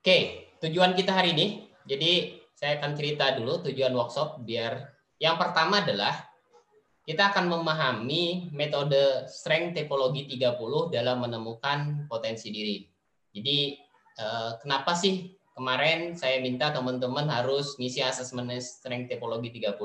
[0.00, 1.68] Oke, tujuan kita hari ini.
[1.84, 6.24] Jadi saya akan cerita dulu tujuan workshop biar yang pertama adalah
[7.04, 10.56] kita akan memahami metode strength typology 30
[10.88, 12.80] dalam menemukan potensi diri.
[13.28, 13.76] Jadi
[14.16, 19.76] eh, kenapa sih kemarin saya minta teman-teman harus ngisi asesmen strength typology 30.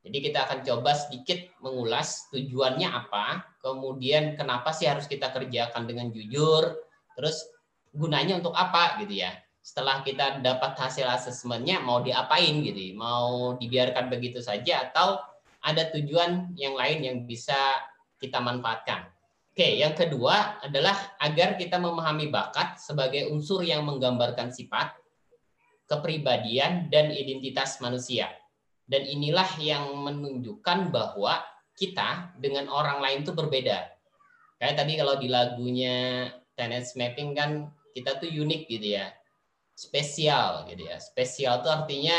[0.00, 6.08] Jadi kita akan coba sedikit mengulas tujuannya apa, kemudian kenapa sih harus kita kerjakan dengan
[6.08, 6.72] jujur,
[7.12, 7.59] terus
[7.94, 9.34] gunanya untuk apa gitu ya.
[9.60, 15.20] Setelah kita dapat hasil asesmennya mau diapain gitu, mau dibiarkan begitu saja atau
[15.60, 17.56] ada tujuan yang lain yang bisa
[18.16, 19.08] kita manfaatkan.
[19.50, 24.96] Oke, yang kedua adalah agar kita memahami bakat sebagai unsur yang menggambarkan sifat,
[25.84, 28.32] kepribadian, dan identitas manusia.
[28.88, 31.44] Dan inilah yang menunjukkan bahwa
[31.76, 33.90] kita dengan orang lain itu berbeda.
[34.56, 39.10] Kayak tadi kalau di lagunya Tennis Mapping kan kita tuh unik gitu ya.
[39.74, 40.96] Spesial gitu ya.
[41.00, 42.18] Spesial itu artinya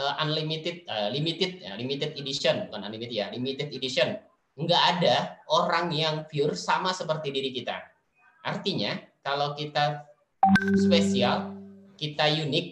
[0.00, 4.16] uh, unlimited, uh, limited, ya, limited edition, bukan unlimited ya, limited edition
[4.60, 7.80] nggak ada orang yang pure sama seperti diri kita.
[8.44, 10.04] Artinya, kalau kita
[10.76, 11.56] spesial,
[11.96, 12.66] kita unik,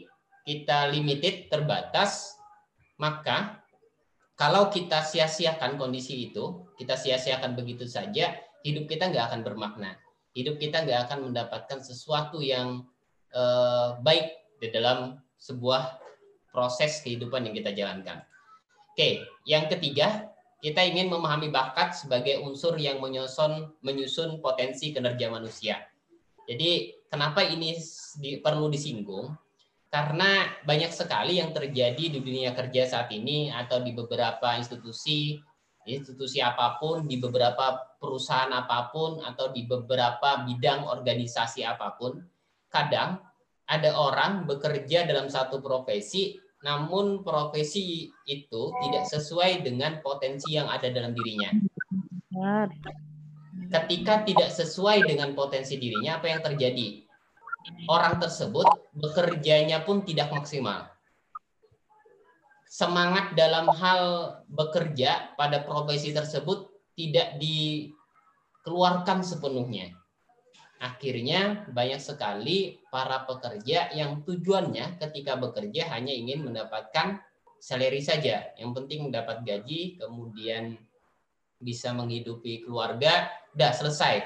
[0.45, 2.37] kita limited, terbatas,
[3.01, 3.65] maka
[4.37, 9.97] kalau kita sia-siakan kondisi itu, kita sia-siakan begitu saja, hidup kita nggak akan bermakna.
[10.39, 12.87] Hidup kita nggak akan mendapatkan sesuatu yang
[13.35, 15.99] eh, baik di dalam sebuah
[16.55, 18.23] proses kehidupan yang kita jalankan.
[18.95, 25.79] Oke, yang ketiga, kita ingin memahami bakat sebagai unsur yang menyusun menyusun potensi kinerja manusia.
[26.51, 27.79] Jadi kenapa ini
[28.19, 29.31] di, perlu disinggung?
[29.89, 35.41] Karena banyak sekali yang terjadi di dunia kerja saat ini atau di beberapa institusi,
[35.89, 42.23] institusi apa pun, di beberapa perusahaan apa pun atau di beberapa bidang organisasi apa pun,
[42.71, 43.19] kadang
[43.69, 50.91] ada orang bekerja dalam satu profesi namun profesi itu tidak sesuai dengan potensi yang ada
[50.91, 51.55] dalam dirinya.
[53.69, 57.05] Ketika tidak sesuai dengan potensi dirinya, apa yang terjadi?
[57.87, 58.65] Orang tersebut
[58.97, 60.89] bekerjanya pun tidak maksimal.
[62.69, 64.03] Semangat dalam hal
[64.51, 66.68] bekerja pada profesi tersebut
[66.99, 69.95] tidak dikeluarkan sepenuhnya
[70.79, 77.19] Akhirnya banyak sekali para pekerja yang tujuannya ketika bekerja hanya ingin mendapatkan
[77.59, 78.55] salary saja.
[78.55, 80.79] Yang penting mendapat gaji, kemudian
[81.59, 83.27] bisa menghidupi keluarga,
[83.59, 84.23] udah selesai.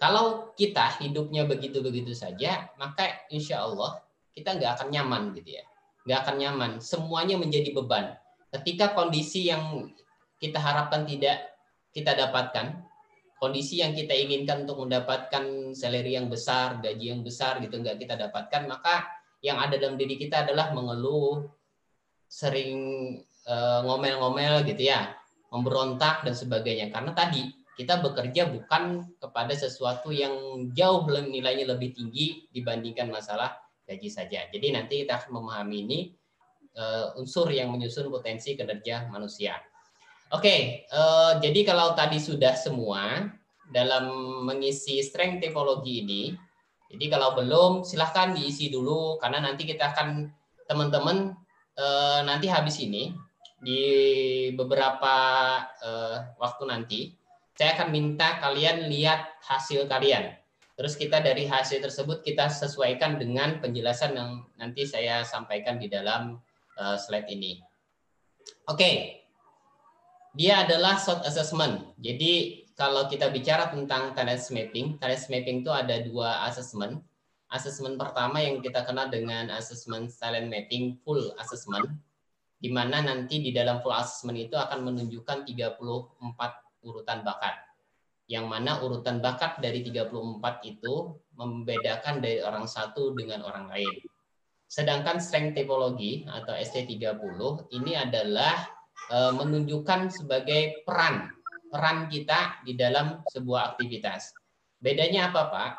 [0.00, 4.00] Kalau kita hidupnya begitu-begitu saja, maka insya Allah
[4.32, 5.64] kita nggak akan nyaman gitu ya.
[6.08, 6.70] Nggak akan nyaman.
[6.80, 8.16] Semuanya menjadi beban.
[8.48, 9.92] Ketika kondisi yang
[10.40, 11.53] kita harapkan tidak
[11.94, 12.74] kita dapatkan,
[13.38, 18.18] kondisi yang kita inginkan untuk mendapatkan salary yang besar, gaji yang besar gitu nggak kita
[18.18, 19.06] dapatkan, maka
[19.38, 21.46] yang ada dalam diri kita adalah mengeluh,
[22.26, 22.74] sering
[23.46, 25.14] uh, ngomel-ngomel gitu ya,
[25.54, 26.90] memberontak dan sebagainya.
[26.90, 27.46] Karena tadi
[27.78, 33.54] kita bekerja bukan kepada sesuatu yang jauh nilainya lebih tinggi dibandingkan masalah
[33.86, 34.48] gaji saja.
[34.50, 35.98] Jadi nanti kita akan memahami ini
[36.74, 39.60] uh, unsur yang menyusun potensi kinerja manusia.
[40.34, 43.30] Oke, uh, jadi kalau tadi sudah semua
[43.70, 44.10] dalam
[44.42, 46.34] mengisi strength typology ini,
[46.90, 50.26] jadi kalau belum silahkan diisi dulu karena nanti kita akan
[50.66, 51.38] teman-teman
[51.78, 53.14] uh, nanti habis ini
[53.62, 53.82] di
[54.58, 55.14] beberapa
[55.78, 57.00] uh, waktu nanti
[57.54, 60.34] saya akan minta kalian lihat hasil kalian.
[60.74, 66.42] Terus kita dari hasil tersebut kita sesuaikan dengan penjelasan yang nanti saya sampaikan di dalam
[66.74, 67.62] uh, slide ini.
[68.66, 69.23] Oke, okay
[70.34, 71.94] dia adalah short assessment.
[72.02, 76.98] Jadi kalau kita bicara tentang talent mapping, talent mapping itu ada dua assessment.
[77.54, 81.86] Assessment pertama yang kita kenal dengan assessment talent mapping full assessment,
[82.58, 86.18] di mana nanti di dalam full assessment itu akan menunjukkan 34
[86.82, 87.54] urutan bakat.
[88.26, 90.10] Yang mana urutan bakat dari 34
[90.66, 94.02] itu membedakan dari orang satu dengan orang lain.
[94.66, 97.38] Sedangkan strength typology atau ST30
[97.70, 98.73] ini adalah
[99.12, 101.34] menunjukkan sebagai peran
[101.74, 104.30] peran kita di dalam sebuah aktivitas.
[104.78, 105.70] Bedanya apa, Pak?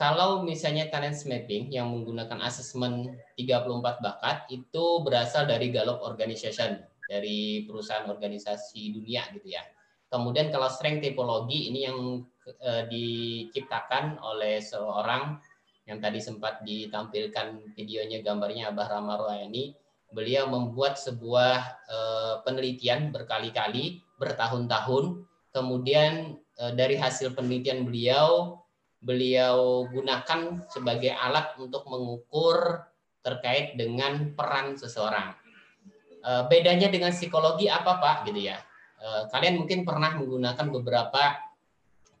[0.00, 7.68] Kalau misalnya talent mapping yang menggunakan asesmen 34 bakat itu berasal dari Gallup Organization, dari
[7.68, 9.62] perusahaan organisasi dunia gitu ya.
[10.08, 11.98] Kemudian kalau strength typology ini yang
[12.42, 15.38] e, diciptakan oleh seorang
[15.84, 19.76] yang tadi sempat ditampilkan videonya gambarnya Abah Rama Royani
[20.14, 25.26] beliau membuat sebuah uh, penelitian berkali-kali, bertahun-tahun.
[25.50, 28.62] Kemudian uh, dari hasil penelitian beliau,
[29.02, 32.86] beliau gunakan sebagai alat untuk mengukur
[33.20, 35.44] terkait dengan peran seseorang.
[36.24, 38.56] Eh, bedanya dengan psikologi apa Pak gitu ya?
[38.96, 41.36] Eh, kalian mungkin pernah menggunakan beberapa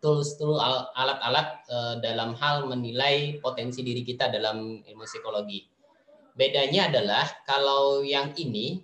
[0.04, 0.60] tools-tools
[0.92, 5.64] alat-alat eh, dalam hal menilai potensi diri kita dalam ilmu psikologi.
[6.34, 8.82] Bedanya adalah kalau yang ini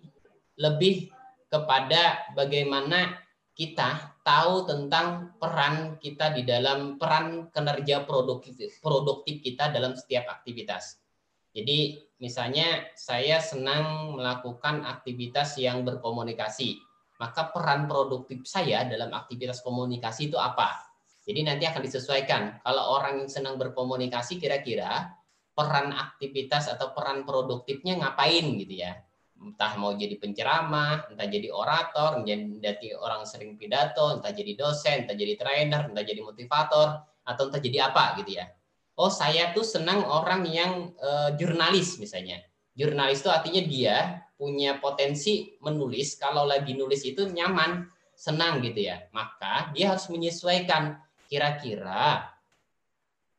[0.55, 1.11] lebih
[1.50, 3.19] kepada bagaimana
[3.58, 11.02] kita tahu tentang peran kita di dalam peran kinerja produktif produktif kita dalam setiap aktivitas.
[11.50, 16.79] Jadi misalnya saya senang melakukan aktivitas yang berkomunikasi,
[17.19, 20.87] maka peran produktif saya dalam aktivitas komunikasi itu apa?
[21.26, 22.62] Jadi nanti akan disesuaikan.
[22.62, 25.20] Kalau orang yang senang berkomunikasi kira-kira
[25.61, 28.97] peran aktivitas atau peran produktifnya ngapain gitu ya
[29.41, 35.17] entah mau jadi penceramah, entah jadi orator, menjadi orang sering pidato, entah jadi dosen, entah
[35.17, 38.53] jadi trainer, entah jadi motivator, atau entah jadi apa gitu ya.
[39.01, 42.45] Oh saya tuh senang orang yang uh, jurnalis misalnya.
[42.77, 43.97] Jurnalis itu artinya dia
[44.37, 49.09] punya potensi menulis, kalau lagi nulis itu nyaman, senang gitu ya.
[49.17, 51.01] Maka dia harus menyesuaikan
[51.33, 52.30] kira-kira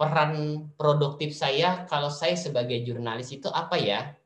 [0.02, 4.18] peran produktif saya kalau saya sebagai jurnalis itu apa ya?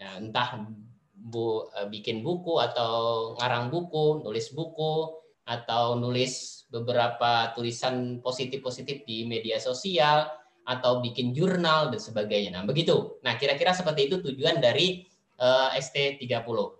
[0.00, 0.64] ya entah
[1.12, 9.28] bu, eh, bikin buku atau ngarang buku, nulis buku, atau nulis beberapa tulisan positif-positif di
[9.28, 10.32] media sosial,
[10.66, 12.50] atau bikin jurnal, dan sebagainya.
[12.58, 13.22] Nah, begitu.
[13.22, 15.06] Nah, kira-kira seperti itu tujuan dari
[15.38, 16.42] uh, eh, ST30.
[16.42, 16.72] Oke,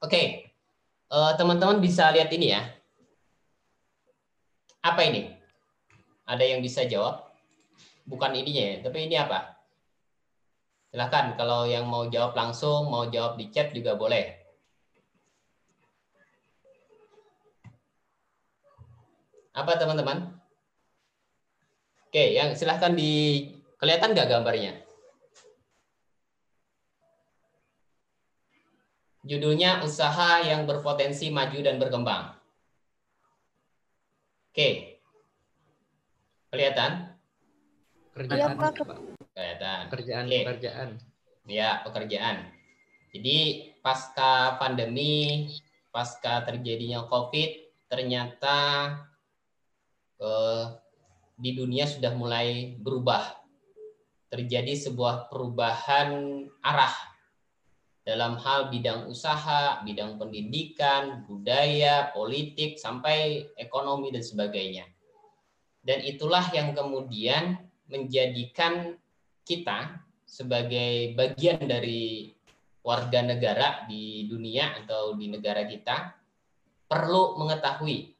[0.00, 0.26] okay.
[1.12, 2.62] uh, eh, teman-teman bisa lihat ini ya.
[4.80, 5.39] Apa ini?
[6.30, 7.26] Ada yang bisa jawab?
[8.06, 9.58] Bukan ininya ya, tapi ini apa?
[10.94, 14.38] Silahkan kalau yang mau jawab langsung, mau jawab di chat juga boleh.
[19.50, 20.30] Apa teman-teman?
[22.06, 23.46] Oke, yang silahkan di
[23.78, 24.78] kelihatan nggak gambarnya?
[29.26, 32.34] Judulnya usaha yang berpotensi maju dan berkembang.
[34.50, 34.89] Oke.
[36.50, 37.14] Kelihatan?
[38.10, 38.70] Kelihatan, ya, Pak
[39.30, 39.80] kelihatan.
[39.86, 40.42] Pekerjaan, okay.
[40.42, 40.88] pekerjaan.
[41.46, 42.36] Ya, pekerjaan.
[43.10, 43.38] Jadi
[43.82, 45.46] pasca pandemi,
[45.94, 47.50] pasca terjadinya COVID,
[47.86, 48.58] ternyata
[50.18, 50.64] eh,
[51.38, 53.38] di dunia sudah mulai berubah.
[54.30, 56.10] Terjadi sebuah perubahan
[56.62, 56.94] arah
[58.06, 64.86] dalam hal bidang usaha, bidang pendidikan, budaya, politik, sampai ekonomi dan sebagainya.
[65.80, 67.56] Dan itulah yang kemudian
[67.88, 68.94] menjadikan
[69.44, 72.30] kita sebagai bagian dari
[72.80, 76.14] warga negara di dunia atau di negara kita
[76.86, 78.12] perlu mengetahui,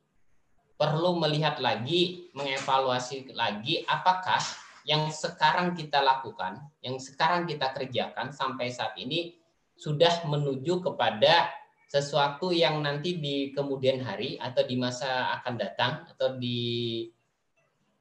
[0.74, 4.40] perlu melihat lagi, mengevaluasi lagi apakah
[4.88, 9.36] yang sekarang kita lakukan, yang sekarang kita kerjakan sampai saat ini
[9.76, 11.52] sudah menuju kepada
[11.90, 17.08] sesuatu yang nanti di kemudian hari atau di masa akan datang atau di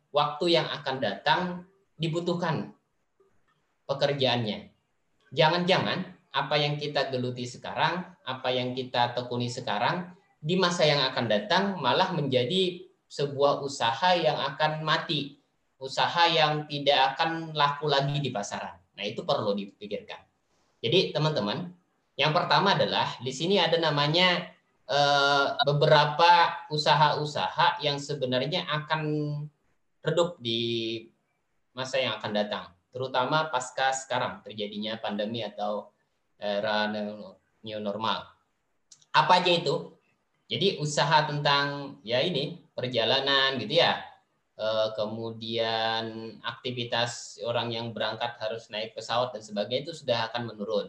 [0.09, 1.41] waktu yang akan datang
[1.99, 2.73] dibutuhkan
[3.89, 4.69] pekerjaannya.
[5.33, 11.25] Jangan-jangan apa yang kita geluti sekarang, apa yang kita tekuni sekarang, di masa yang akan
[11.25, 15.41] datang malah menjadi sebuah usaha yang akan mati,
[15.81, 18.77] usaha yang tidak akan laku lagi di pasaran.
[18.93, 20.21] Nah, itu perlu dipikirkan.
[20.79, 21.73] Jadi, teman-teman,
[22.15, 24.47] yang pertama adalah di sini ada namanya
[24.85, 29.01] eh, beberapa usaha-usaha yang sebenarnya akan
[30.05, 31.03] redup di
[31.75, 35.93] masa yang akan datang terutama pasca sekarang terjadinya pandemi atau
[36.39, 38.25] era new normal.
[39.13, 39.93] Apa aja itu?
[40.49, 44.01] Jadi usaha tentang ya ini perjalanan gitu ya.
[44.57, 50.87] E, kemudian aktivitas orang yang berangkat harus naik pesawat dan sebagainya itu sudah akan menurun.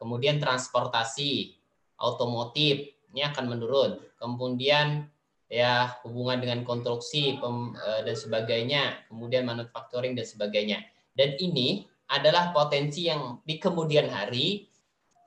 [0.00, 1.54] Kemudian transportasi,
[2.00, 4.02] otomotif ini akan menurun.
[4.18, 5.06] Kemudian
[5.48, 10.84] ya hubungan dengan konstruksi pem, e, dan sebagainya, kemudian manufacturing dan sebagainya.
[11.16, 14.68] Dan ini adalah potensi yang di kemudian hari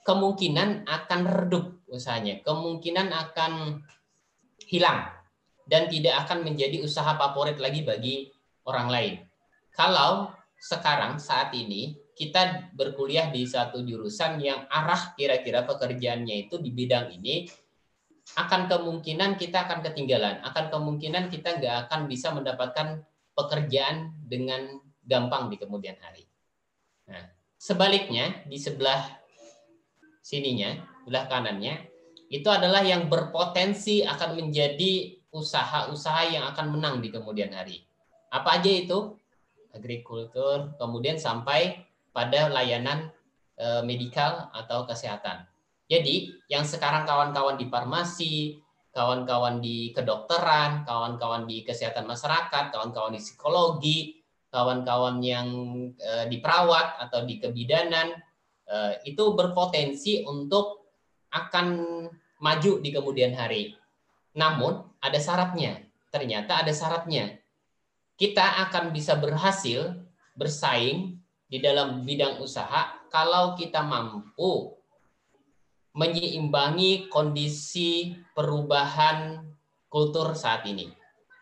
[0.06, 3.84] kemungkinan akan redup usahanya, kemungkinan akan
[4.66, 5.10] hilang
[5.70, 8.16] dan tidak akan menjadi usaha favorit lagi bagi
[8.66, 9.14] orang lain.
[9.74, 16.70] Kalau sekarang saat ini kita berkuliah di satu jurusan yang arah kira-kira pekerjaannya itu di
[16.70, 17.50] bidang ini,
[18.40, 23.04] akan kemungkinan kita akan ketinggalan, akan kemungkinan kita nggak akan bisa mendapatkan
[23.36, 26.24] pekerjaan dengan gampang di kemudian hari.
[27.12, 27.28] Nah,
[27.60, 29.04] sebaliknya di sebelah
[30.24, 31.92] sininya, sebelah kanannya,
[32.32, 37.84] itu adalah yang berpotensi akan menjadi usaha-usaha yang akan menang di kemudian hari.
[38.32, 39.20] Apa aja itu?
[39.76, 41.84] Agrikultur, kemudian sampai
[42.16, 43.12] pada layanan
[43.60, 45.51] eh, medikal atau kesehatan.
[45.92, 48.64] Jadi, yang sekarang kawan-kawan di farmasi,
[48.96, 54.00] kawan-kawan di kedokteran, kawan-kawan di kesehatan masyarakat, kawan-kawan di psikologi,
[54.48, 55.48] kawan-kawan yang
[56.00, 58.16] uh, di perawat atau di kebidanan
[58.72, 60.96] uh, itu berpotensi untuk
[61.32, 61.68] akan
[62.40, 63.76] maju di kemudian hari.
[64.36, 65.84] Namun ada syaratnya.
[66.08, 67.36] Ternyata ada syaratnya.
[68.16, 69.92] Kita akan bisa berhasil
[70.36, 71.20] bersaing
[71.52, 74.81] di dalam bidang usaha kalau kita mampu
[75.92, 79.44] menyeimbangi kondisi perubahan
[79.92, 80.88] kultur saat ini.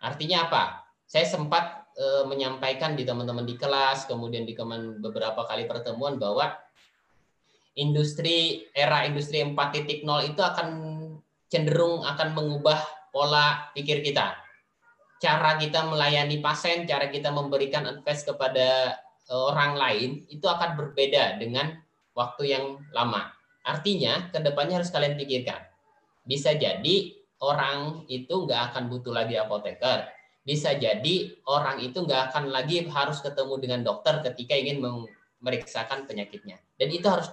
[0.02, 0.64] Artinya apa?
[1.06, 4.58] Saya sempat e, menyampaikan di teman-teman di kelas, kemudian di
[5.02, 6.58] beberapa kali pertemuan bahwa
[7.78, 10.68] industri era industri 4.0 itu akan
[11.50, 12.80] cenderung akan mengubah
[13.14, 14.38] pola pikir kita.
[15.20, 18.98] Cara kita melayani pasien, cara kita memberikan advice kepada
[19.30, 21.76] eh, orang lain itu akan berbeda dengan
[22.18, 22.66] waktu yang
[22.96, 23.39] lama.
[23.66, 25.60] Artinya, ke depannya harus kalian pikirkan.
[26.24, 30.10] Bisa jadi orang itu nggak akan butuh lagi apoteker.
[30.44, 36.58] Bisa jadi orang itu nggak akan lagi harus ketemu dengan dokter ketika ingin memeriksakan penyakitnya.
[36.80, 37.30] Dan itu harus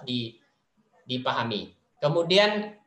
[1.07, 1.73] dipahami.
[1.97, 2.77] Kemudian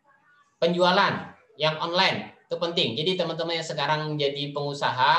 [0.61, 2.95] penjualan yang online itu penting.
[2.95, 5.15] Jadi teman-teman yang sekarang jadi pengusaha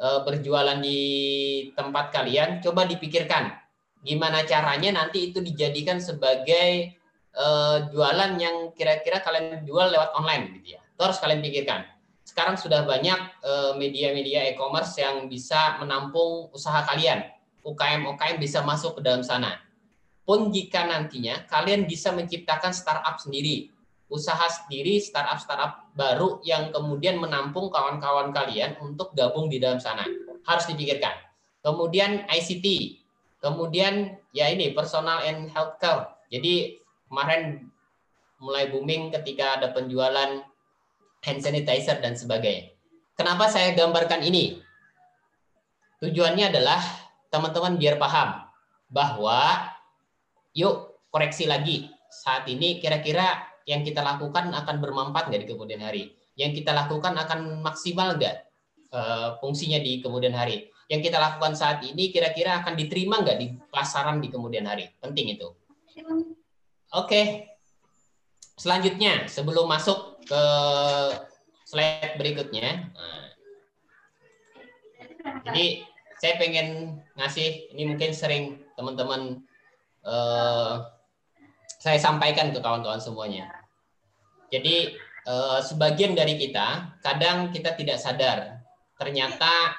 [0.00, 1.00] eh, berjualan di
[1.72, 3.66] tempat kalian, coba dipikirkan
[4.06, 6.95] gimana caranya nanti itu dijadikan sebagai
[7.36, 10.80] uh, jualan yang kira-kira kalian jual lewat online gitu ya.
[10.96, 11.84] Itu harus kalian pikirkan.
[12.26, 13.16] Sekarang sudah banyak
[13.46, 17.22] eh, media-media e-commerce yang bisa menampung usaha kalian.
[17.62, 19.62] UKM-UKM bisa masuk ke dalam sana.
[20.26, 23.70] Pun jika nantinya kalian bisa menciptakan startup sendiri,
[24.10, 30.02] usaha sendiri, startup-startup baru yang kemudian menampung kawan-kawan kalian untuk gabung di dalam sana.
[30.42, 31.14] Harus dipikirkan.
[31.62, 32.66] Kemudian ICT,
[33.38, 36.10] kemudian ya ini personal and healthcare.
[36.26, 37.70] Jadi kemarin
[38.42, 40.44] mulai booming ketika ada penjualan
[41.24, 42.70] hand sanitizer dan sebagainya.
[43.16, 44.60] Kenapa saya gambarkan ini?
[46.04, 46.78] Tujuannya adalah
[47.32, 48.44] teman-teman biar paham
[48.92, 49.72] bahwa
[50.52, 56.12] yuk koreksi lagi saat ini kira-kira yang kita lakukan akan bermanfaat nggak di kemudian hari?
[56.36, 58.36] Yang kita lakukan akan maksimal nggak
[58.92, 60.68] uh, fungsinya di kemudian hari?
[60.92, 64.92] Yang kita lakukan saat ini kira-kira akan diterima nggak di pasaran di kemudian hari?
[65.00, 65.48] Penting itu.
[66.96, 67.52] Oke.
[68.56, 70.42] Selanjutnya, sebelum masuk ke
[71.68, 72.88] slide berikutnya.
[72.88, 73.28] Nah,
[75.44, 75.84] jadi
[76.16, 79.44] saya pengen ngasih, ini mungkin sering teman-teman
[80.08, 80.74] eh,
[81.84, 83.44] saya sampaikan ke kawan-kawan semuanya.
[84.48, 84.96] Jadi
[85.28, 88.64] eh, sebagian dari kita, kadang kita tidak sadar,
[88.96, 89.76] ternyata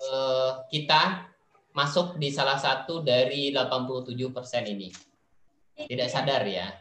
[0.00, 1.28] eh, kita
[1.76, 4.16] masuk di salah satu dari 87%
[4.72, 4.88] ini
[5.76, 6.72] tidak sadar ya.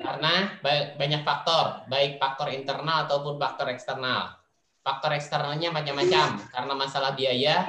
[0.00, 0.56] Karena
[0.96, 4.40] banyak faktor, baik faktor internal ataupun faktor eksternal.
[4.80, 7.66] Faktor eksternalnya macam-macam, karena masalah biaya,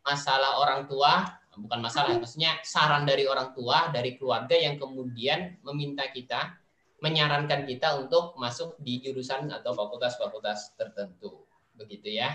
[0.00, 6.08] masalah orang tua, bukan masalah, maksudnya saran dari orang tua, dari keluarga yang kemudian meminta
[6.08, 6.56] kita,
[7.04, 11.44] menyarankan kita untuk masuk di jurusan atau fakultas-fakultas tertentu.
[11.76, 12.32] Begitu ya.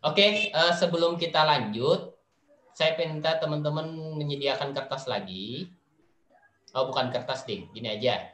[0.00, 2.16] Oke, eh, sebelum kita lanjut,
[2.72, 5.68] saya minta teman-teman menyediakan kertas lagi.
[6.70, 7.66] Oh, bukan kertas, ding.
[7.74, 8.30] Gini aja.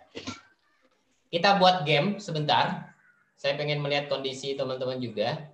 [1.32, 2.92] Kita buat game sebentar.
[3.36, 5.48] Saya pengen melihat kondisi teman-teman juga.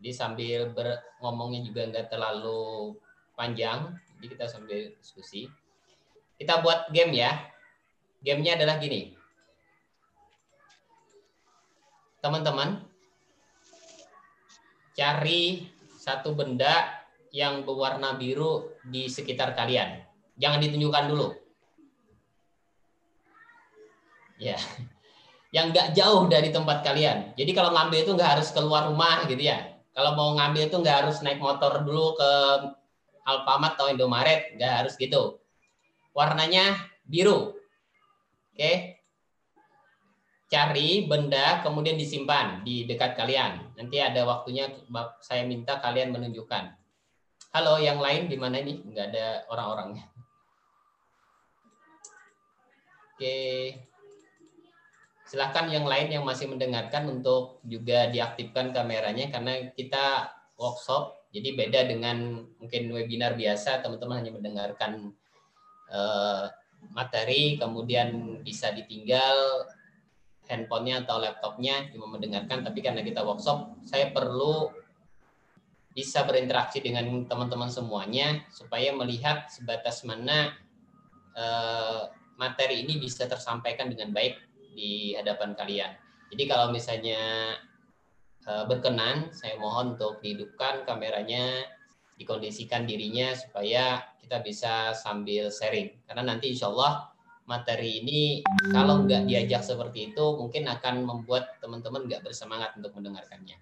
[0.00, 2.96] Jadi sambil ber ngomongnya juga nggak terlalu
[3.32, 3.96] panjang.
[4.16, 5.48] Jadi kita sambil diskusi.
[6.36, 7.32] Kita buat game ya.
[8.20, 9.16] Gamenya adalah gini.
[12.22, 12.86] Teman-teman,
[14.94, 15.66] cari
[15.98, 17.02] satu benda
[17.34, 20.06] yang berwarna biru di sekitar kalian.
[20.38, 21.41] Jangan ditunjukkan dulu
[24.42, 24.58] ya
[25.52, 27.36] yang nggak jauh dari tempat kalian.
[27.36, 29.76] Jadi kalau ngambil itu nggak harus keluar rumah gitu ya.
[29.92, 32.30] Kalau mau ngambil itu nggak harus naik motor dulu ke
[33.28, 35.38] Alfamart atau Indomaret, nggak harus gitu.
[36.16, 36.72] Warnanya
[37.04, 37.52] biru.
[38.56, 38.96] Oke.
[40.48, 43.76] Cari benda kemudian disimpan di dekat kalian.
[43.76, 44.72] Nanti ada waktunya
[45.20, 46.76] saya minta kalian menunjukkan.
[47.52, 48.80] Halo, yang lain di mana ini?
[48.80, 50.08] Nggak ada orang-orangnya.
[53.12, 53.91] Oke.
[55.32, 60.28] Silahkan yang lain yang masih mendengarkan untuk juga diaktifkan kameranya karena kita
[60.60, 65.16] workshop, jadi beda dengan mungkin webinar biasa, teman-teman hanya mendengarkan
[65.88, 66.52] uh,
[66.92, 69.64] materi, kemudian bisa ditinggal
[70.52, 74.68] handphonenya atau laptopnya cuma mendengarkan, tapi karena kita workshop, saya perlu
[75.96, 80.52] bisa berinteraksi dengan teman-teman semuanya supaya melihat sebatas mana
[81.36, 82.02] eh,
[82.40, 85.92] materi ini bisa tersampaikan dengan baik di hadapan kalian.
[86.32, 87.54] Jadi kalau misalnya
[88.44, 91.62] eh, berkenan, saya mohon untuk dihidupkan kameranya,
[92.16, 96.02] dikondisikan dirinya supaya kita bisa sambil sharing.
[96.08, 97.12] Karena nanti insya Allah
[97.44, 103.58] materi ini kalau nggak diajak seperti itu mungkin akan membuat teman-teman nggak bersemangat untuk mendengarkannya.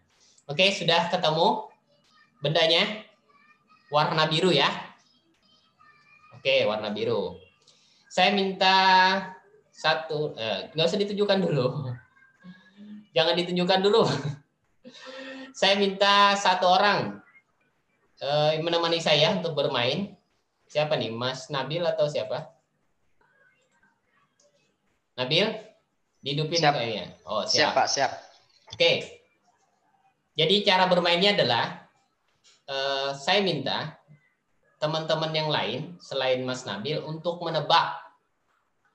[0.47, 1.71] Oke, sudah ketemu?
[2.41, 3.05] bendanya
[3.93, 4.69] warna biru ya.
[6.41, 7.37] Oke, warna biru.
[8.09, 8.77] Saya minta
[9.81, 11.89] satu, eh, nggak usah ditunjukkan dulu.
[13.17, 14.05] Jangan ditunjukkan dulu.
[15.57, 17.25] Saya minta satu orang
[18.21, 20.13] eh, menemani saya untuk bermain.
[20.69, 22.53] Siapa nih, Mas Nabil atau siapa?
[25.17, 25.49] Nabil,
[26.23, 26.77] dihidupin siap.
[26.77, 27.17] kayaknya.
[27.25, 27.73] Oh, siap.
[27.73, 28.13] Siap, Pak, siap.
[28.71, 28.93] Oke.
[30.39, 31.81] Jadi cara bermainnya adalah
[32.71, 33.99] Eh, saya minta
[34.79, 37.99] teman-teman yang lain selain Mas Nabil untuk menebak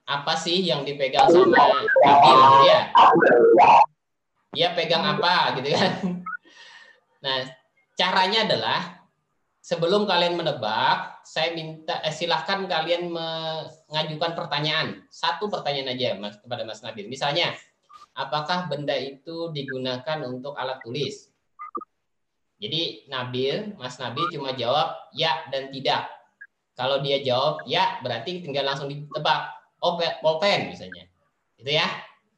[0.06, 1.58] apa sih yang dipegang sama
[2.06, 2.80] Nabil gitu ya.
[4.56, 5.92] Dia pegang apa gitu kan.
[7.26, 7.38] Nah,
[7.98, 8.80] caranya adalah
[9.66, 15.02] sebelum kalian menebak, saya minta eh, silahkan kalian mengajukan pertanyaan.
[15.10, 17.10] Satu pertanyaan aja Mas kepada Mas Nabil.
[17.10, 17.58] Misalnya,
[18.14, 21.34] apakah benda itu digunakan untuk alat tulis?
[22.62, 26.14] Jadi Nabil, Mas Nabil cuma jawab ya dan tidak.
[26.78, 29.55] Kalau dia jawab ya, berarti tinggal langsung ditebak.
[29.86, 31.06] Oh, pulpen misalnya.
[31.62, 31.86] Itu ya.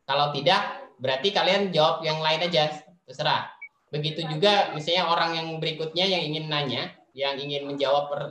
[0.03, 2.83] Kalau tidak, berarti kalian jawab yang lain aja.
[3.07, 3.47] Terserah.
[3.87, 8.21] Begitu juga misalnya orang yang berikutnya yang ingin nanya, yang ingin menjawab per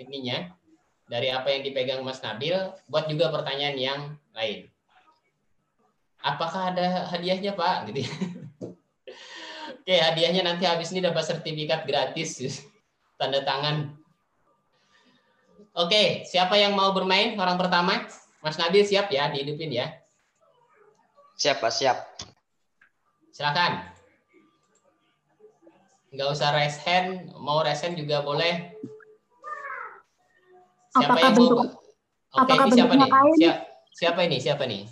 [0.00, 0.56] ininya
[1.04, 2.56] dari apa yang dipegang Mas Nabil,
[2.88, 4.00] buat juga pertanyaan yang
[4.32, 4.72] lain.
[6.24, 7.92] Apakah ada hadiahnya, Pak?
[7.92, 8.08] Gitu.
[8.08, 8.10] Ya.
[9.82, 12.62] Oke, hadiahnya nanti habis ini dapat sertifikat gratis.
[13.20, 13.92] Tanda tangan.
[15.74, 17.34] Oke, siapa yang mau bermain?
[17.36, 18.06] Orang pertama?
[18.42, 19.86] Mas Nabil siap ya, dihidupin ya.
[21.38, 21.98] Siap, Pak, siap.
[23.30, 23.86] Silakan.
[26.12, 28.76] Nggak usah raise hand, mau raise hand juga boleh.
[30.92, 31.80] Siapa apakah yang bentuk, mau?
[32.36, 33.10] Oke, ini siapa nih?
[33.38, 33.58] Siapa,
[33.96, 34.36] siapa ini?
[34.36, 34.82] Siapa nih?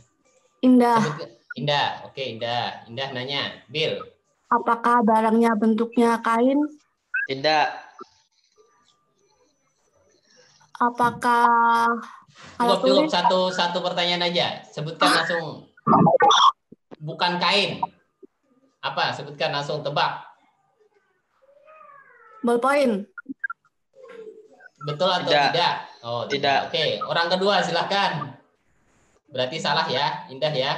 [0.64, 1.01] Indah.
[1.61, 1.88] Indah.
[2.09, 2.88] Oke, Indah.
[2.88, 4.01] Indah nanya, Bill.
[4.48, 6.57] Apakah barangnya bentuknya kain?
[7.29, 7.68] Tidak.
[10.81, 12.01] Apakah
[12.61, 14.61] cukup cukup satu satu pertanyaan aja.
[14.68, 15.68] Sebutkan langsung.
[17.00, 17.81] Bukan kain.
[18.85, 19.12] Apa?
[19.16, 20.24] Sebutkan langsung tebak.
[22.40, 23.05] Ballpoint.
[24.81, 25.53] Betul atau tidak?
[25.53, 25.74] tidak?
[26.00, 26.72] Oh, tidak.
[26.72, 26.72] tidak.
[26.72, 28.12] Oke, orang kedua silahkan.
[29.29, 30.72] Berarti salah ya, Indah ya.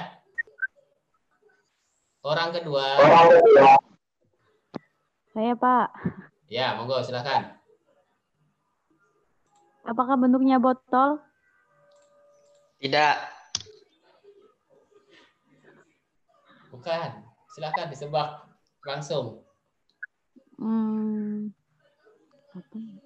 [2.22, 2.98] Orang kedua.
[5.33, 5.88] Saya, Pak.
[6.53, 7.57] Ya, monggo silakan.
[9.83, 11.18] Apakah bentuknya botol?
[12.83, 13.16] Tidak.
[16.75, 17.11] Bukan.
[17.55, 18.42] Silakan disebak
[18.83, 19.47] langsung.
[20.59, 21.55] Hmm.
[22.59, 22.99] Apa ya?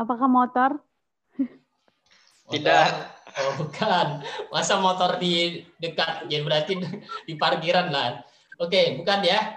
[0.00, 0.70] Apakah motor?
[2.48, 2.88] Tidak.
[3.36, 4.24] Oh, bukan.
[4.48, 6.80] Masa motor di dekat, ya berarti
[7.28, 8.24] di parkiran lah.
[8.56, 9.52] Oke, bukan ya?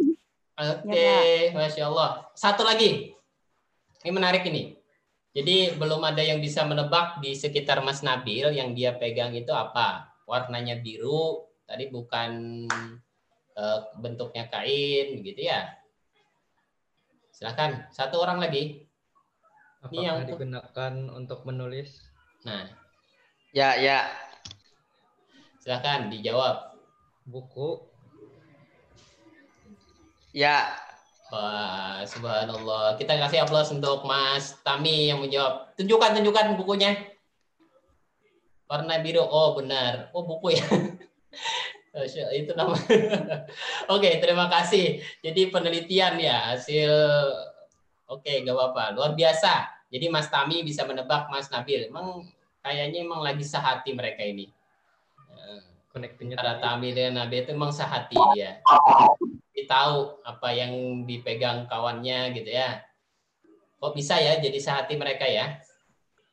[0.78, 2.30] Oke, ya, Masya Allah.
[2.38, 3.18] Satu lagi.
[4.06, 4.75] Ini menarik ini.
[5.36, 10.16] Jadi belum ada yang bisa menebak di sekitar Mas Nabil yang dia pegang itu apa?
[10.24, 12.64] Warnanya biru, tadi bukan
[13.52, 15.76] uh, bentuknya kain, gitu ya.
[17.36, 18.88] Silakan, satu orang lagi.
[19.84, 22.00] Apakah ini yang digunakan untuk menulis?
[22.48, 22.72] Nah.
[23.52, 24.08] Ya, ya.
[25.60, 26.80] Silakan dijawab.
[27.28, 27.84] Buku.
[30.32, 30.85] Ya.
[31.36, 32.96] Wah, subhanallah.
[32.96, 35.76] Kita kasih aplaus untuk Mas Tami yang menjawab.
[35.76, 36.96] Tunjukkan, tunjukkan bukunya.
[38.64, 39.20] Warna biru.
[39.20, 40.08] Oh, benar.
[40.16, 40.64] Oh, buku ya.
[42.40, 42.72] itu nama.
[43.94, 45.04] Oke, terima kasih.
[45.20, 46.92] Jadi penelitian ya hasil.
[48.08, 48.96] Oke, gak apa-apa.
[48.96, 49.84] Luar biasa.
[49.92, 51.92] Jadi Mas Tami bisa menebak Mas Nabil.
[51.92, 52.24] Emang
[52.64, 54.55] kayaknya emang lagi sehati mereka ini.
[55.96, 58.60] Connectingnya antara Tami dengan Nabi itu emang sehati dia.
[59.56, 62.84] Dia tahu apa yang dipegang kawannya gitu ya.
[63.80, 65.56] Kok bisa ya jadi sehati mereka ya?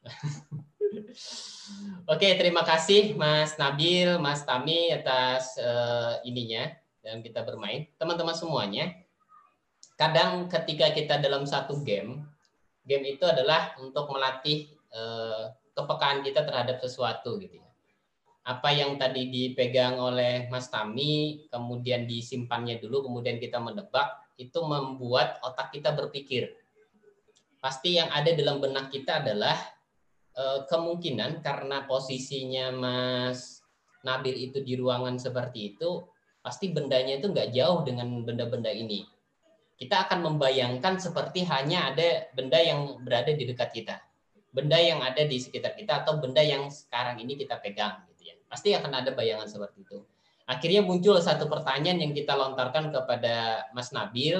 [2.11, 6.67] Oke, terima kasih Mas Nabil, Mas Tami atas uh, ininya
[6.99, 7.87] dalam kita bermain.
[7.95, 8.91] Teman-teman semuanya,
[9.95, 12.19] kadang ketika kita dalam satu game,
[12.83, 17.72] game itu adalah untuk melatih uh, kepekaan kita terhadap sesuatu gitu ya.
[18.43, 25.39] Apa yang tadi dipegang oleh Mas Tami, kemudian disimpannya dulu, kemudian kita menebak, itu membuat
[25.39, 26.51] otak kita berpikir.
[27.63, 29.55] Pasti yang ada dalam benak kita adalah
[30.35, 33.63] eh, kemungkinan karena posisinya Mas
[34.03, 36.03] Nabil itu di ruangan seperti itu,
[36.43, 39.07] pasti bendanya itu nggak jauh dengan benda-benda ini.
[39.79, 43.95] Kita akan membayangkan seperti hanya ada benda yang berada di dekat kita.
[44.51, 48.03] Benda yang ada di sekitar kita atau benda yang sekarang ini kita pegang
[48.53, 50.05] Pasti akan ada bayangan seperti itu.
[50.45, 54.37] Akhirnya muncul satu pertanyaan yang kita lontarkan kepada Mas Nabil.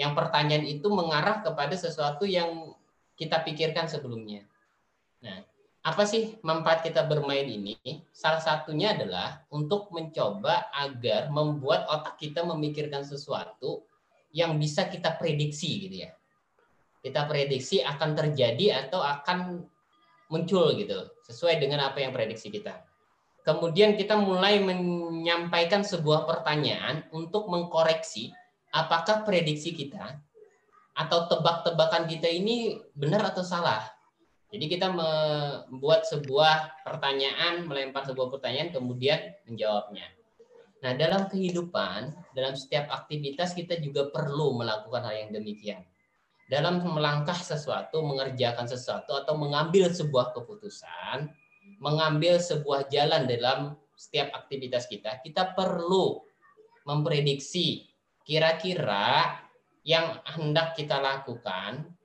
[0.00, 2.72] Yang pertanyaan itu mengarah kepada sesuatu yang
[3.20, 4.48] kita pikirkan sebelumnya.
[5.20, 5.44] Nah,
[5.84, 7.76] apa sih manfaat kita bermain ini?
[8.16, 13.84] Salah satunya adalah untuk mencoba agar membuat otak kita memikirkan sesuatu
[14.32, 16.10] yang bisa kita prediksi gitu ya.
[17.04, 19.60] Kita prediksi akan terjadi atau akan
[20.32, 22.87] muncul gitu, sesuai dengan apa yang prediksi kita.
[23.48, 28.28] Kemudian kita mulai menyampaikan sebuah pertanyaan untuk mengkoreksi
[28.76, 30.20] apakah prediksi kita
[30.92, 33.88] atau tebak-tebakan kita ini benar atau salah.
[34.52, 40.04] Jadi kita membuat sebuah pertanyaan, melempar sebuah pertanyaan, kemudian menjawabnya.
[40.84, 45.80] Nah, dalam kehidupan, dalam setiap aktivitas kita juga perlu melakukan hal yang demikian.
[46.52, 51.28] Dalam melangkah sesuatu, mengerjakan sesuatu, atau mengambil sebuah keputusan,
[51.78, 56.22] mengambil sebuah jalan dalam setiap aktivitas kita, kita perlu
[56.86, 57.90] memprediksi
[58.22, 59.42] kira-kira
[59.82, 61.98] yang hendak kita lakukan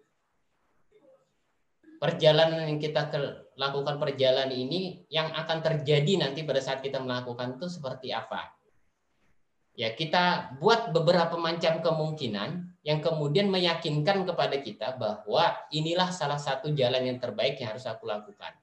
[1.99, 3.07] perjalanan yang kita
[3.55, 8.51] lakukan perjalanan ini yang akan terjadi nanti pada saat kita melakukan itu seperti apa.
[9.73, 16.69] Ya, kita buat beberapa macam kemungkinan yang kemudian meyakinkan kepada kita bahwa inilah salah satu
[16.75, 18.53] jalan yang terbaik yang harus aku lakukan.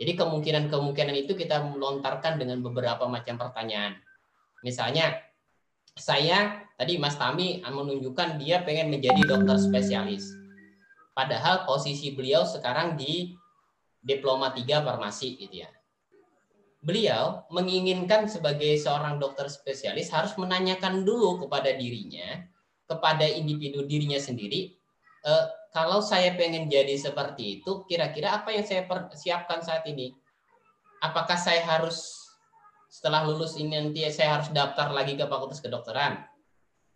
[0.00, 4.00] Jadi kemungkinan-kemungkinan itu kita melontarkan dengan beberapa macam pertanyaan.
[4.64, 5.20] Misalnya,
[5.92, 10.32] saya tadi Mas Tami menunjukkan dia pengen menjadi dokter spesialis.
[11.12, 13.36] Padahal posisi beliau sekarang di
[14.00, 15.70] diploma 3 farmasi gitu ya.
[16.80, 22.40] Beliau menginginkan sebagai seorang dokter spesialis harus menanyakan dulu kepada dirinya,
[22.88, 24.80] kepada individu dirinya sendiri,
[25.28, 30.10] eh, kalau saya pengen jadi seperti itu, kira-kira apa yang saya persiapkan saat ini?
[30.98, 32.26] Apakah saya harus
[32.90, 36.26] setelah lulus ini nanti saya harus daftar lagi ke fakultas kedokteran?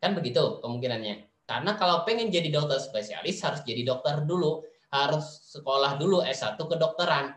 [0.02, 1.30] Kan begitu kemungkinannya.
[1.46, 5.22] Karena kalau pengen jadi dokter spesialis harus jadi dokter dulu, harus
[5.54, 7.36] sekolah dulu S1 kedokteran.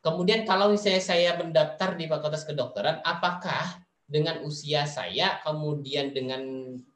[0.00, 6.40] Kemudian kalau misalnya saya mendaftar di fakultas kedokteran, apakah dengan usia saya, kemudian dengan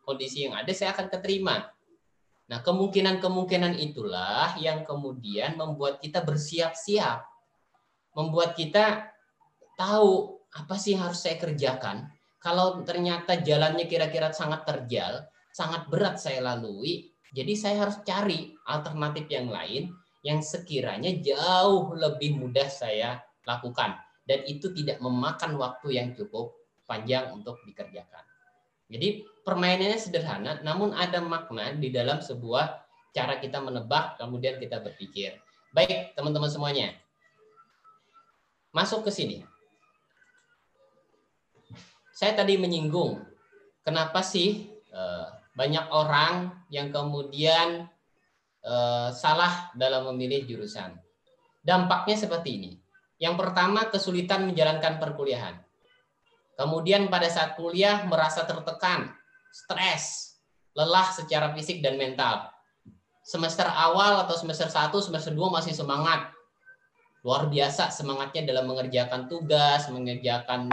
[0.01, 1.74] kondisi yang ada, saya akan keterima?
[2.45, 7.25] Nah, kemungkinan-kemungkinan itulah yang kemudian membuat kita bersiap-siap.
[8.13, 9.09] Membuat kita
[9.81, 12.07] tahu apa sih harus saya kerjakan.
[12.39, 19.27] Kalau ternyata jalannya kira-kira sangat terjal, sangat berat saya lalui, jadi saya harus cari alternatif
[19.33, 19.91] yang lain
[20.23, 23.97] yang sekiranya jauh lebih mudah saya lakukan.
[24.25, 26.53] Dan itu tidak memakan waktu yang cukup
[26.85, 28.25] panjang untuk dikerjakan.
[28.89, 32.81] Jadi permainannya sederhana, namun ada makna di dalam sebuah
[33.15, 35.39] cara kita menebak, kemudian kita berpikir.
[35.71, 36.97] Baik, teman-teman semuanya.
[38.75, 39.39] Masuk ke sini.
[42.11, 43.23] Saya tadi menyinggung,
[43.85, 47.87] kenapa sih eh, banyak orang yang kemudian
[48.65, 50.97] eh, salah dalam memilih jurusan.
[51.63, 52.73] Dampaknya seperti ini.
[53.23, 55.55] Yang pertama, kesulitan menjalankan perkuliahan.
[56.55, 59.11] Kemudian pada saat kuliah merasa tertekan,
[59.55, 60.35] stres,
[60.75, 62.51] lelah secara fisik dan mental.
[63.23, 66.35] Semester awal atau semester 1, semester 2 masih semangat.
[67.23, 70.69] Luar biasa semangatnya dalam mengerjakan tugas, mengerjakan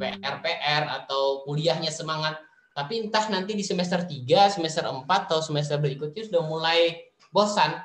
[0.00, 2.40] PR-PR atau kuliahnya semangat.
[2.74, 7.78] Tapi entah nanti di semester 3, semester 4 atau semester berikutnya sudah mulai bosan,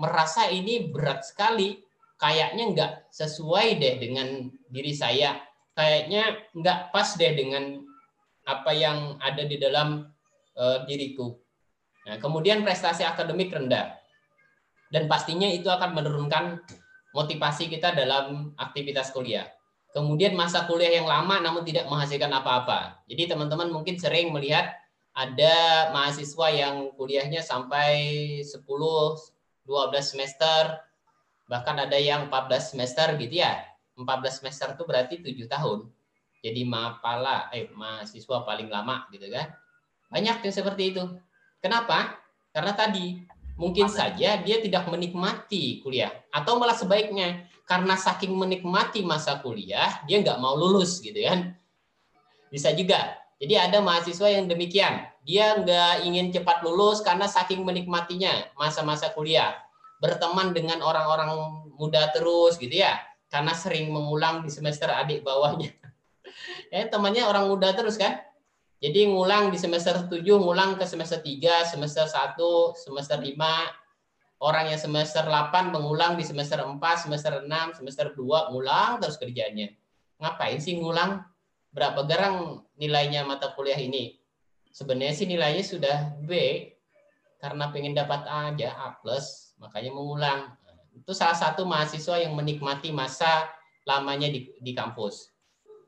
[0.00, 1.76] merasa ini berat sekali,
[2.16, 5.40] kayaknya nggak sesuai deh dengan diri saya
[5.72, 7.80] kayaknya nggak pas deh dengan
[8.50, 10.10] apa yang ada di dalam
[10.58, 11.38] uh, diriku.
[12.10, 13.94] Nah, kemudian prestasi akademik rendah.
[14.90, 16.58] Dan pastinya itu akan menurunkan
[17.14, 19.46] motivasi kita dalam aktivitas kuliah.
[19.94, 23.02] Kemudian masa kuliah yang lama namun tidak menghasilkan apa-apa.
[23.06, 24.74] Jadi teman-teman mungkin sering melihat
[25.14, 28.66] ada mahasiswa yang kuliahnya sampai 10
[29.66, 30.82] 12 semester
[31.50, 33.66] bahkan ada yang 14 semester gitu ya
[33.98, 35.78] 14 semester itu berarti 7 tahun.
[36.40, 39.52] Jadi mapala, eh mahasiswa paling lama gitu kan.
[40.08, 41.04] Banyak yang seperti itu.
[41.60, 42.16] Kenapa?
[42.50, 43.20] Karena tadi
[43.60, 50.24] mungkin saja dia tidak menikmati kuliah atau malah sebaiknya karena saking menikmati masa kuliah dia
[50.24, 51.52] nggak mau lulus gitu kan.
[52.48, 53.20] Bisa juga.
[53.36, 55.06] Jadi ada mahasiswa yang demikian.
[55.28, 59.54] Dia nggak ingin cepat lulus karena saking menikmatinya masa-masa kuliah.
[60.00, 61.36] Berteman dengan orang-orang
[61.76, 62.96] muda terus gitu ya.
[63.28, 65.79] Karena sering mengulang di semester adik bawahnya
[66.72, 68.20] ya temannya orang muda terus kan
[68.80, 73.36] jadi ngulang di semester 7, ngulang ke semester 3, semester 1, semester 5.
[74.40, 79.68] Orang yang semester 8 mengulang di semester 4, semester 6, semester 2, ngulang terus kerjanya.
[80.16, 81.20] Ngapain sih ngulang?
[81.76, 84.16] Berapa garang nilainya mata kuliah ini?
[84.72, 86.32] Sebenarnya sih nilainya sudah B,
[87.36, 88.96] karena pengen dapat A aja, A+,
[89.60, 90.56] makanya mengulang.
[90.96, 93.44] Itu salah satu mahasiswa yang menikmati masa
[93.84, 95.28] lamanya di, di kampus.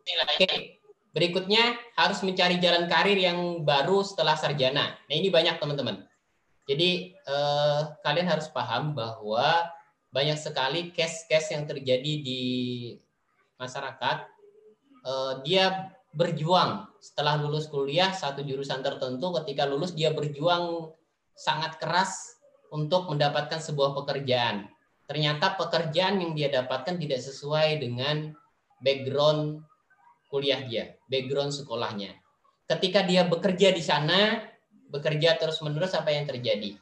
[0.03, 4.97] Nilainya Berikutnya harus mencari jalan karir yang baru setelah sarjana.
[4.97, 6.09] Nah ini banyak teman-teman.
[6.65, 9.69] Jadi eh, kalian harus paham bahwa
[10.09, 12.43] banyak sekali case-case yang terjadi di
[13.61, 14.25] masyarakat.
[15.05, 19.37] Eh, dia berjuang setelah lulus kuliah satu jurusan tertentu.
[19.45, 20.97] Ketika lulus dia berjuang
[21.37, 22.41] sangat keras
[22.73, 24.65] untuk mendapatkan sebuah pekerjaan.
[25.05, 28.33] Ternyata pekerjaan yang dia dapatkan tidak sesuai dengan
[28.81, 29.61] background
[30.33, 32.17] kuliah dia, background sekolahnya.
[32.65, 34.41] Ketika dia bekerja di sana,
[34.89, 36.73] bekerja terus-menerus apa yang terjadi?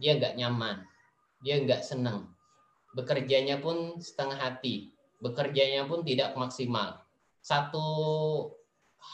[0.00, 0.80] Dia nggak nyaman,
[1.44, 2.32] dia nggak senang.
[2.96, 7.04] Bekerjanya pun setengah hati, bekerjanya pun tidak maksimal.
[7.44, 7.84] Satu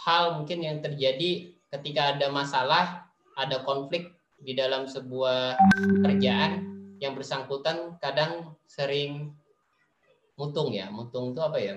[0.07, 5.59] hal mungkin yang terjadi ketika ada masalah, ada konflik di dalam sebuah
[6.07, 6.71] kerjaan
[7.03, 9.35] yang bersangkutan kadang sering
[10.39, 10.87] mutung ya.
[10.95, 11.75] Mutung itu apa ya?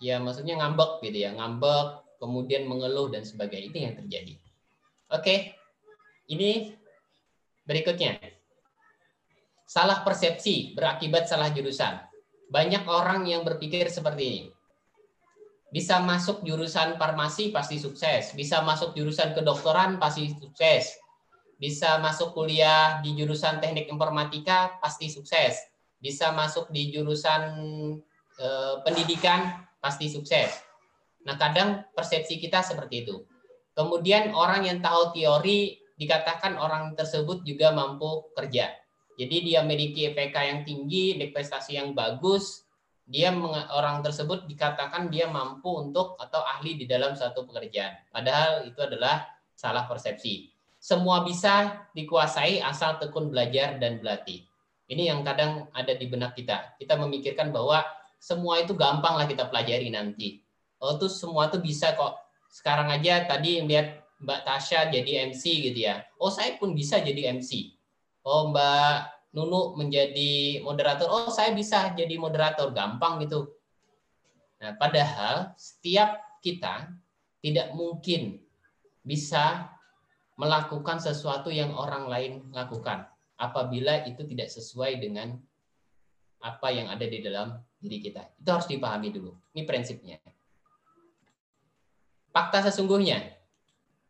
[0.00, 4.34] Ya maksudnya ngambek gitu ya, ngambek, kemudian mengeluh dan sebagainya itu yang terjadi.
[5.12, 5.54] Oke,
[6.32, 6.74] ini
[7.62, 8.18] berikutnya.
[9.66, 11.98] Salah persepsi berakibat salah jurusan.
[12.46, 14.42] Banyak orang yang berpikir seperti ini.
[15.66, 20.94] Bisa masuk jurusan farmasi pasti sukses, bisa masuk jurusan kedokteran pasti sukses,
[21.58, 25.58] bisa masuk kuliah di jurusan teknik informatika pasti sukses,
[25.98, 27.42] bisa masuk di jurusan
[28.38, 30.50] eh, pendidikan pasti sukses.
[31.22, 33.22] Nah, kadang persepsi kita seperti itu.
[33.78, 38.74] Kemudian orang yang tahu teori dikatakan orang tersebut juga mampu kerja.
[39.14, 42.66] Jadi dia memiliki IPK yang tinggi, prestasi yang bagus,
[43.06, 43.30] dia
[43.70, 47.94] orang tersebut dikatakan dia mampu untuk atau ahli di dalam satu pekerjaan.
[48.10, 50.50] Padahal itu adalah salah persepsi.
[50.82, 54.42] Semua bisa dikuasai asal tekun belajar dan berlatih.
[54.86, 56.76] Ini yang kadang ada di benak kita.
[56.78, 57.82] Kita memikirkan bahwa
[58.20, 60.40] semua itu gampang lah kita pelajari nanti.
[60.80, 62.16] Oh tuh semua tuh bisa kok.
[62.52, 66.04] Sekarang aja tadi lihat Mbak Tasya jadi MC gitu ya.
[66.16, 67.76] Oh saya pun bisa jadi MC.
[68.24, 71.08] Oh Mbak Nunu menjadi moderator.
[71.08, 72.72] Oh saya bisa jadi moderator.
[72.72, 73.52] Gampang gitu.
[74.60, 76.88] Nah padahal setiap kita
[77.44, 78.40] tidak mungkin
[79.04, 79.70] bisa
[80.36, 85.36] melakukan sesuatu yang orang lain lakukan apabila itu tidak sesuai dengan
[86.42, 88.36] apa yang ada di dalam diri kita.
[88.38, 89.32] Itu harus dipahami dulu.
[89.56, 90.18] Ini prinsipnya.
[92.32, 93.36] Fakta sesungguhnya,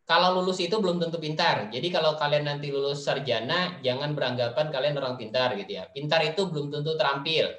[0.07, 1.67] kalau lulus itu belum tentu pintar.
[1.71, 5.91] Jadi kalau kalian nanti lulus sarjana, jangan beranggapan kalian orang pintar gitu ya.
[5.91, 7.51] Pintar itu belum tentu terampil.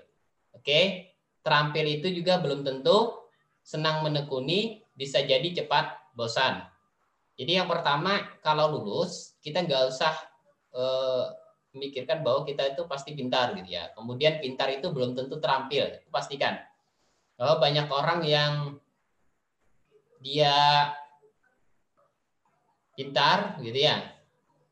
[0.55, 1.11] Oke?
[1.43, 3.27] Terampil itu juga belum tentu
[3.63, 6.63] senang menekuni, bisa jadi cepat bosan.
[7.35, 10.15] Jadi yang pertama, kalau lulus, kita nggak usah
[10.71, 11.25] eh,
[11.77, 13.93] memikirkan bahwa kita itu pasti pintar gitu ya.
[13.93, 16.57] Kemudian pintar itu belum tentu terampil, pastikan.
[17.37, 18.53] Bahwa banyak orang yang
[20.19, 20.89] dia
[22.97, 24.01] pintar gitu ya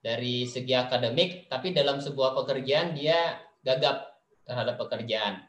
[0.01, 5.45] dari segi akademik, tapi dalam sebuah pekerjaan dia gagap terhadap pekerjaan.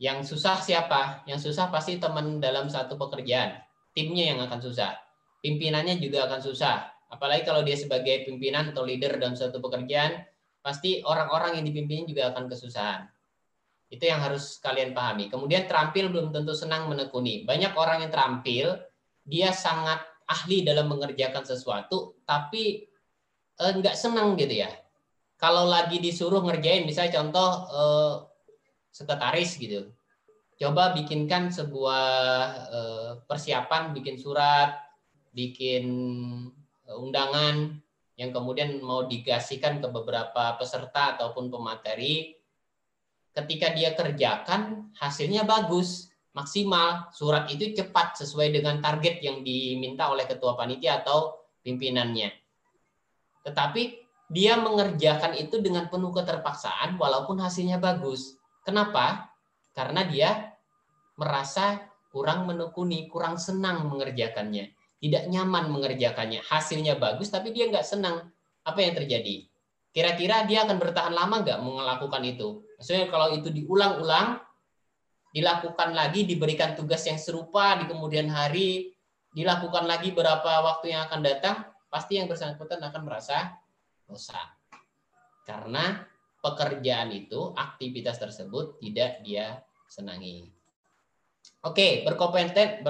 [0.00, 1.22] Yang susah siapa?
[1.28, 3.60] Yang susah pasti teman dalam satu pekerjaan.
[3.92, 4.96] Timnya yang akan susah.
[5.44, 6.90] Pimpinannya juga akan susah.
[7.12, 10.24] Apalagi kalau dia sebagai pimpinan atau leader dalam satu pekerjaan,
[10.62, 13.10] pasti orang-orang yang dipimpin juga akan kesusahan.
[13.92, 15.28] Itu yang harus kalian pahami.
[15.28, 17.44] Kemudian terampil belum tentu senang menekuni.
[17.44, 18.80] Banyak orang yang terampil,
[19.26, 22.88] dia sangat ahli dalam mengerjakan sesuatu, tapi
[23.58, 24.70] eh, nggak senang gitu ya.
[25.36, 28.14] Kalau lagi disuruh ngerjain, misalnya contoh eh,
[28.94, 29.90] sekretaris gitu,
[30.62, 32.06] coba bikinkan sebuah
[32.70, 34.78] eh, persiapan, bikin surat,
[35.34, 35.84] bikin
[36.86, 37.82] eh, undangan,
[38.16, 42.36] yang kemudian mau dikasihkan ke beberapa peserta ataupun pemateri,
[43.32, 50.28] ketika dia kerjakan hasilnya bagus, maksimal, surat itu cepat sesuai dengan target yang diminta oleh
[50.28, 52.32] ketua panitia atau pimpinannya.
[53.42, 53.82] Tetapi
[54.32, 58.36] dia mengerjakan itu dengan penuh keterpaksaan walaupun hasilnya bagus.
[58.64, 59.32] Kenapa?
[59.76, 60.56] Karena dia
[61.16, 66.46] merasa kurang menekuni, kurang senang mengerjakannya, tidak nyaman mengerjakannya.
[66.46, 68.30] Hasilnya bagus tapi dia nggak senang.
[68.62, 69.50] Apa yang terjadi?
[69.90, 72.62] Kira-kira dia akan bertahan lama nggak melakukan itu?
[72.78, 74.38] Maksudnya kalau itu diulang-ulang,
[75.34, 78.94] dilakukan lagi, diberikan tugas yang serupa di kemudian hari,
[79.34, 81.56] dilakukan lagi berapa waktu yang akan datang,
[81.90, 83.58] pasti yang bersangkutan akan merasa
[84.06, 84.48] bosan.
[85.42, 86.06] Karena
[86.40, 89.60] pekerjaan itu, aktivitas tersebut tidak dia
[89.90, 90.48] senangi.
[91.66, 92.86] Oke, berkompeten,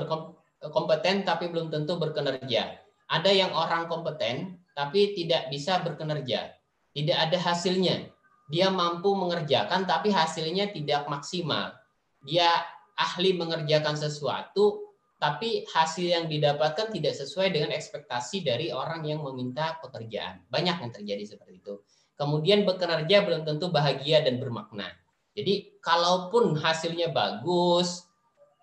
[0.62, 2.78] berkompeten tapi belum tentu berkinerja.
[3.10, 6.54] Ada yang orang kompeten tapi tidak bisa berkinerja.
[6.94, 8.08] Tidak ada hasilnya.
[8.48, 11.82] Dia mampu mengerjakan tapi hasilnya tidak maksimal
[12.22, 12.48] dia
[12.94, 19.78] ahli mengerjakan sesuatu, tapi hasil yang didapatkan tidak sesuai dengan ekspektasi dari orang yang meminta
[19.82, 20.42] pekerjaan.
[20.50, 21.82] Banyak yang terjadi seperti itu.
[22.18, 24.86] Kemudian bekerja belum tentu bahagia dan bermakna.
[25.34, 28.06] Jadi kalaupun hasilnya bagus,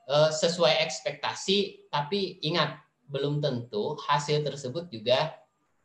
[0.10, 5.38] sesuai ekspektasi, tapi ingat belum tentu hasil tersebut juga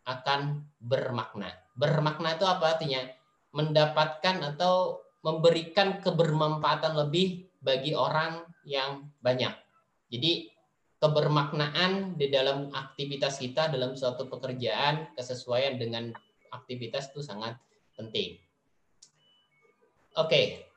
[0.08, 1.52] akan bermakna.
[1.76, 3.04] Bermakna itu apa artinya?
[3.52, 9.52] Mendapatkan atau memberikan kebermanfaatan lebih bagi orang yang banyak.
[10.12, 10.52] Jadi
[11.00, 16.12] kebermaknaan di dalam aktivitas kita dalam suatu pekerjaan kesesuaian dengan
[16.52, 17.60] aktivitas itu sangat
[17.96, 18.40] penting.
[20.16, 20.73] Oke.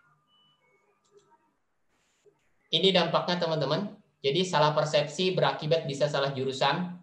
[2.67, 3.95] Ini dampaknya teman-teman.
[4.19, 6.99] Jadi salah persepsi berakibat bisa salah jurusan.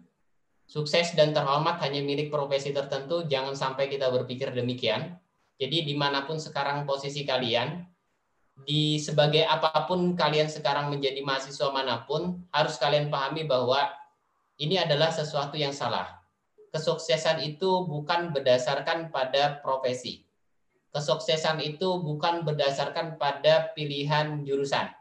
[0.65, 3.25] Sukses dan terhormat hanya milik profesi tertentu.
[3.25, 5.17] Jangan sampai kita berpikir demikian.
[5.55, 7.81] Jadi di mana pun sekarang posisi kalian,
[8.63, 13.87] di sebagai apa pun kalian sekarang menjadi mahasiswa mana pun, harus kalian pahami bahwa
[14.59, 16.23] ini adalah sesuatu yang salah.
[16.75, 20.27] Kesuksesan itu bukan berdasarkan pada profesi.
[20.91, 24.91] Kesuksesan itu bukan berdasarkan pada pilihan jurusan.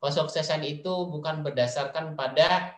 [0.00, 2.74] Kesuksesan itu bukan berdasarkan pada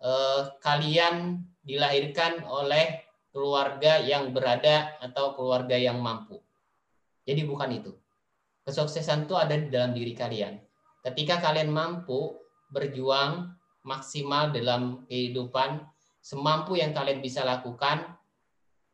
[0.00, 6.40] eh, kalian dilahirkan oleh keluarga yang berada atau keluarga yang mampu.
[7.22, 7.92] Jadi bukan itu
[8.62, 10.54] Kesuksesan itu ada di dalam diri kalian.
[11.02, 12.38] Ketika kalian mampu
[12.70, 13.50] berjuang
[13.82, 15.82] maksimal dalam kehidupan,
[16.22, 18.14] semampu yang kalian bisa lakukan,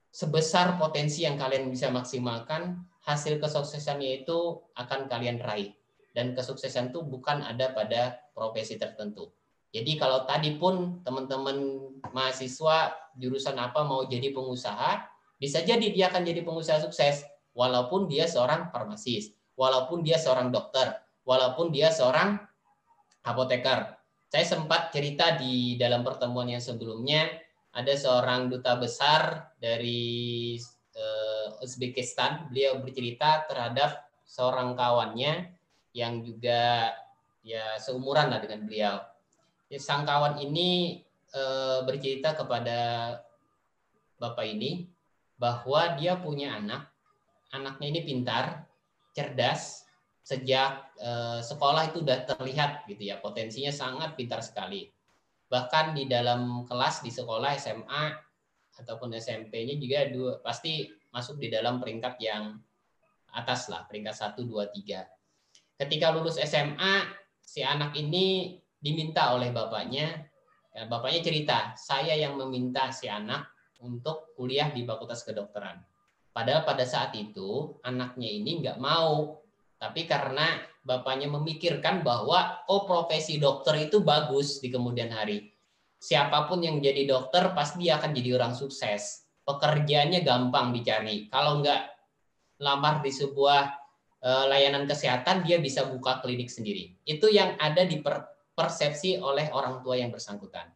[0.08, 5.76] sebesar potensi yang kalian bisa maksimalkan, hasil kesuksesannya itu akan kalian raih.
[6.18, 9.30] Dan kesuksesan itu bukan ada pada profesi tertentu.
[9.70, 15.06] Jadi kalau tadi pun teman-teman mahasiswa jurusan apa mau jadi pengusaha,
[15.38, 17.22] bisa jadi dia akan jadi pengusaha sukses
[17.54, 20.94] walaupun dia seorang farmasis walaupun dia seorang dokter,
[21.26, 22.38] walaupun dia seorang
[23.26, 23.98] apoteker.
[24.30, 27.26] Saya sempat cerita di dalam pertemuan yang sebelumnya,
[27.74, 30.54] ada seorang duta besar dari
[30.94, 35.57] uh, Uzbekistan, beliau bercerita terhadap seorang kawannya
[35.98, 36.94] yang juga
[37.42, 38.96] ya seumuran lah dengan beliau.
[39.66, 41.02] Ya, sang kawan ini
[41.34, 42.78] uh, bercerita kepada
[44.22, 44.86] bapak ini
[45.34, 46.86] bahwa dia punya anak,
[47.50, 48.66] anaknya ini pintar,
[49.14, 49.86] cerdas
[50.26, 53.16] sejak eh, sekolah itu sudah terlihat gitu ya.
[53.22, 54.90] Potensinya sangat pintar sekali.
[55.48, 58.04] Bahkan di dalam kelas di sekolah SMA
[58.82, 62.60] ataupun SMP-nya juga dua, pasti masuk di dalam peringkat yang
[63.32, 65.17] atas lah peringkat 1 2 3
[65.78, 67.06] ketika lulus SMA
[67.38, 70.26] si anak ini diminta oleh bapaknya
[70.74, 75.78] ya, bapaknya cerita saya yang meminta si anak untuk kuliah di Fakultas Kedokteran
[76.38, 79.42] Padahal pada saat itu anaknya ini nggak mau,
[79.74, 85.50] tapi karena bapaknya memikirkan bahwa oh profesi dokter itu bagus di kemudian hari.
[85.98, 89.26] Siapa pun yang jadi dokter pasti akan jadi orang sukses.
[89.42, 91.26] Pekerjaannya gampang dicari.
[91.26, 91.82] Kalau nggak
[92.62, 93.87] lamar di sebuah
[94.22, 96.98] layanan kesehatan, dia bisa buka klinik sendiri.
[97.06, 98.02] Itu yang ada di
[98.58, 100.66] persepsi oleh orang tua yang bersangkutan.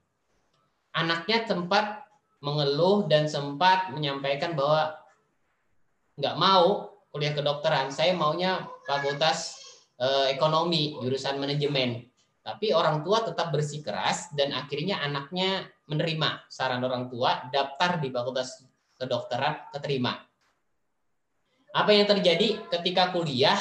[0.95, 2.07] Anaknya sempat
[2.39, 4.95] mengeluh dan sempat menyampaikan bahwa
[6.19, 9.59] nggak mau kuliah kedokteran, saya maunya fakultas
[9.99, 12.07] eh, ekonomi, jurusan manajemen.
[12.43, 18.67] Tapi orang tua tetap bersikeras dan akhirnya anaknya menerima saran orang tua, daftar di fakultas
[18.99, 20.19] kedokteran, keterima.
[21.73, 23.59] Apa yang terjadi ketika kuliah,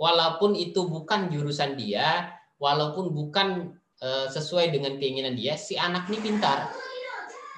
[0.00, 6.18] walaupun itu bukan jurusan dia, walaupun bukan eh, sesuai dengan keinginan dia, si anak ini
[6.32, 6.72] pintar,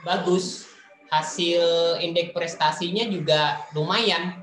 [0.02, 0.66] bagus,
[1.14, 1.62] hasil
[2.02, 4.42] indeks prestasinya juga lumayan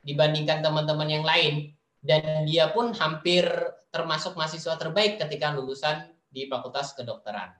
[0.00, 3.44] dibandingkan teman-teman yang lain dan dia pun hampir
[3.92, 7.52] termasuk mahasiswa terbaik ketika lulusan di Fakultas Kedokteran.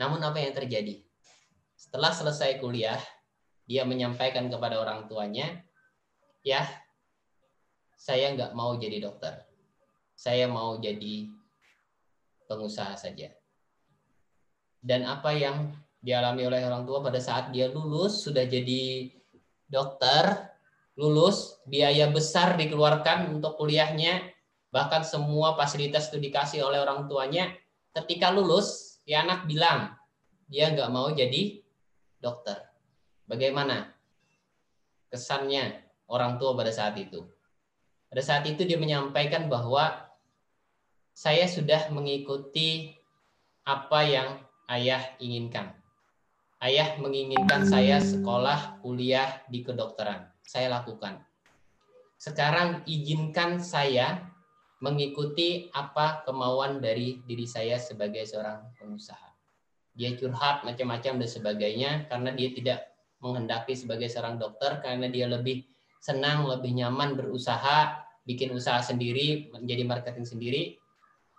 [0.00, 1.00] Namun apa yang terjadi?
[1.76, 3.00] Setelah selesai kuliah,
[3.68, 5.65] dia menyampaikan kepada orang tuanya,
[6.46, 6.62] ya
[7.98, 9.42] saya nggak mau jadi dokter,
[10.14, 11.26] saya mau jadi
[12.46, 13.34] pengusaha saja.
[14.78, 19.10] Dan apa yang dialami oleh orang tua pada saat dia lulus sudah jadi
[19.66, 20.54] dokter,
[20.94, 24.22] lulus, biaya besar dikeluarkan untuk kuliahnya,
[24.70, 27.50] bahkan semua fasilitas itu dikasih oleh orang tuanya.
[27.90, 29.98] Ketika lulus, ya anak bilang
[30.46, 31.58] dia nggak mau jadi
[32.22, 32.62] dokter.
[33.26, 33.90] Bagaimana
[35.10, 37.22] kesannya orang tua pada saat itu?
[38.06, 40.06] Pada saat itu dia menyampaikan bahwa
[41.16, 42.94] saya sudah mengikuti
[43.66, 44.28] apa yang
[44.70, 45.74] ayah inginkan.
[46.62, 50.30] Ayah menginginkan saya sekolah kuliah di kedokteran.
[50.46, 51.20] Saya lakukan.
[52.16, 54.24] Sekarang izinkan saya
[54.80, 59.36] mengikuti apa kemauan dari diri saya sebagai seorang pengusaha
[59.96, 62.78] dia curhat macam-macam dan sebagainya karena dia tidak
[63.24, 65.64] menghendaki sebagai seorang dokter karena dia lebih
[66.00, 70.62] senang, lebih nyaman berusaha, bikin usaha sendiri, menjadi marketing sendiri.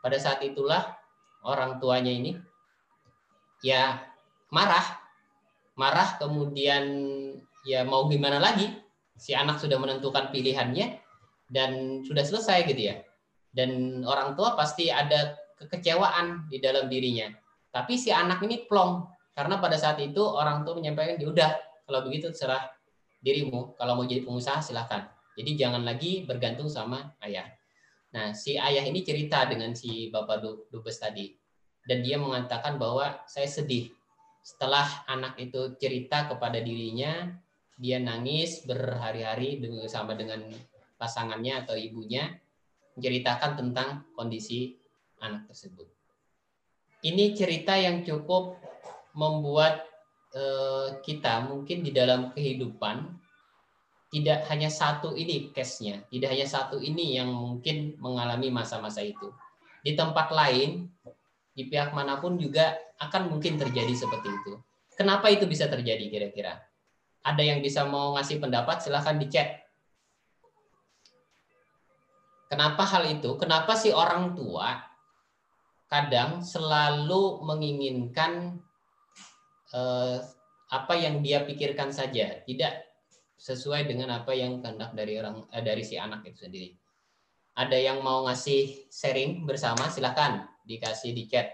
[0.03, 0.95] Pada saat itulah
[1.43, 2.37] orang tuanya ini
[3.65, 4.01] ya
[4.53, 5.01] marah,
[5.75, 6.85] marah kemudian
[7.65, 8.69] ya mau gimana lagi?
[9.17, 11.01] Si anak sudah menentukan pilihannya
[11.49, 12.95] dan sudah selesai gitu ya.
[13.49, 17.33] Dan orang tua pasti ada kekecewaan di dalam dirinya
[17.77, 19.05] tapi si anak ini plong
[19.37, 21.51] karena pada saat itu orang tua menyampaikan ya udah
[21.85, 22.73] kalau begitu serah
[23.27, 25.11] dirimu kalau mau jadi pengusaha silahkan.
[25.35, 27.51] Jadi jangan lagi bergantung sama ayah.
[28.15, 31.35] Nah si ayah ini cerita dengan si bapak dubes tadi
[31.83, 33.91] dan dia mengatakan bahwa saya sedih
[34.43, 37.35] setelah anak itu cerita kepada dirinya
[37.75, 40.47] dia nangis berhari-hari bersama dengan
[40.95, 42.31] pasangannya atau ibunya
[42.95, 44.79] menceritakan tentang kondisi
[45.19, 45.87] anak tersebut
[47.03, 48.59] ini cerita yang cukup
[49.15, 49.86] membuat
[50.37, 53.17] uh, kita mungkin di dalam kehidupan
[54.07, 59.33] tidak hanya satu ini case-nya, tidak hanya satu ini yang mungkin mengalami masa-masa itu.
[59.83, 60.87] Di tempat lain,
[61.51, 62.71] di pihak mana pun juga
[63.03, 64.53] akan mungkin terjadi seperti itu.
[64.95, 66.55] Kenapa itu bisa terjadi kira-kira?
[67.19, 69.67] Ada yang bisa mau ngasih pendapat, silahkan di chat.
[72.47, 73.35] Kenapa hal itu?
[73.35, 74.87] Kenapa si orang tua
[75.91, 78.63] kadang selalu menginginkan
[79.73, 80.17] eh,
[80.67, 82.73] apa yang dia pikirkan saja, tidak
[83.37, 86.69] sesuai dengan apa yang kehendak dari orang eh, dari si anak itu sendiri.
[87.57, 91.49] Ada yang mau ngasih sharing bersama, silakan dikasih di chat.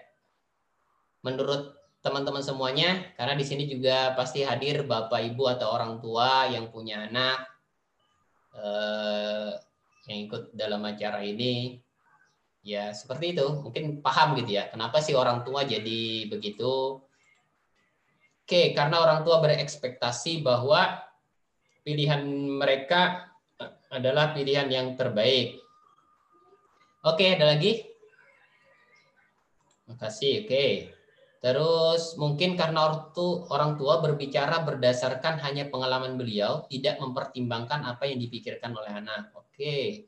[1.24, 6.68] Menurut teman-teman semuanya, karena di sini juga pasti hadir bapak ibu atau orang tua yang
[6.68, 7.48] punya anak
[8.60, 9.52] eh,
[10.12, 11.80] yang ikut dalam acara ini
[12.64, 17.04] ya seperti itu mungkin paham gitu ya kenapa sih orang tua jadi begitu
[18.44, 21.00] oke karena orang tua berekspektasi bahwa
[21.88, 22.24] pilihan
[22.60, 23.32] mereka
[23.88, 25.60] adalah pilihan yang terbaik.
[27.04, 27.84] Oke ada lagi?
[29.88, 30.68] Makasih oke.
[31.44, 32.88] Terus mungkin karena
[33.52, 39.36] orang tua berbicara berdasarkan hanya pengalaman beliau tidak mempertimbangkan apa yang dipikirkan oleh anak.
[39.36, 40.08] Oke.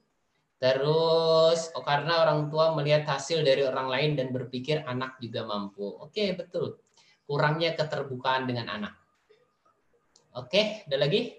[0.56, 5.84] Terus oh, karena orang tua melihat hasil dari orang lain dan berpikir anak juga mampu.
[6.00, 6.80] Oke, betul.
[7.26, 8.94] Kurangnya keterbukaan dengan anak.
[10.38, 11.32] Oke, ada lagi?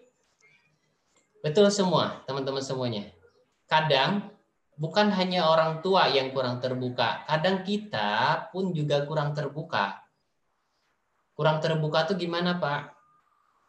[1.44, 3.06] Betul semua, teman-teman semuanya.
[3.70, 4.34] Kadang
[4.74, 10.00] bukan hanya orang tua yang kurang terbuka, kadang kita pun juga kurang terbuka.
[11.36, 12.96] Kurang terbuka tuh gimana, Pak?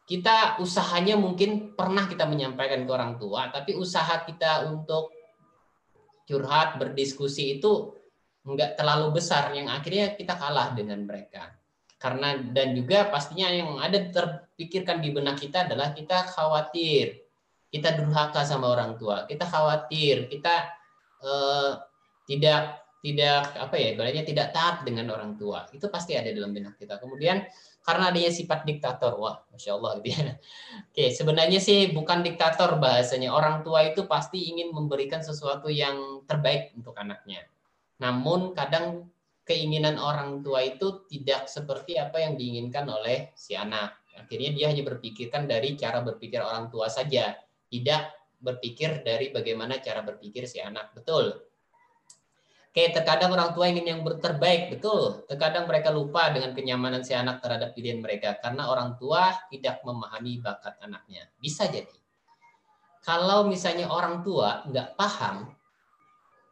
[0.07, 5.11] Kita usahanya mungkin pernah kita menyampaikan ke orang tua, tapi usaha kita untuk
[6.23, 7.91] curhat, berdiskusi itu
[8.47, 11.51] nggak terlalu besar yang akhirnya kita kalah dengan mereka.
[11.97, 17.25] Karena dan juga pastinya yang ada terpikirkan di benak kita adalah kita khawatir,
[17.73, 20.55] kita durhaka sama orang tua, kita khawatir, kita
[21.25, 21.71] eh,
[22.29, 25.69] tidak tidak apa ya ibaratnya tidak taat dengan orang tua.
[25.69, 26.97] Itu pasti ada dalam benak kita.
[26.97, 27.45] Kemudian
[27.85, 30.35] karena adanya sifat diktator wah masya Allah gitu ya.
[30.91, 33.31] Oke sebenarnya sih bukan diktator bahasanya.
[33.31, 37.45] Orang tua itu pasti ingin memberikan sesuatu yang terbaik untuk anaknya.
[38.01, 39.07] Namun kadang
[39.47, 44.83] keinginan orang tua itu tidak seperti apa yang diinginkan oleh si anak akhirnya dia hanya
[44.83, 47.33] berpikirkan dari cara berpikir orang tua saja
[47.71, 51.47] tidak berpikir dari bagaimana cara berpikir si anak betul
[52.77, 55.25] Oke, terkadang orang tua ingin yang terbaik, betul.
[55.25, 60.37] Terkadang mereka lupa dengan kenyamanan si anak terhadap pilihan mereka karena orang tua tidak memahami
[60.37, 61.25] bakat anaknya.
[61.41, 61.97] Bisa jadi.
[63.01, 65.49] Kalau misalnya orang tua nggak paham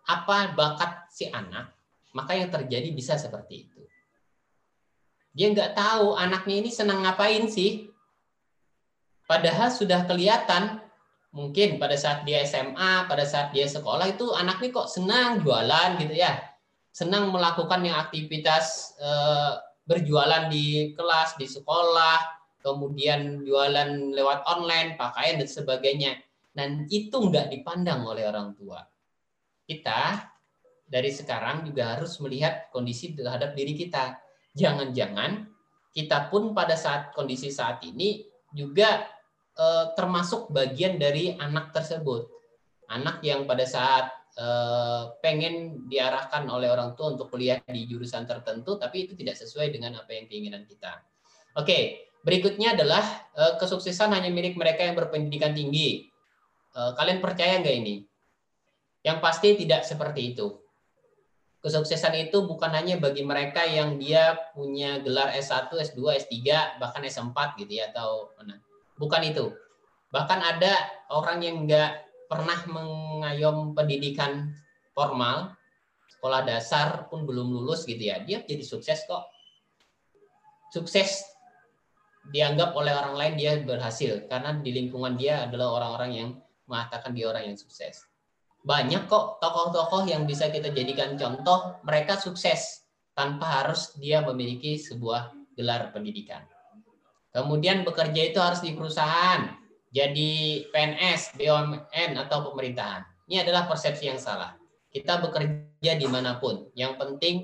[0.10, 1.75] apa bakat si anak,
[2.16, 3.82] maka yang terjadi bisa seperti itu.
[5.36, 7.92] Dia nggak tahu anaknya ini senang ngapain sih.
[9.28, 10.80] Padahal sudah kelihatan
[11.36, 16.16] mungkin pada saat dia SMA, pada saat dia sekolah itu anaknya kok senang jualan gitu
[16.16, 16.40] ya.
[16.96, 19.54] Senang melakukan yang aktivitas eh,
[19.84, 22.18] berjualan di kelas, di sekolah,
[22.64, 26.16] kemudian jualan lewat online, pakaian dan sebagainya.
[26.56, 28.80] Dan itu nggak dipandang oleh orang tua.
[29.68, 30.32] Kita
[30.86, 34.22] dari sekarang juga harus melihat kondisi terhadap diri kita.
[34.54, 35.50] Jangan-jangan
[35.92, 38.24] kita pun pada saat kondisi saat ini
[38.54, 39.04] juga
[39.58, 42.30] eh, termasuk bagian dari anak tersebut.
[42.86, 48.78] Anak yang pada saat eh, pengen diarahkan oleh orang tua untuk kuliah di jurusan tertentu,
[48.78, 51.02] tapi itu tidak sesuai dengan apa yang keinginan kita.
[51.58, 56.12] Oke, berikutnya adalah eh, kesuksesan hanya milik mereka yang berpendidikan tinggi.
[56.76, 57.96] Eh, kalian percaya nggak ini?
[59.02, 60.65] Yang pasti tidak seperti itu.
[61.66, 67.58] Kesuksesan itu bukan hanya bagi mereka yang dia punya gelar S1, S2, S3, bahkan S4
[67.58, 68.62] gitu ya atau mana
[69.02, 69.50] bukan itu.
[70.14, 70.74] Bahkan ada
[71.10, 74.54] orang yang nggak pernah mengayom pendidikan
[74.94, 75.58] formal,
[76.14, 79.26] sekolah dasar pun belum lulus gitu ya, dia jadi sukses kok.
[80.70, 81.26] Sukses
[82.30, 86.30] dianggap oleh orang lain dia berhasil karena di lingkungan dia adalah orang-orang yang
[86.70, 88.06] mengatakan dia orang yang sukses.
[88.66, 92.82] Banyak kok tokoh-tokoh yang bisa kita jadikan contoh, mereka sukses
[93.14, 96.42] tanpa harus dia memiliki sebuah gelar pendidikan.
[97.30, 99.54] Kemudian bekerja itu harus di perusahaan,
[99.94, 103.06] jadi PNS, BUMN atau pemerintahan.
[103.30, 104.58] Ini adalah persepsi yang salah.
[104.90, 106.72] Kita bekerja di mana pun.
[106.74, 107.36] Yang penting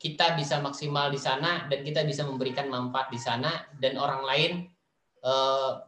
[0.00, 4.52] kita bisa maksimal di sana dan kita bisa memberikan manfaat di sana dan orang lain
[5.22, 5.32] e,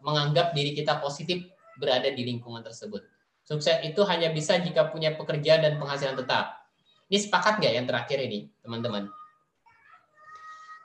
[0.07, 1.42] menganggap diri kita positif
[1.82, 3.14] berada di lingkungan tersebut.
[3.45, 6.64] Sukses itu hanya bisa jika punya pekerjaan dan penghasilan tetap.
[7.12, 9.12] Ini sepakat nggak yang terakhir ini, teman-teman?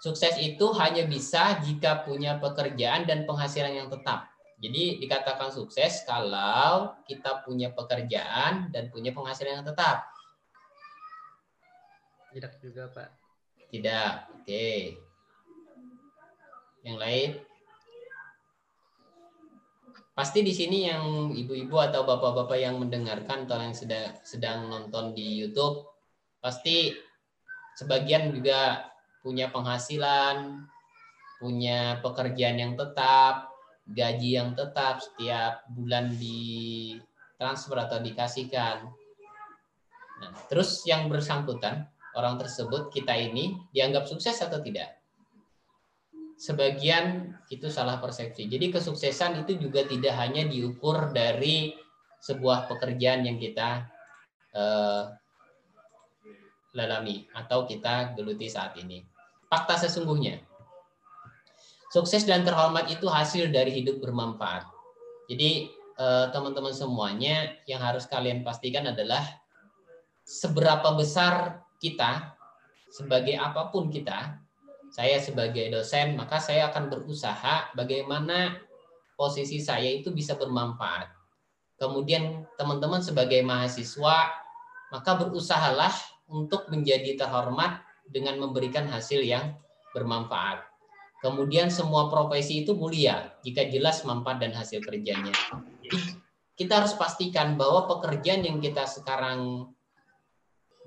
[0.03, 4.27] Sukses itu hanya bisa jika punya pekerjaan dan penghasilan yang tetap.
[4.59, 10.03] Jadi dikatakan sukses kalau kita punya pekerjaan dan punya penghasilan yang tetap.
[12.35, 13.09] Tidak juga, Pak.
[13.71, 14.13] Tidak.
[14.35, 14.99] Oke.
[16.83, 17.29] Yang lain?
[20.19, 25.39] Pasti di sini yang ibu-ibu atau bapak-bapak yang mendengarkan atau yang sedang sedang nonton di
[25.39, 25.87] YouTube
[26.43, 26.91] pasti
[27.79, 28.91] sebagian juga
[29.23, 30.67] punya penghasilan,
[31.39, 33.47] punya pekerjaan yang tetap,
[33.87, 36.99] gaji yang tetap setiap bulan di
[37.39, 38.91] transfer atau dikasihkan.
[40.19, 41.87] Nah, terus yang bersangkutan,
[42.19, 44.98] orang tersebut, kita ini dianggap sukses atau tidak?
[46.39, 48.47] Sebagian itu salah persepsi.
[48.47, 51.75] Jadi kesuksesan itu juga tidak hanya diukur dari
[52.23, 53.83] sebuah pekerjaan yang kita
[54.55, 55.03] eh,
[56.79, 59.03] lalami atau kita geluti saat ini.
[59.51, 60.39] Fakta sesungguhnya.
[61.91, 64.63] Sukses dan terhormat itu hasil dari hidup bermanfaat.
[65.27, 69.27] Jadi eh, teman-teman semuanya yang harus kalian pastikan adalah
[70.23, 72.31] seberapa besar kita
[72.87, 74.39] sebagai apa pun kita,
[74.99, 78.59] saya sebagai dosen, maka saya akan berusaha bagaimana
[79.15, 81.07] posisi saya itu bisa bermanfaat.
[81.79, 84.27] Kemudian teman-teman sebagai mahasiswa,
[84.91, 85.95] maka berusahalah
[86.27, 87.79] untuk menjadi terhormat
[88.11, 89.55] dengan memberikan hasil yang
[89.95, 90.67] bermanfaat.
[91.23, 95.31] Kemudian semua profesi itu mulia jika jelas manfaat dan hasil kerjanya.
[95.79, 96.19] Jadi
[96.59, 99.71] kita harus pastikan bahwa pekerjaan yang kita sekarang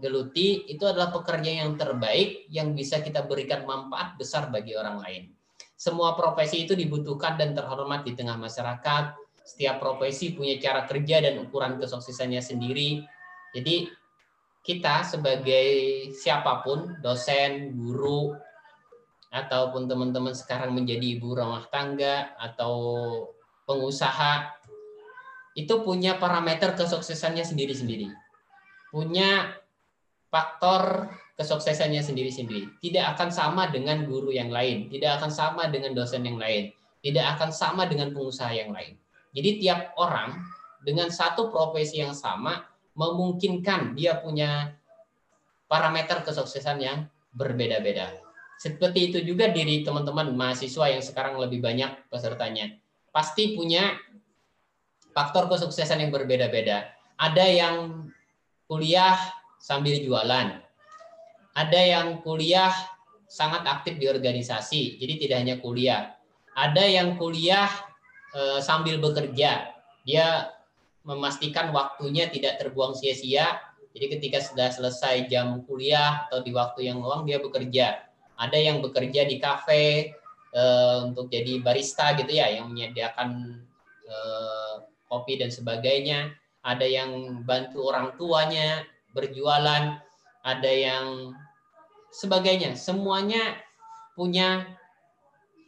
[0.00, 5.22] geluti itu adalah pekerjaan yang terbaik yang bisa kita berikan manfaat besar bagi orang lain.
[5.76, 9.18] Semua profesi itu dibutuhkan dan terhormat di tengah masyarakat.
[9.42, 13.02] Setiap profesi punya cara kerja dan ukuran kesuksesannya sendiri.
[13.50, 13.90] Jadi
[14.62, 15.66] kita sebagai
[16.14, 18.30] siapa pun, dosen, guru,
[19.34, 22.74] ataupun teman-teman sekarang menjadi ibu rumah tangga atau
[23.66, 24.54] pengusaha,
[25.58, 28.06] itu punya parameter kesuksesannya sendiri-sendiri.
[28.92, 29.56] Punya
[30.32, 32.80] faktor kesuksesannya sendiri-sendiri.
[32.80, 36.72] Tidak akan sama dengan guru yang lain, tidak akan sama dengan dosen yang lain,
[37.04, 38.96] tidak akan sama dengan pengusaha yang lain.
[39.36, 40.40] Jadi tiap orang
[40.80, 42.64] dengan satu profesi yang sama
[42.96, 44.72] memungkinkan dia punya
[45.68, 46.98] parameter kesuksesan yang
[47.32, 48.16] berbeda-beda.
[48.60, 52.72] Seperti itu juga diri teman-teman mahasiswa yang sekarang lebih banyak pesertanya.
[53.12, 53.96] Pasti punya
[55.12, 56.92] faktor kesuksesan yang berbeda-beda.
[57.16, 57.74] Ada yang
[58.68, 59.18] kuliah
[59.62, 60.58] sambil jualan.
[61.54, 62.74] Ada yang kuliah
[63.30, 66.18] sangat aktif di organisasi, jadi tidak hanya kuliah.
[66.58, 67.70] Ada yang kuliah
[68.34, 69.70] e, sambil bekerja.
[70.02, 70.50] Dia
[71.06, 73.62] memastikan waktunya tidak terbuang sia-sia.
[73.94, 78.02] Jadi ketika sudah selesai jam kuliah atau di waktu yang luang dia bekerja.
[78.34, 80.16] Ada yang bekerja di kafe,
[80.56, 83.60] uh, untuk jadi barista gitu ya, yang menyediakan
[84.08, 84.74] uh,
[85.08, 86.32] kopi dan sebagainya.
[86.62, 90.00] Ada yang bantu orang tuanya berjualan,
[90.42, 91.36] ada yang
[92.12, 92.76] sebagainya.
[92.76, 93.56] Semuanya
[94.12, 94.66] punya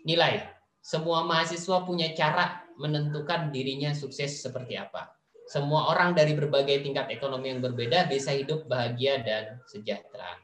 [0.04, 0.44] nilai.
[0.84, 5.16] Semua mahasiswa punya cara menentukan dirinya sukses seperti apa.
[5.44, 10.40] Semua orang dari berbagai tingkat ekonomi yang berbeda bisa hidup bahagia dan sejahtera.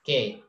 [0.00, 0.44] Oke.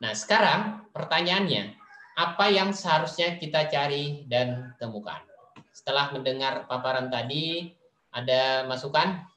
[0.00, 1.76] Nah, sekarang pertanyaannya,
[2.16, 5.20] apa yang seharusnya kita cari dan temukan?
[5.76, 7.70] Setelah mendengar paparan tadi,
[8.10, 9.28] ada masukan?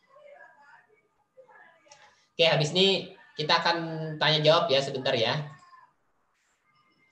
[2.41, 3.77] Oke, habis ini kita akan
[4.17, 5.45] tanya jawab ya sebentar ya.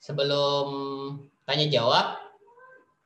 [0.02, 0.66] Sebelum
[1.46, 2.18] tanya jawab,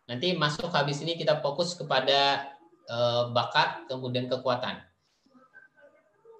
[0.09, 2.49] nanti masuk habis ini kita fokus kepada
[2.89, 4.81] uh, bakat kemudian kekuatan.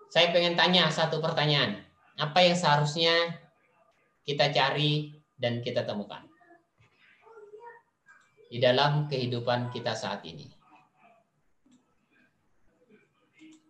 [0.09, 1.85] Saya pengen tanya satu pertanyaan.
[2.17, 3.45] Apa yang seharusnya
[4.25, 6.25] kita cari dan kita temukan
[8.49, 10.49] di dalam kehidupan kita saat ini?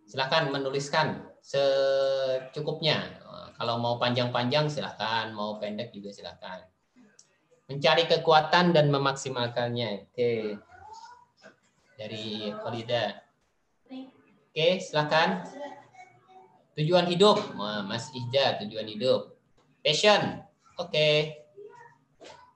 [0.07, 3.05] Silahkan menuliskan secukupnya.
[3.55, 6.65] Kalau mau panjang-panjang silahkan, mau pendek juga silahkan.
[7.69, 10.09] Mencari kekuatan dan memaksimalkannya.
[10.09, 10.57] Oke.
[12.01, 13.21] Dari Farida.
[14.51, 15.45] Oke, silahkan.
[16.75, 17.39] Tujuan hidup.
[17.87, 19.37] Mas Ihja, tujuan hidup.
[19.85, 20.43] Passion.
[20.81, 21.45] Oke.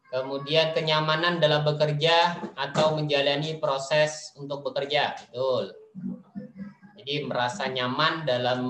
[0.09, 5.13] Kemudian kenyamanan dalam bekerja atau menjalani proses untuk bekerja.
[5.29, 5.77] Betul.
[7.09, 8.61] Jadi merasa nyaman dalam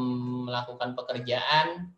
[0.47, 1.91] melakukan pekerjaan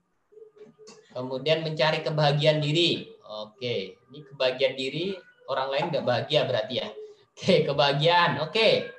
[1.11, 3.03] Kemudian mencari kebahagiaan diri.
[3.26, 5.18] Oke, ini kebahagiaan diri
[5.51, 6.88] orang lain nggak bahagia berarti ya.
[7.34, 8.32] Oke, kebahagiaan.
[8.47, 8.95] Oke.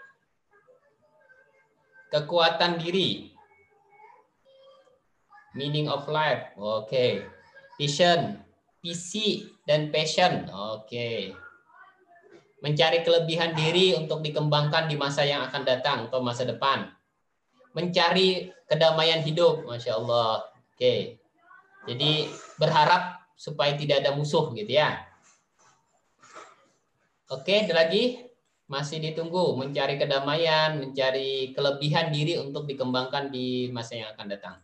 [2.12, 3.32] Kekuatan diri.
[5.56, 6.52] Meaning of life.
[6.60, 7.24] Oke.
[7.80, 8.40] Vision,
[8.84, 10.52] visi dan passion.
[10.52, 11.32] Oke.
[12.60, 16.92] Mencari kelebihan diri untuk dikembangkan di masa yang akan datang atau masa depan.
[17.72, 19.64] Mencari kedamaian hidup.
[19.68, 20.44] Masya Allah.
[20.76, 21.22] Oke.
[21.88, 22.30] Jadi
[22.62, 25.02] berharap supaya tidak ada musuh gitu ya.
[27.32, 28.28] Oke, ada lagi?
[28.68, 34.56] Masih ditunggu mencari kedamaian, mencari kelebihan diri untuk dikembangkan di masa yang akan datang.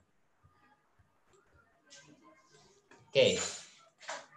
[3.08, 3.40] Oke.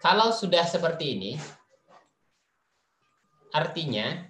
[0.00, 1.32] Kalau sudah seperti ini,
[3.52, 4.29] artinya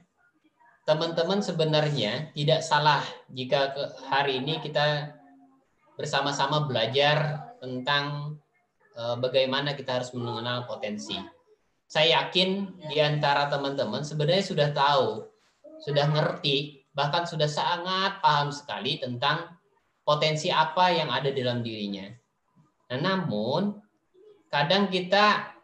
[0.91, 2.99] teman-teman sebenarnya tidak salah
[3.31, 3.71] jika
[4.11, 5.15] hari ini kita
[5.95, 8.35] bersama-sama belajar tentang
[8.99, 11.15] uh, bagaimana kita harus mengenal potensi.
[11.87, 15.31] Saya yakin di antara teman-teman sebenarnya sudah tahu,
[15.87, 19.47] sudah ngerti, bahkan sudah sangat paham sekali tentang
[20.03, 22.11] potensi apa yang ada dalam dirinya.
[22.91, 23.79] Nah, namun
[24.51, 25.55] kadang kita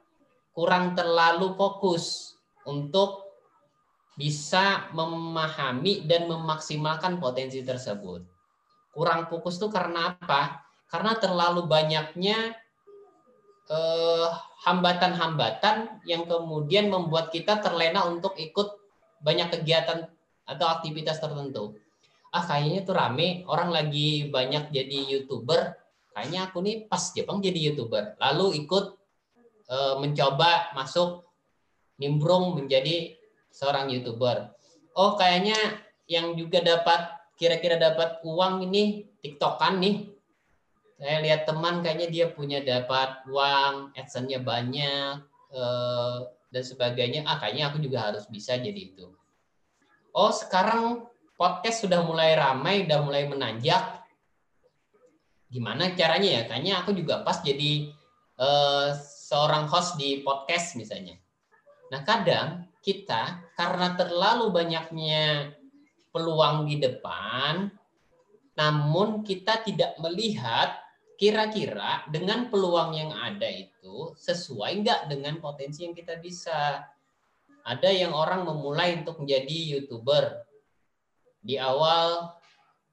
[0.54, 3.25] kurang terlalu fokus untuk
[4.16, 8.24] bisa memahami dan memaksimalkan potensi tersebut.
[8.90, 10.66] Kurang fokus itu karena apa?
[10.90, 12.54] karena terlalu banyaknya
[13.66, 14.28] eh,
[14.66, 18.78] hambatan-hambatan yang kemudian membuat kita terlena untuk ikut
[19.22, 20.06] banyak kegiatan
[20.46, 21.74] atau aktivitas tertentu.
[22.30, 25.74] Ah kayaknya tuh rame, orang lagi banyak jadi youtuber,
[26.14, 28.14] kayaknya aku nih pas Jepang jadi youtuber.
[28.22, 28.84] Lalu ikut
[29.68, 31.26] eh, mencoba masuk
[31.98, 33.15] nimbrung menjadi
[33.56, 34.52] seorang youtuber.
[34.92, 35.56] Oh kayaknya
[36.04, 40.16] yang juga dapat kira-kira dapat uang ini tiktokan nih
[40.96, 45.20] saya lihat teman kayaknya dia punya dapat uang, adsense-nya banyak
[45.52, 47.28] eh, dan sebagainya.
[47.28, 49.12] Ah, kayaknya aku juga harus bisa jadi itu.
[50.16, 51.04] Oh, sekarang
[51.36, 54.08] podcast sudah mulai ramai, sudah mulai menanjak.
[55.52, 56.42] Gimana caranya ya?
[56.48, 57.92] Kayaknya aku juga pas jadi
[58.40, 58.88] eh,
[59.28, 61.20] seorang host di podcast misalnya.
[61.92, 65.56] Nah, kadang kita karena terlalu banyaknya
[66.12, 67.72] peluang di depan,
[68.52, 70.76] namun kita tidak melihat
[71.16, 76.84] kira-kira dengan peluang yang ada itu sesuai nggak dengan potensi yang kita bisa.
[77.66, 80.46] Ada yang orang memulai untuk menjadi youtuber
[81.42, 82.38] di awal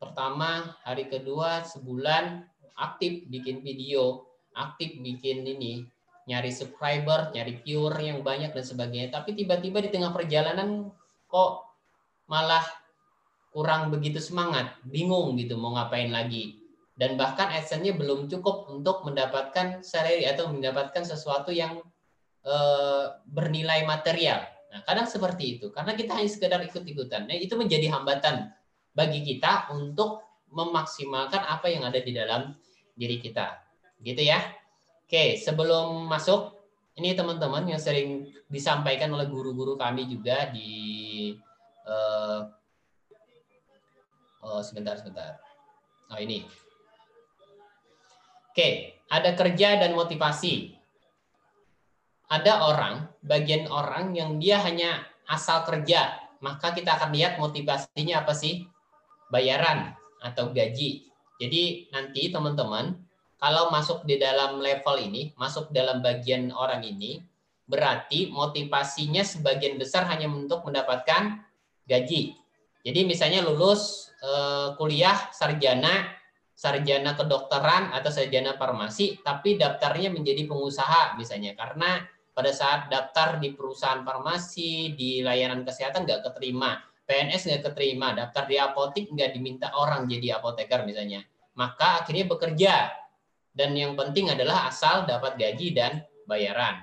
[0.01, 2.41] pertama hari kedua sebulan
[2.73, 4.25] aktif bikin video,
[4.57, 5.85] aktif bikin ini
[6.29, 9.09] nyari subscriber, nyari viewer yang banyak dan sebagainya.
[9.11, 10.91] Tapi tiba-tiba di tengah perjalanan
[11.27, 11.67] kok
[12.29, 12.63] malah
[13.53, 16.63] kurang begitu semangat, bingung gitu mau ngapain lagi
[16.93, 21.81] dan bahkan adsense-nya belum cukup untuk mendapatkan salary atau mendapatkan sesuatu yang
[22.45, 22.55] e,
[23.25, 24.45] bernilai material.
[24.69, 27.25] Nah, kadang seperti itu karena kita hanya sekedar ikut-ikutan.
[27.25, 28.53] Nah, itu menjadi hambatan
[28.93, 30.21] bagi kita untuk
[30.53, 32.53] memaksimalkan apa yang ada di dalam
[32.93, 33.57] diri kita.
[33.97, 34.37] Gitu ya.
[35.13, 36.57] Oke, sebelum masuk
[36.97, 41.33] Ini teman-teman yang sering disampaikan oleh guru-guru kami juga di
[41.85, 42.49] uh,
[44.41, 45.37] oh sebentar sebentar.
[46.09, 46.45] Oh ini.
[48.49, 50.77] Oke, ada kerja dan motivasi.
[52.29, 58.33] Ada orang, bagian orang yang dia hanya asal kerja, maka kita akan lihat motivasinya apa
[58.33, 58.65] sih?
[59.29, 59.93] Bayaran
[60.25, 61.05] atau gaji.
[61.37, 62.97] Jadi nanti teman-teman
[63.43, 67.19] kalau masuk di dalam level ini, masuk dalam bagian orang ini,
[67.67, 71.43] berarti motivasinya sebagian besar hanya untuk mendapatkan
[71.83, 72.39] gaji.
[72.87, 76.07] Jadi misalnya lulus eh, kuliah sarjana,
[76.55, 81.51] sarjana kedokteran atau sarjana farmasi, tapi daftarnya menjadi pengusaha misalnya.
[81.59, 81.99] Karena
[82.31, 88.47] pada saat daftar di perusahaan farmasi, di layanan kesehatan nggak keterima, PNS nggak keterima, daftar
[88.47, 91.27] di apotik nggak diminta orang jadi apoteker misalnya,
[91.59, 93.02] maka akhirnya bekerja
[93.53, 96.81] dan yang penting adalah asal dapat gaji dan bayaran.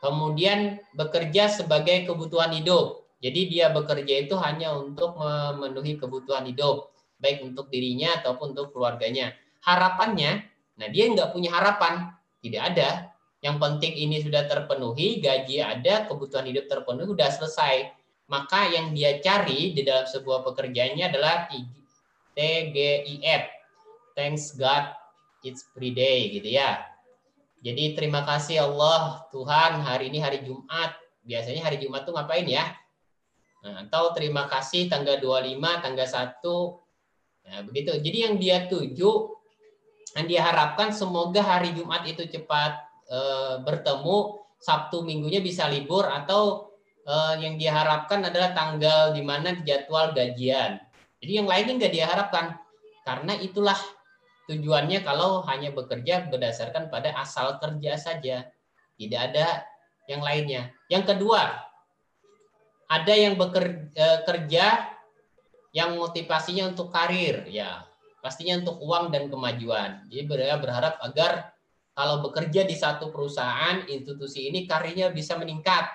[0.00, 3.04] Kemudian bekerja sebagai kebutuhan hidup.
[3.20, 9.32] Jadi dia bekerja itu hanya untuk memenuhi kebutuhan hidup, baik untuk dirinya ataupun untuk keluarganya.
[9.64, 10.44] Harapannya,
[10.76, 12.12] nah dia nggak punya harapan,
[12.44, 12.90] tidak ada.
[13.40, 17.74] Yang penting ini sudah terpenuhi, gaji ada, kebutuhan hidup terpenuhi, sudah selesai.
[18.28, 21.48] Maka yang dia cari di dalam sebuah pekerjaannya adalah
[22.36, 23.42] TGIF,
[24.12, 25.05] Thanks God
[25.46, 26.82] It's Free Day gitu ya.
[27.62, 30.98] Jadi terima kasih Allah Tuhan hari ini hari Jumat.
[31.22, 32.66] Biasanya hari Jumat tuh ngapain ya?
[33.62, 37.46] Nah, atau terima kasih tanggal 25, tanggal 1.
[37.46, 37.94] Nah, begitu.
[37.98, 39.10] Jadi yang dia tuju,
[40.18, 42.78] yang dia harapkan semoga hari Jumat itu cepat
[43.10, 43.18] e,
[43.66, 46.70] bertemu, Sabtu minggunya bisa libur atau
[47.02, 50.78] e, yang dia harapkan adalah tanggal di mana jadwal gajian.
[51.18, 52.54] Jadi yang lainnya nggak dia harapkan
[53.02, 53.78] karena itulah
[54.46, 58.46] tujuannya kalau hanya bekerja berdasarkan pada asal kerja saja,
[58.96, 59.66] tidak ada
[60.06, 60.70] yang lainnya.
[60.86, 61.66] Yang kedua,
[62.86, 64.94] ada yang bekerja e,
[65.74, 67.84] yang motivasinya untuk karir, ya
[68.22, 70.06] pastinya untuk uang dan kemajuan.
[70.10, 70.22] Jadi
[70.58, 71.54] berharap agar
[71.94, 75.90] kalau bekerja di satu perusahaan institusi ini karirnya bisa meningkat.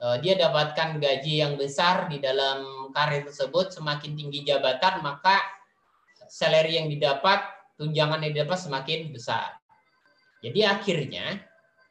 [0.00, 5.36] E, dia dapatkan gaji yang besar di dalam karir tersebut, semakin tinggi jabatan maka
[6.26, 9.56] salary yang didapat tunjangan yang didapat semakin besar.
[10.40, 11.40] Jadi akhirnya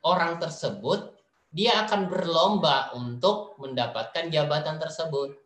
[0.05, 1.13] orang tersebut
[1.55, 5.39] dia akan berlomba untuk mendapatkan jabatan tersebut.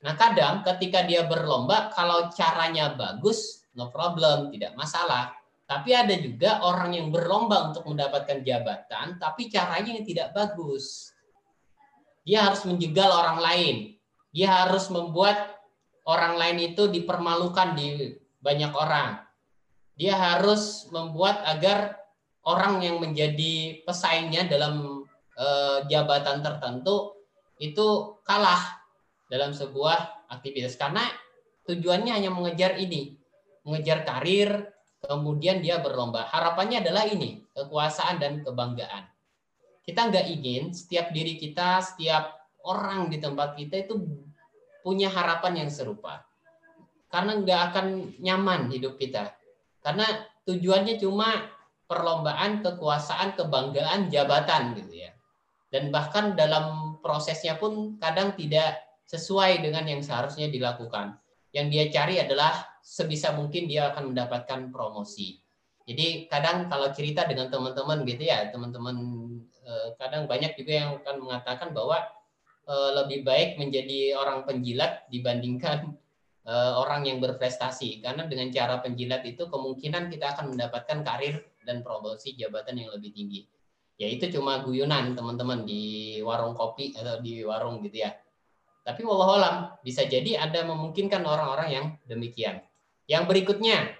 [0.00, 5.36] Nah kadang ketika dia berlomba, kalau caranya bagus, no problem, tidak masalah.
[5.64, 11.12] Tapi ada juga orang yang berlomba untuk mendapatkan jabatan, tapi caranya yang tidak bagus.
[12.24, 13.76] Dia harus menjegal orang lain.
[14.32, 15.60] Dia harus membuat
[16.04, 19.23] orang lain itu dipermalukan di banyak orang
[19.94, 21.98] dia harus membuat agar
[22.44, 25.06] orang yang menjadi pesaingnya dalam
[25.38, 27.14] eh, jabatan tertentu
[27.62, 28.82] itu kalah
[29.30, 31.02] dalam sebuah aktivitas karena
[31.64, 33.16] tujuannya hanya mengejar ini,
[33.62, 34.68] mengejar karir,
[35.00, 36.26] kemudian dia berlomba.
[36.28, 39.08] Harapannya adalah ini, kekuasaan dan kebanggaan.
[39.84, 42.34] Kita nggak ingin setiap diri kita, setiap
[42.66, 43.94] orang di tempat kita itu
[44.82, 46.26] punya harapan yang serupa.
[47.08, 47.86] Karena nggak akan
[48.18, 49.32] nyaman hidup kita
[49.84, 50.08] karena
[50.48, 51.52] tujuannya cuma
[51.84, 55.12] perlombaan, kekuasaan, kebanggaan, jabatan gitu ya.
[55.68, 61.20] Dan bahkan dalam prosesnya pun kadang tidak sesuai dengan yang seharusnya dilakukan.
[61.52, 65.44] Yang dia cari adalah sebisa mungkin dia akan mendapatkan promosi.
[65.84, 68.96] Jadi kadang kalau cerita dengan teman-teman gitu ya, teman-teman
[69.60, 72.00] eh, kadang banyak juga yang akan mengatakan bahwa
[72.64, 75.92] eh, lebih baik menjadi orang penjilat dibandingkan
[76.52, 82.36] orang yang berprestasi karena dengan cara penjilat itu kemungkinan kita akan mendapatkan karir dan promosi
[82.36, 83.48] jabatan yang lebih tinggi.
[83.96, 88.12] Ya itu cuma guyonan teman-teman di warung kopi atau di warung gitu ya.
[88.84, 92.60] Tapi wallahualam bisa jadi ada memungkinkan orang-orang yang demikian.
[93.08, 93.96] Yang berikutnya,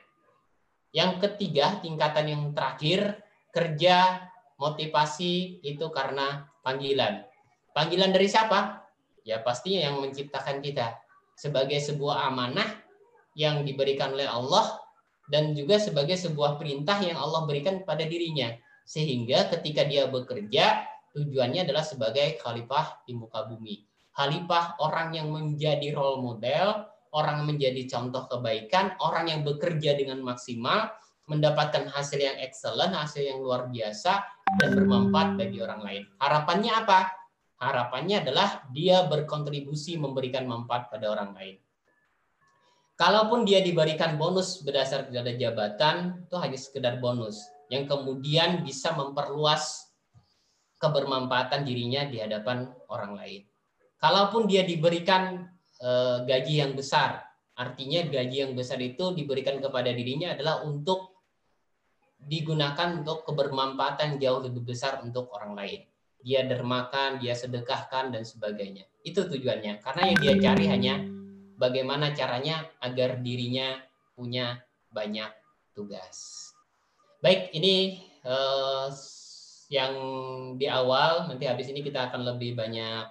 [0.92, 4.28] yang ketiga tingkatan yang terakhir kerja
[4.60, 7.24] motivasi itu karena panggilan.
[7.72, 8.84] Panggilan dari siapa?
[9.24, 11.03] Ya pastinya yang menciptakan kita
[11.34, 12.66] sebagai sebuah amanah
[13.34, 14.78] yang diberikan oleh Allah
[15.26, 18.54] dan juga sebagai sebuah perintah yang Allah berikan pada dirinya.
[18.84, 20.84] Sehingga ketika dia bekerja
[21.16, 23.86] tujuannya adalah sebagai khalifah di muka bumi.
[24.14, 30.90] Khalifah orang yang menjadi role model orang menjadi contoh kebaikan orang yang bekerja dengan maksimal
[31.30, 34.20] mendapatkan hasil yang excellent hasil yang luar biasa
[34.60, 36.02] dan bermanfaat bagi orang lain.
[36.20, 37.23] Harapannya apa
[37.70, 41.56] harapannya adalah dia berkontribusi memberikan manfaat pada orang lain.
[42.94, 49.90] Kalaupun dia diberikan bonus berdasar pada jabatan, itu hanya sekedar bonus yang kemudian bisa memperluas
[50.78, 53.42] kebermanfaatan dirinya di hadapan orang lain.
[53.98, 55.48] Kalaupun dia diberikan
[55.80, 57.24] eh, gaji yang besar,
[57.58, 61.18] artinya gaji yang besar itu diberikan kepada dirinya adalah untuk
[62.20, 65.82] digunakan untuk kebermanfaatan jauh lebih besar untuk orang lain.
[66.24, 68.88] Dia dermakan, dia sedekahkan dan sebagainya.
[69.04, 69.84] Itu tujuannya.
[69.84, 70.94] Karena yang dia cari hanya
[71.60, 73.76] bagaimana caranya agar dirinya
[74.16, 75.28] punya banyak
[75.76, 76.48] tugas.
[77.20, 78.88] Baik, ini eh,
[79.72, 79.94] yang
[80.60, 83.08] di awal nanti habis ini kita akan lebih banyak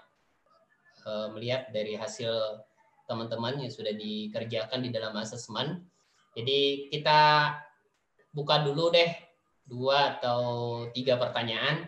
[1.04, 2.62] uh, melihat dari hasil
[3.10, 5.84] teman-teman yang sudah dikerjakan di dalam asesmen.
[6.34, 7.52] Jadi kita
[8.34, 9.12] buka dulu deh
[9.68, 10.42] dua atau
[10.92, 11.88] tiga pertanyaan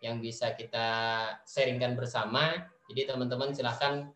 [0.00, 0.86] yang bisa kita
[1.44, 2.68] sharingkan bersama.
[2.88, 4.08] Jadi teman-teman silahkan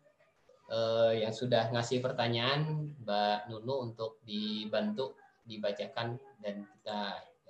[0.71, 6.99] uh, yang sudah ngasih pertanyaan Mbak Nunu untuk dibantu dibacakan dan kita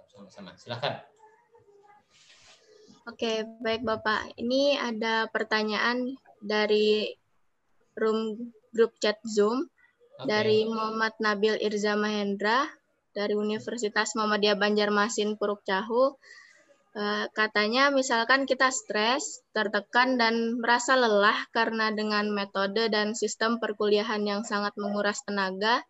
[0.10, 0.58] sama-sama.
[0.58, 1.02] Silahkan.
[3.04, 4.34] Oke, baik Bapak.
[4.40, 7.12] Ini ada pertanyaan dari
[8.00, 9.68] room grup chat Zoom
[10.18, 10.26] okay.
[10.26, 12.66] dari Muhammad Nabil Irza Mahendra
[13.14, 16.16] dari Universitas Muhammadiyah Banjarmasin Puruk Cahu.
[16.16, 16.43] Uh,
[17.34, 24.46] katanya misalkan kita stres, tertekan dan merasa lelah karena dengan metode dan sistem perkuliahan yang
[24.46, 25.82] sangat menguras tenaga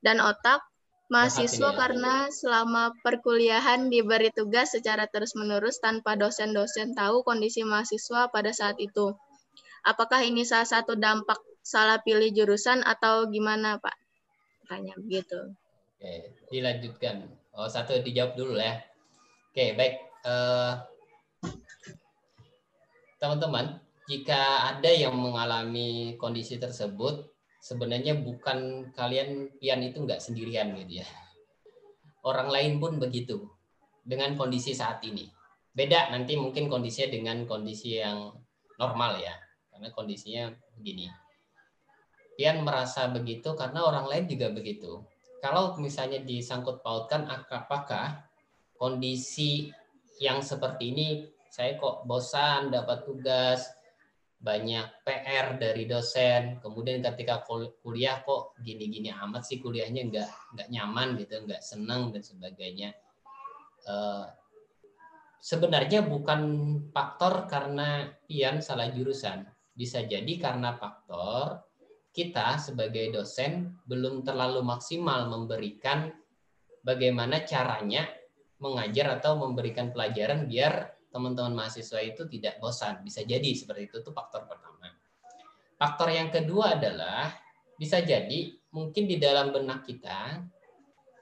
[0.00, 0.64] dan otak,
[1.06, 8.74] Mahasiswa karena selama perkuliahan diberi tugas secara terus-menerus tanpa dosen-dosen tahu kondisi mahasiswa pada saat
[8.82, 9.14] itu.
[9.86, 13.94] Apakah ini salah satu dampak salah pilih jurusan atau gimana, Pak?
[14.66, 15.54] Tanya begitu.
[15.94, 17.22] Oke, dilanjutkan.
[17.54, 18.82] Oh, satu dijawab dulu ya.
[19.54, 20.05] Oke, baik.
[20.24, 20.74] Eh,
[23.20, 27.26] teman-teman, jika ada yang mengalami kondisi tersebut,
[27.58, 31.08] sebenarnya bukan kalian pian itu nggak sendirian gitu ya.
[32.22, 33.50] Orang lain pun begitu
[34.06, 35.26] dengan kondisi saat ini.
[35.74, 38.30] Beda nanti mungkin kondisinya dengan kondisi yang
[38.78, 39.34] normal ya.
[39.74, 40.48] Karena kondisinya
[40.78, 41.10] begini.
[42.38, 45.02] Pian merasa begitu karena orang lain juga begitu.
[45.42, 48.24] Kalau misalnya disangkut pautkan apakah
[48.76, 49.72] kondisi
[50.20, 51.08] yang seperti ini
[51.50, 53.64] saya kok bosan dapat tugas
[54.36, 56.60] banyak PR dari dosen.
[56.60, 57.42] Kemudian ketika
[57.80, 62.92] kuliah kok gini-gini amat sih kuliahnya nggak nggak nyaman gitu, nggak senang dan sebagainya.
[63.88, 64.28] Uh,
[65.40, 66.42] sebenarnya bukan
[66.92, 69.48] faktor karena Ian salah jurusan.
[69.72, 71.64] Bisa jadi karena faktor
[72.12, 76.08] kita sebagai dosen belum terlalu maksimal memberikan
[76.80, 78.08] bagaimana caranya
[78.60, 83.00] mengajar atau memberikan pelajaran biar teman-teman mahasiswa itu tidak bosan.
[83.00, 84.92] Bisa jadi seperti itu tuh faktor pertama.
[85.76, 87.32] Faktor yang kedua adalah
[87.76, 90.40] bisa jadi mungkin di dalam benak kita,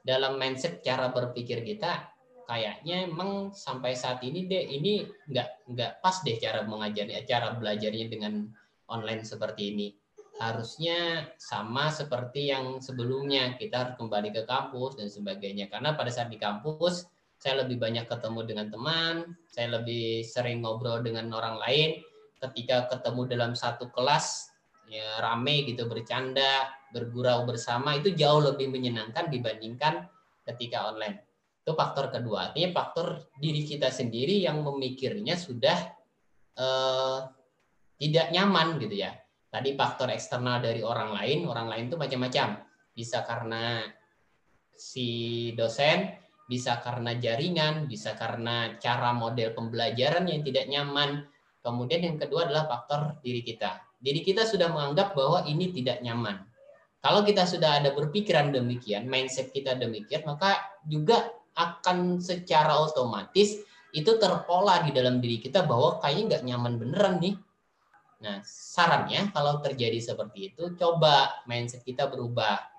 [0.03, 2.07] dalam mindset cara berpikir kita,
[2.47, 8.07] kayaknya emang sampai saat ini deh ini nggak nggak pas deh cara mengajarnya, cara belajarnya
[8.07, 8.47] dengan
[8.87, 9.87] online seperti ini.
[10.35, 15.71] Harusnya sama seperti yang sebelumnya kita harus kembali ke kampus dan sebagainya.
[15.71, 17.07] Karena pada saat di kampus
[17.45, 22.01] saya lebih banyak ketemu dengan teman, saya lebih sering ngobrol dengan orang lain.
[22.41, 24.49] Ketika ketemu dalam satu kelas,
[24.89, 30.09] ya rame gitu bercanda, bergurau bersama itu jauh lebih menyenangkan dibandingkan
[30.41, 31.21] ketika online.
[31.61, 32.49] Itu faktor kedua.
[32.49, 35.77] Artinya faktor diri kita sendiri yang memikirnya sudah
[36.57, 37.19] eh,
[38.01, 39.13] tidak nyaman gitu ya.
[39.53, 42.57] Tadi faktor eksternal dari orang lain, orang lain itu macam-macam.
[42.89, 43.85] Bisa karena
[44.73, 51.25] si dosen, bisa karena jaringan, bisa karena cara model pembelajaran yang tidak nyaman.
[51.65, 53.81] Kemudian yang kedua adalah faktor diri kita.
[53.97, 56.45] Diri kita sudah menganggap bahwa ini tidak nyaman.
[57.01, 63.61] Kalau kita sudah ada berpikiran demikian, mindset kita demikian, maka juga akan secara otomatis
[63.95, 67.35] itu terpola di dalam diri kita bahwa kayaknya nggak nyaman beneran nih.
[68.25, 72.74] Nah, sarannya kalau terjadi seperti itu, coba mindset kita berubah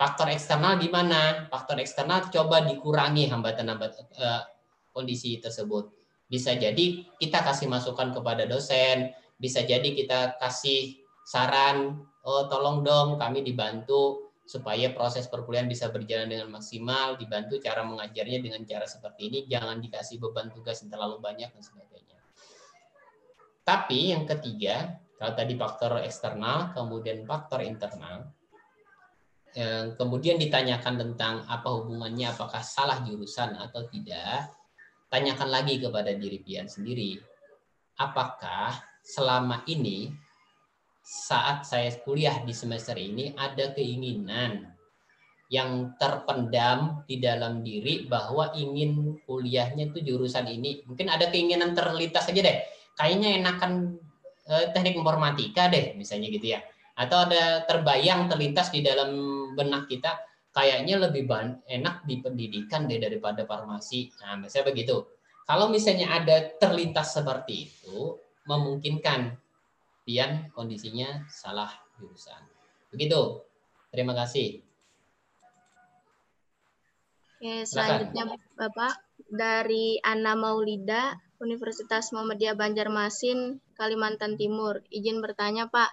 [0.00, 1.44] Faktor eksternal gimana?
[1.52, 4.48] Faktor eksternal coba dikurangi hambatan-hambatan uh,
[4.96, 5.92] kondisi tersebut.
[6.24, 13.20] Bisa jadi kita kasih masukan kepada dosen, bisa jadi kita kasih saran, oh tolong dong
[13.20, 19.28] kami dibantu supaya proses perkuliahan bisa berjalan dengan maksimal, dibantu cara mengajarnya dengan cara seperti
[19.28, 22.16] ini, jangan dikasih beban tugas yang terlalu banyak dan sebagainya.
[23.68, 28.32] Tapi yang ketiga, kalau tadi faktor eksternal, kemudian faktor internal,
[29.98, 34.54] kemudian ditanyakan tentang apa hubungannya, apakah salah jurusan atau tidak,
[35.10, 37.18] tanyakan lagi kepada diri pian sendiri.
[37.98, 40.14] Apakah selama ini
[41.02, 44.70] saat saya kuliah di semester ini ada keinginan
[45.50, 50.86] yang terpendam di dalam diri bahwa ingin kuliahnya itu jurusan ini.
[50.86, 52.58] Mungkin ada keinginan terlintas aja deh.
[52.94, 53.98] Kayaknya enakan
[54.46, 56.62] eh, teknik informatika deh, misalnya gitu ya.
[57.00, 59.08] Atau ada terbayang terlintas di dalam
[59.56, 60.20] benak kita,
[60.52, 61.24] kayaknya lebih
[61.64, 64.12] enak di pendidikan deh daripada farmasi.
[64.20, 65.08] Nah, misalnya begitu.
[65.48, 69.32] Kalau misalnya ada terlintas seperti itu, memungkinkan
[70.04, 72.44] pian kondisinya salah jurusan.
[72.92, 73.42] Begitu.
[73.90, 74.62] Terima kasih.
[77.40, 79.00] Oke, selanjutnya Bapak
[79.32, 84.84] dari Ana Maulida, Universitas Muhammadiyah Banjarmasin, Kalimantan Timur.
[84.92, 85.88] Izin bertanya, Pak.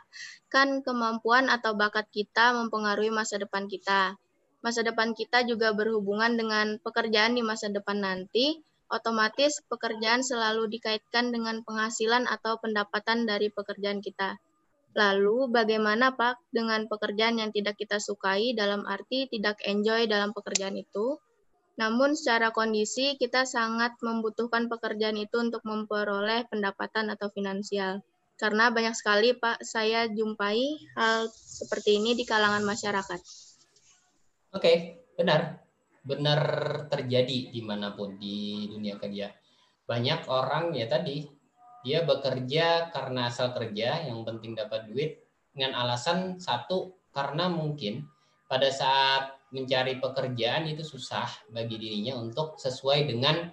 [0.51, 4.19] Kan kemampuan atau bakat kita mempengaruhi masa depan kita.
[4.59, 8.59] Masa depan kita juga berhubungan dengan pekerjaan di masa depan nanti.
[8.91, 14.35] Otomatis pekerjaan selalu dikaitkan dengan penghasilan atau pendapatan dari pekerjaan kita.
[14.95, 20.73] Lalu bagaimana Pak dengan pekerjaan yang tidak kita sukai dalam arti tidak enjoy dalam pekerjaan
[20.73, 21.21] itu?
[21.77, 28.01] Namun secara kondisi kita sangat membutuhkan pekerjaan itu untuk memperoleh pendapatan atau finansial.
[28.37, 33.21] Karena banyak sekali Pak saya jumpai hal seperti ini di kalangan masyarakat.
[34.53, 35.61] Oke, benar.
[36.01, 36.41] Benar
[36.89, 39.29] terjadi di mana pun di dunia kerja.
[39.85, 41.25] Banyak orang ya tadi,
[41.85, 45.23] dia bekerja karena asal kerja, yang penting dapat duit,
[45.53, 48.05] dengan alasan satu, karena mungkin
[48.45, 53.47] pada saat mencari pekerjaan itu susah bagi dirinya untuk sesuai dengan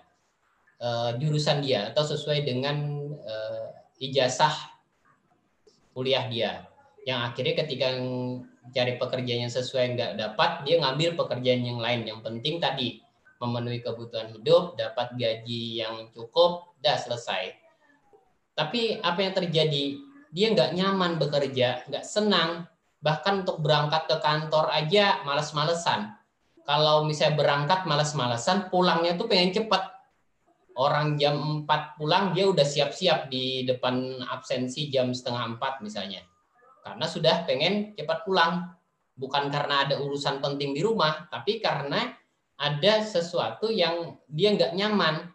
[0.82, 2.76] uh, jurusan dia atau sesuai dengan
[3.22, 3.66] uh,
[4.02, 4.74] ijazah
[5.94, 6.66] kuliah dia.
[7.06, 7.88] Yang akhirnya ketika
[8.74, 12.08] cari pekerjaan yang sesuai nggak dapat, dia ngambil pekerjaan yang lain.
[12.08, 13.04] Yang penting tadi
[13.38, 17.54] memenuhi kebutuhan hidup, dapat gaji yang cukup, dah selesai.
[18.56, 19.84] Tapi apa yang terjadi?
[20.34, 22.66] Dia nggak nyaman bekerja, nggak senang,
[23.04, 26.16] bahkan untuk berangkat ke kantor aja males-malesan.
[26.64, 29.92] Kalau misalnya berangkat males-malesan, pulangnya tuh pengen cepet.
[30.74, 36.24] Orang jam 4 pulang, dia udah siap-siap di depan absensi jam setengah 4 misalnya.
[36.80, 38.72] Karena sudah pengen cepat pulang.
[39.14, 42.10] Bukan karena ada urusan penting di rumah, tapi karena
[42.58, 45.30] ada sesuatu yang dia nggak nyaman.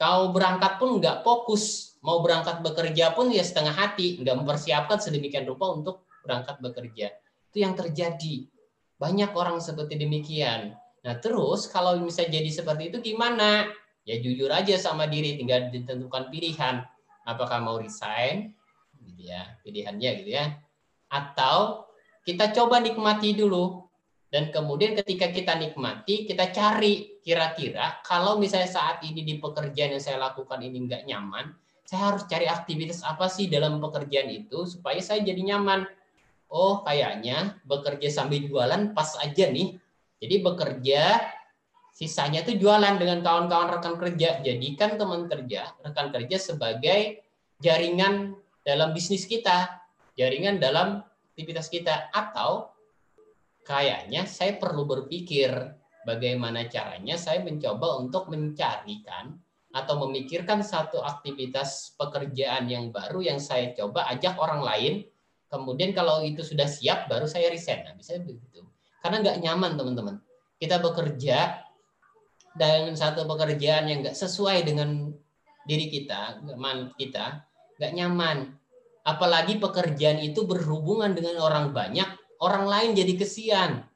[0.00, 1.98] Kau berangkat pun nggak fokus.
[2.00, 4.16] Mau berangkat bekerja pun ya setengah hati.
[4.22, 7.16] Nggak mempersiapkan sedemikian rupa untuk berangkat bekerja.
[7.48, 8.44] Itu yang terjadi.
[9.00, 10.76] Banyak orang seperti demikian.
[11.00, 13.64] Nah, terus kalau bisa jadi seperti itu gimana?
[14.04, 16.84] Ya jujur aja sama diri, tinggal ditentukan pilihan.
[17.24, 18.52] Apakah mau resign?
[19.00, 20.60] Gitu ya, pilihannya gitu ya.
[21.08, 21.88] Atau
[22.28, 23.88] kita coba nikmati dulu.
[24.28, 30.04] Dan kemudian ketika kita nikmati, kita cari kira-kira kalau misalnya saat ini di pekerjaan yang
[30.04, 31.56] saya lakukan ini nggak nyaman,
[31.88, 35.88] saya harus cari aktivitas apa sih dalam pekerjaan itu supaya saya jadi nyaman
[36.48, 39.76] oh kayaknya bekerja sambil jualan pas aja nih.
[40.18, 41.22] Jadi bekerja
[41.94, 44.42] sisanya itu jualan dengan kawan-kawan rekan kerja.
[44.42, 47.22] Jadikan teman kerja, rekan kerja sebagai
[47.62, 48.34] jaringan
[48.66, 49.78] dalam bisnis kita,
[50.18, 52.74] jaringan dalam aktivitas kita atau
[53.62, 55.54] kayaknya saya perlu berpikir
[56.02, 59.36] bagaimana caranya saya mencoba untuk mencarikan
[59.68, 64.94] atau memikirkan satu aktivitas pekerjaan yang baru yang saya coba ajak orang lain
[65.48, 67.88] Kemudian kalau itu sudah siap, baru saya resign.
[67.88, 68.60] Nah, bisa begitu.
[69.00, 70.16] Karena nggak nyaman, teman-teman.
[70.60, 71.64] Kita bekerja
[72.52, 75.08] dengan satu pekerjaan yang nggak sesuai dengan
[75.64, 76.44] diri kita,
[77.00, 77.26] kita
[77.80, 78.56] nggak nyaman.
[79.08, 82.08] Apalagi pekerjaan itu berhubungan dengan orang banyak,
[82.44, 83.88] orang lain jadi kesian.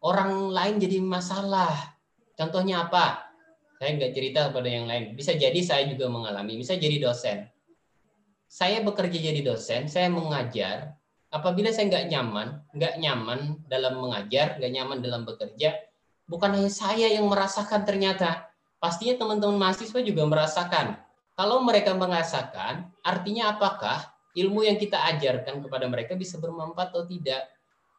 [0.00, 1.74] Orang lain jadi masalah.
[2.38, 3.34] Contohnya apa?
[3.76, 5.12] Saya nggak cerita kepada yang lain.
[5.12, 6.56] Bisa jadi saya juga mengalami.
[6.56, 7.50] Bisa jadi dosen
[8.48, 10.96] saya bekerja jadi dosen, saya mengajar.
[11.28, 15.76] Apabila saya nggak nyaman, nggak nyaman dalam mengajar, nggak nyaman dalam bekerja,
[16.24, 18.48] bukan hanya saya yang merasakan ternyata.
[18.80, 20.96] Pastinya teman-teman mahasiswa juga merasakan.
[21.36, 27.44] Kalau mereka merasakan, artinya apakah ilmu yang kita ajarkan kepada mereka bisa bermanfaat atau tidak?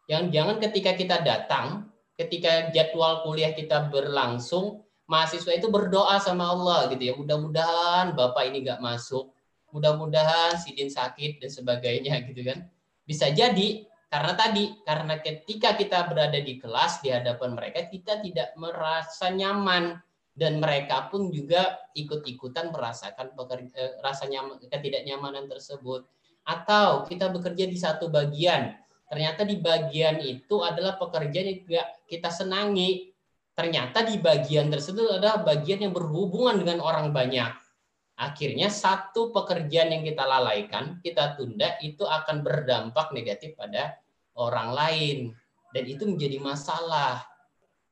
[0.09, 6.89] Yang jangan ketika kita datang, ketika jadwal kuliah kita berlangsung, mahasiswa itu berdoa sama Allah
[6.89, 7.13] gitu ya.
[7.13, 9.29] Mudah-mudahan Bapak ini nggak masuk,
[9.71, 12.65] mudah-mudahan sidin sakit dan sebagainya gitu kan.
[13.05, 18.53] Bisa jadi karena tadi karena ketika kita berada di kelas di hadapan mereka kita tidak
[18.57, 20.01] merasa nyaman.
[20.39, 26.07] Dan mereka pun juga ikut-ikutan merasakan pekerja, eh, rasa nyaman ketidaknyamanan tersebut.
[26.47, 28.71] Atau kita bekerja di satu bagian
[29.09, 33.11] ternyata di bagian itu adalah pekerjaan yang tidak kita senangi.
[33.51, 37.51] Ternyata di bagian tersebut adalah bagian yang berhubungan dengan orang banyak
[38.19, 43.95] akhirnya satu pekerjaan yang kita lalaikan, kita tunda, itu akan berdampak negatif pada
[44.35, 45.19] orang lain.
[45.69, 47.21] dan itu menjadi masalah.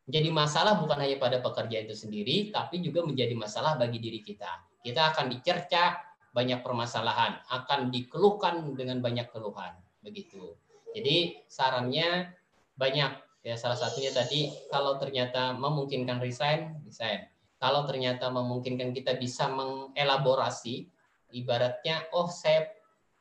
[0.10, 4.50] Menjadi masalah bukan hanya pada pekerjaan itu sendiri, tapi juga menjadi masalah bagi diri kita.
[4.82, 6.02] Kita akan dicerca
[6.34, 10.58] banyak permasalahan, akan dikeluhkan dengan banyak keluhan, begitu.
[10.98, 12.34] Jadi sarannya
[12.74, 13.12] banyak
[13.46, 17.30] ya salah satunya tadi kalau ternyata memungkinkan resign, resign.
[17.58, 20.86] Kalau ternyata memungkinkan kita bisa mengelaborasi
[21.34, 22.70] ibaratnya oh saya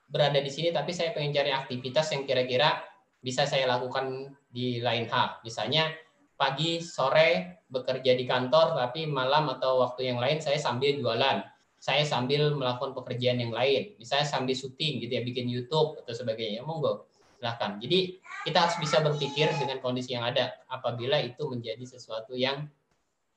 [0.06, 2.78] berada di sini tapi saya pengen cari aktivitas yang kira-kira
[3.18, 5.42] bisa saya lakukan di lain hal.
[5.42, 5.90] Misalnya
[6.38, 11.42] pagi, sore bekerja di kantor, tapi malam atau waktu yang lain saya sambil jualan.
[11.76, 13.98] Saya sambil melakukan pekerjaan yang lain.
[13.98, 16.62] Misalnya sambil syuting gitu ya, bikin YouTube atau sebagainya.
[16.62, 17.76] Monggo, silahkan.
[17.82, 18.16] Jadi
[18.46, 20.56] kita harus bisa berpikir dengan kondisi yang ada.
[20.70, 22.70] Apabila itu menjadi sesuatu yang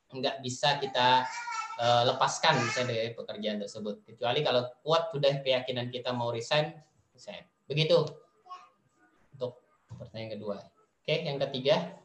[0.10, 1.24] nggak bisa kita
[1.80, 4.04] uh, lepaskan misalnya dari pekerjaan tersebut.
[4.06, 6.74] Kecuali kalau kuat sudah keyakinan kita mau resign,
[7.14, 7.46] resign.
[7.70, 8.02] Begitu
[9.38, 9.62] untuk
[9.96, 10.58] pertanyaan kedua.
[11.00, 11.96] Oke, yang ketiga.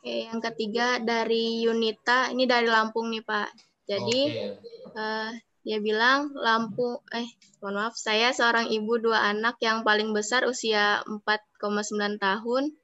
[0.00, 3.48] Oke, yang ketiga dari Yunita, ini dari Lampung nih Pak.
[3.84, 4.20] Jadi
[4.96, 5.32] uh,
[5.64, 7.28] dia bilang Lampung, eh
[7.64, 12.76] mohon maaf, saya seorang ibu dua anak yang paling besar usia 4,9 tahun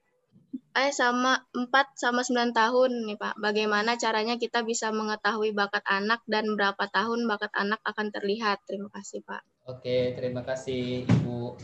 [0.71, 1.67] eh sama 4
[1.99, 3.35] sama 9 tahun nih Pak.
[3.43, 8.63] Bagaimana caranya kita bisa mengetahui bakat anak dan berapa tahun bakat anak akan terlihat?
[8.63, 9.43] Terima kasih Pak.
[9.67, 11.59] Oke, terima kasih Ibu.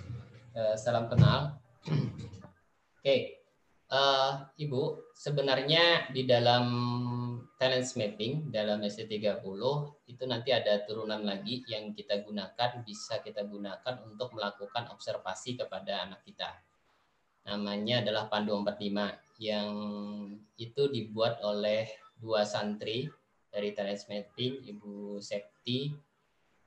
[0.57, 1.55] Eh, salam kenal.
[2.99, 3.39] Oke,
[3.87, 6.65] uh, Ibu, sebenarnya di dalam
[7.55, 9.41] talent mapping dalam SC30
[10.05, 16.05] itu nanti ada turunan lagi yang kita gunakan bisa kita gunakan untuk melakukan observasi kepada
[16.05, 16.66] anak kita
[17.47, 19.71] namanya adalah Pandu 45 yang
[20.59, 21.87] itu dibuat oleh
[22.19, 23.07] dua santri
[23.47, 25.95] dari Mapping, Ibu Septi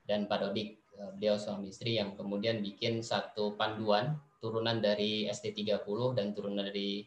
[0.08, 0.80] dan Pak Dodik.
[0.96, 5.84] Eh, beliau suami istri yang kemudian bikin satu panduan turunan dari ST30
[6.16, 7.04] dan turunan dari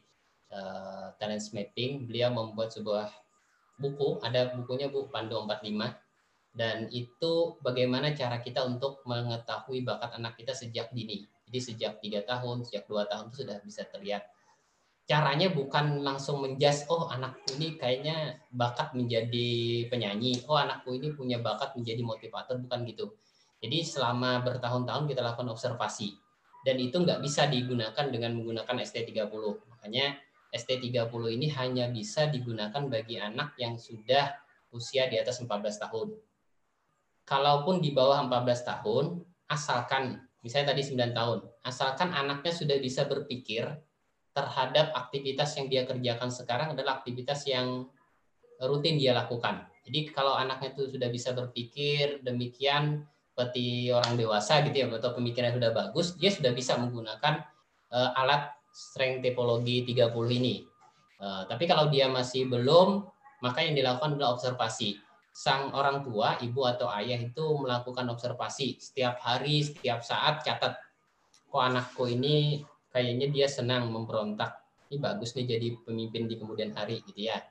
[0.53, 2.05] uh, Talent Mapping.
[2.05, 3.09] Beliau membuat sebuah
[3.81, 5.97] buku, ada bukunya Bu Pandu 45
[6.53, 12.25] dan itu bagaimana cara kita untuk mengetahui bakat anak kita sejak dini jadi sejak tiga
[12.25, 14.25] tahun, sejak dua tahun itu sudah bisa terlihat.
[15.05, 21.37] Caranya bukan langsung menjas, oh anakku ini kayaknya bakat menjadi penyanyi, oh anakku ini punya
[21.37, 23.13] bakat menjadi motivator, bukan gitu.
[23.61, 26.17] Jadi selama bertahun-tahun kita lakukan observasi.
[26.65, 29.29] Dan itu nggak bisa digunakan dengan menggunakan ST30.
[29.77, 30.17] Makanya
[30.49, 34.33] ST30 ini hanya bisa digunakan bagi anak yang sudah
[34.73, 36.17] usia di atas 14 tahun.
[37.29, 43.63] Kalaupun di bawah 14 tahun, asalkan misalnya tadi 9 tahun, asalkan anaknya sudah bisa berpikir
[44.35, 47.87] terhadap aktivitas yang dia kerjakan sekarang adalah aktivitas yang
[48.59, 49.65] rutin dia lakukan.
[49.87, 55.57] Jadi kalau anaknya itu sudah bisa berpikir demikian seperti orang dewasa gitu ya atau pemikiran
[55.57, 57.41] sudah bagus, dia sudah bisa menggunakan
[57.89, 60.61] uh, alat strength tipologi 30 ini.
[61.17, 63.05] Uh, tapi kalau dia masih belum,
[63.41, 64.99] maka yang dilakukan adalah observasi
[65.33, 70.77] sang orang tua, ibu atau ayah itu melakukan observasi setiap hari, setiap saat catat.
[71.49, 72.61] Kok anakku ini
[72.93, 74.61] kayaknya dia senang memberontak.
[74.93, 77.41] Ini bagus nih jadi pemimpin di kemudian hari gitu ya.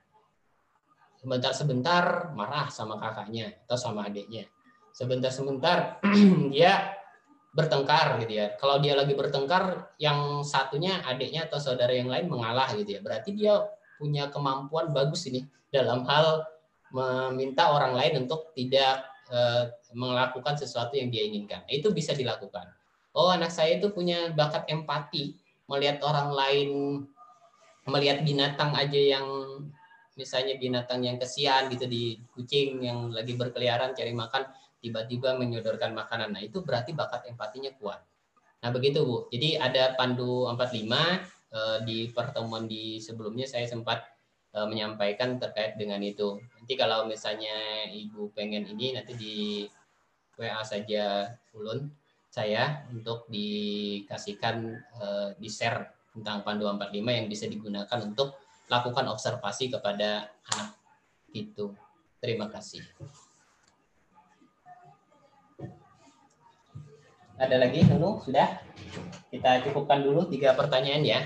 [1.18, 4.46] Sebentar-sebentar marah sama kakaknya atau sama adiknya.
[4.94, 5.98] Sebentar-sebentar
[6.54, 6.94] dia
[7.50, 8.54] bertengkar gitu ya.
[8.62, 13.00] Kalau dia lagi bertengkar, yang satunya adiknya atau saudara yang lain mengalah gitu ya.
[13.02, 13.58] Berarti dia
[13.98, 16.46] punya kemampuan bagus ini dalam hal
[16.92, 21.64] meminta orang lain untuk tidak uh, melakukan sesuatu yang dia inginkan.
[21.66, 22.68] Itu bisa dilakukan.
[23.12, 25.36] Oh, anak saya itu punya bakat empati,
[25.68, 26.70] melihat orang lain,
[27.88, 29.26] melihat binatang aja yang
[30.16, 34.48] misalnya binatang yang kesian gitu di kucing yang lagi berkeliaran cari makan,
[34.80, 36.36] tiba-tiba menyodorkan makanan.
[36.36, 38.00] Nah, itu berarti bakat empatinya kuat.
[38.62, 39.26] Nah, begitu Bu.
[39.32, 40.62] Jadi ada pandu 45
[41.52, 44.11] eh, di pertemuan di sebelumnya saya sempat
[44.56, 46.40] uh, menyampaikan terkait dengan itu.
[46.60, 49.34] Nanti kalau misalnya Ibu pengen ini nanti di
[50.36, 51.92] WA saja Ulun
[52.32, 54.56] saya untuk dikasihkan
[54.96, 58.36] uh, di share tentang panduan 45 yang bisa digunakan untuk
[58.68, 60.76] lakukan observasi kepada anak
[61.36, 61.72] itu.
[62.20, 62.80] Terima kasih.
[67.36, 68.22] Ada lagi, Nunu?
[68.22, 68.62] Sudah?
[69.32, 71.20] Kita cukupkan dulu tiga pertanyaan ya.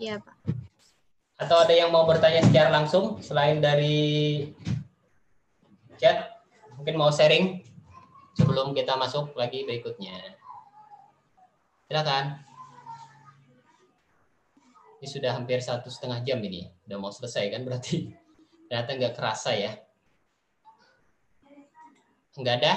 [0.00, 0.35] Iya, Pak.
[1.36, 4.48] Atau ada yang mau bertanya secara langsung selain dari
[6.00, 6.32] chat?
[6.80, 7.60] Mungkin mau sharing
[8.32, 10.36] sebelum kita masuk lagi berikutnya.
[11.88, 12.40] Silakan.
[14.96, 16.72] Ini sudah hampir satu setengah jam ini.
[16.88, 18.16] Udah mau selesai kan berarti.
[18.68, 19.76] Ternyata nggak kerasa ya.
[22.36, 22.74] Nggak ada?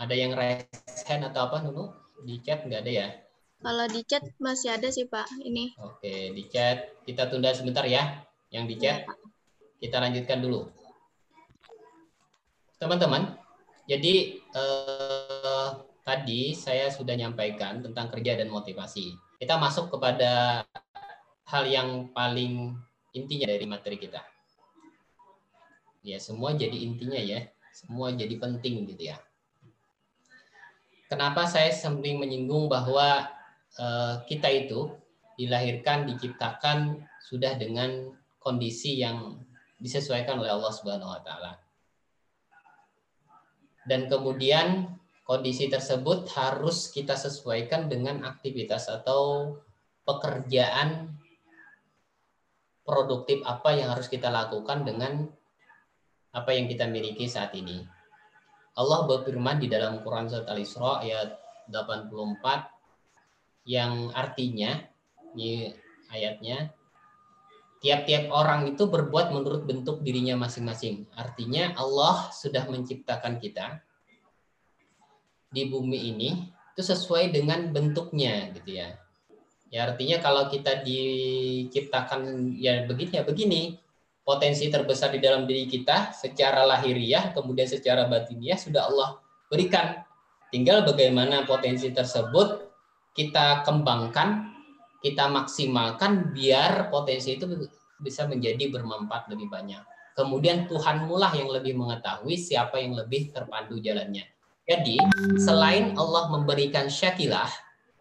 [0.00, 1.92] Ada yang raise hand atau apa, Nunu?
[2.24, 3.08] Di chat nggak ada ya?
[3.60, 5.76] Kalau di chat masih ada sih Pak, ini.
[5.76, 8.24] Oke, di chat kita tunda sebentar ya.
[8.48, 9.14] Yang di chat Ya,
[9.84, 10.68] kita lanjutkan dulu.
[12.80, 13.36] Teman-teman,
[13.84, 15.68] jadi eh,
[16.00, 19.12] tadi saya sudah nyampaikan tentang kerja dan motivasi.
[19.36, 20.64] Kita masuk kepada
[21.48, 22.76] hal yang paling
[23.12, 24.24] intinya dari materi kita.
[26.00, 27.44] Ya, semua jadi intinya ya.
[27.76, 29.20] Semua jadi penting gitu ya.
[31.12, 33.39] Kenapa saya sering menyinggung bahwa
[34.26, 34.90] kita itu
[35.38, 39.40] dilahirkan, diciptakan sudah dengan kondisi yang
[39.80, 41.52] disesuaikan oleh Allah Subhanahu wa taala.
[43.88, 44.92] Dan kemudian
[45.24, 49.56] kondisi tersebut harus kita sesuaikan dengan aktivitas atau
[50.04, 51.16] pekerjaan
[52.84, 55.30] produktif apa yang harus kita lakukan dengan
[56.34, 57.86] apa yang kita miliki saat ini.
[58.74, 61.38] Allah berfirman di dalam Quran surat Al-Isra ayat
[61.70, 62.79] 84
[63.70, 64.82] yang artinya
[65.38, 65.70] ini
[66.10, 66.74] ayatnya
[67.78, 71.06] tiap-tiap orang itu berbuat menurut bentuk dirinya masing-masing.
[71.14, 73.78] Artinya Allah sudah menciptakan kita
[75.54, 76.30] di bumi ini
[76.74, 78.98] itu sesuai dengan bentuknya gitu ya.
[79.70, 83.62] Ya artinya kalau kita diciptakan ya begini ya begini.
[84.20, 89.18] Potensi terbesar di dalam diri kita secara lahiriah kemudian secara batiniah sudah Allah
[89.50, 90.06] berikan.
[90.54, 92.69] Tinggal bagaimana potensi tersebut
[93.16, 94.52] kita kembangkan,
[95.00, 97.48] kita maksimalkan biar potensi itu
[98.00, 99.80] bisa menjadi bermanfaat lebih banyak.
[100.16, 104.26] Kemudian Tuhan mulah yang lebih mengetahui siapa yang lebih terpandu jalannya.
[104.68, 105.00] Jadi,
[105.40, 107.48] selain Allah memberikan syakilah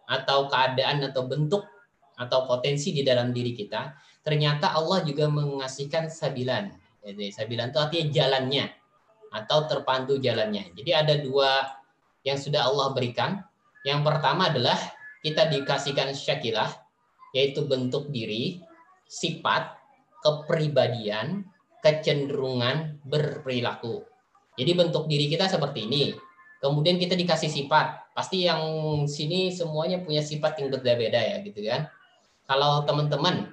[0.09, 1.63] atau keadaan atau bentuk
[2.19, 6.69] atau potensi di dalam diri kita, ternyata Allah juga mengasihkan sabilan.
[6.99, 8.65] Jadi, sabilan itu artinya jalannya
[9.33, 10.73] atau terpandu jalannya.
[10.73, 11.69] Jadi ada dua
[12.25, 13.39] yang sudah Allah berikan.
[13.85, 14.75] Yang pertama adalah
[15.19, 16.71] kita dikasihkan syakilah,
[17.35, 18.63] yaitu bentuk diri,
[19.05, 19.75] sifat,
[20.23, 21.47] kepribadian,
[21.83, 24.03] kecenderungan berperilaku.
[24.59, 26.03] Jadi bentuk diri kita seperti ini.
[26.59, 28.11] Kemudian kita dikasih sifat.
[28.11, 28.59] Pasti yang
[29.07, 31.87] sini semuanya punya sifat yang berbeda-beda ya gitu kan.
[32.43, 33.47] Kalau teman-teman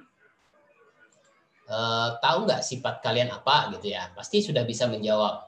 [1.71, 5.47] eh, tahu nggak sifat kalian apa gitu ya, pasti sudah bisa menjawab.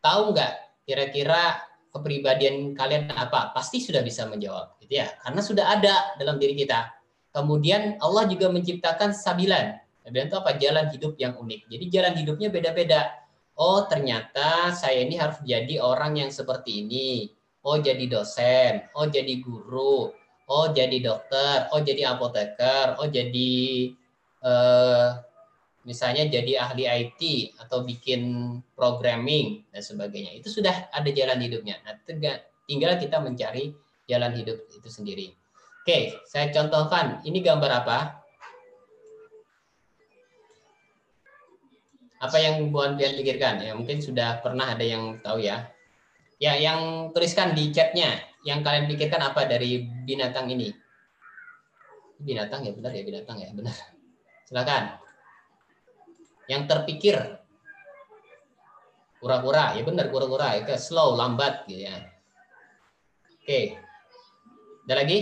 [0.00, 0.52] Tahu nggak
[0.88, 1.60] kira-kira
[1.94, 3.54] kepribadian kalian apa?
[3.54, 5.14] Pasti sudah bisa menjawab gitu ya.
[5.22, 6.90] Karena sudah ada dalam diri kita.
[7.30, 9.78] Kemudian Allah juga menciptakan sabilan.
[10.02, 10.50] Sabilan itu apa?
[10.58, 11.70] Jalan hidup yang unik.
[11.70, 13.24] Jadi jalan hidupnya beda-beda
[13.58, 17.30] oh ternyata saya ini harus jadi orang yang seperti ini.
[17.64, 20.12] Oh jadi dosen, oh jadi guru,
[20.52, 23.88] oh jadi dokter, oh jadi apoteker, oh jadi
[24.44, 25.08] eh,
[25.84, 30.32] misalnya jadi ahli IT atau bikin programming dan sebagainya.
[30.36, 31.80] Itu sudah ada jalan hidupnya.
[31.84, 31.96] Nah,
[32.66, 33.72] tinggal kita mencari
[34.08, 35.32] jalan hidup itu sendiri.
[35.84, 37.20] Oke, saya contohkan.
[37.22, 38.24] Ini gambar apa?
[42.24, 45.68] apa yang buat kalian pikirkan ya mungkin sudah pernah ada yang tahu ya
[46.40, 48.16] ya yang tuliskan di chatnya
[48.48, 50.72] yang kalian pikirkan apa dari binatang ini
[52.16, 53.76] binatang ya benar ya binatang ya benar
[54.48, 54.96] silakan
[56.50, 57.16] yang terpikir.
[59.20, 60.56] Kura-kura ya benar kura-kura.
[60.60, 61.96] Itu slow lambat gitu ya.
[63.40, 63.80] Oke.
[64.84, 65.18] Ada lagi?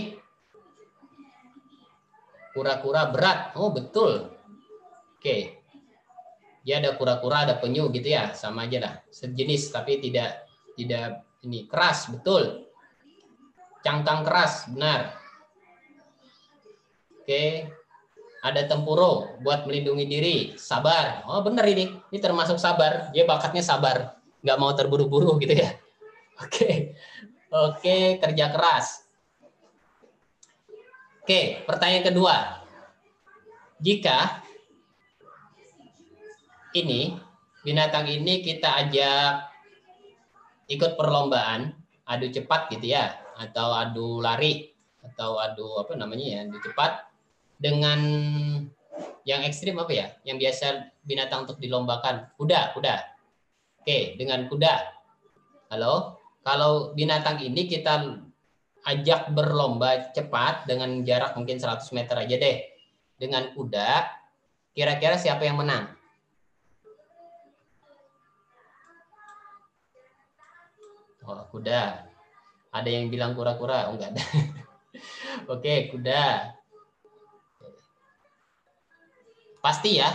[2.51, 3.55] Kura-kura berat.
[3.55, 4.35] Oh betul.
[5.15, 5.63] Oke.
[6.63, 8.35] Dia ada kura-kura ada penyu gitu ya.
[8.35, 8.93] Sama aja lah.
[9.07, 12.67] Sejenis tapi tidak tidak ini keras betul.
[13.83, 15.15] Cangkang keras benar.
[17.23, 17.71] Oke
[18.43, 20.37] ada tempuro buat melindungi diri.
[20.59, 21.23] Sabar.
[21.31, 21.87] Oh benar ini.
[22.11, 23.07] Ini termasuk sabar.
[23.15, 24.19] Dia bakatnya sabar.
[24.43, 25.71] Nggak mau terburu-buru gitu ya.
[26.43, 26.99] Oke.
[27.47, 29.07] Oke kerja keras.
[31.23, 32.35] Oke pertanyaan kedua.
[33.79, 34.43] Jika
[36.75, 37.15] ini
[37.63, 39.47] binatang ini kita ajak
[40.67, 41.71] ikut perlombaan
[42.03, 44.67] adu cepat gitu ya atau adu lari
[44.99, 47.12] atau adu apa namanya ya adu cepat
[47.63, 47.99] dengan
[49.23, 52.95] yang ekstrim apa ya yang biasa binatang untuk dilombakan kuda kuda
[53.79, 54.73] oke dengan kuda
[55.71, 58.19] halo kalau binatang ini kita
[58.83, 62.57] ajak berlomba cepat dengan jarak mungkin 100 meter aja deh
[63.15, 64.11] dengan kuda
[64.75, 65.87] kira-kira siapa yang menang
[71.23, 72.03] Oh, kuda.
[72.75, 73.87] Ada yang bilang kura-kura?
[73.87, 74.23] Oh, enggak ada.
[75.55, 76.51] Oke, kuda.
[79.63, 80.11] Pasti ya.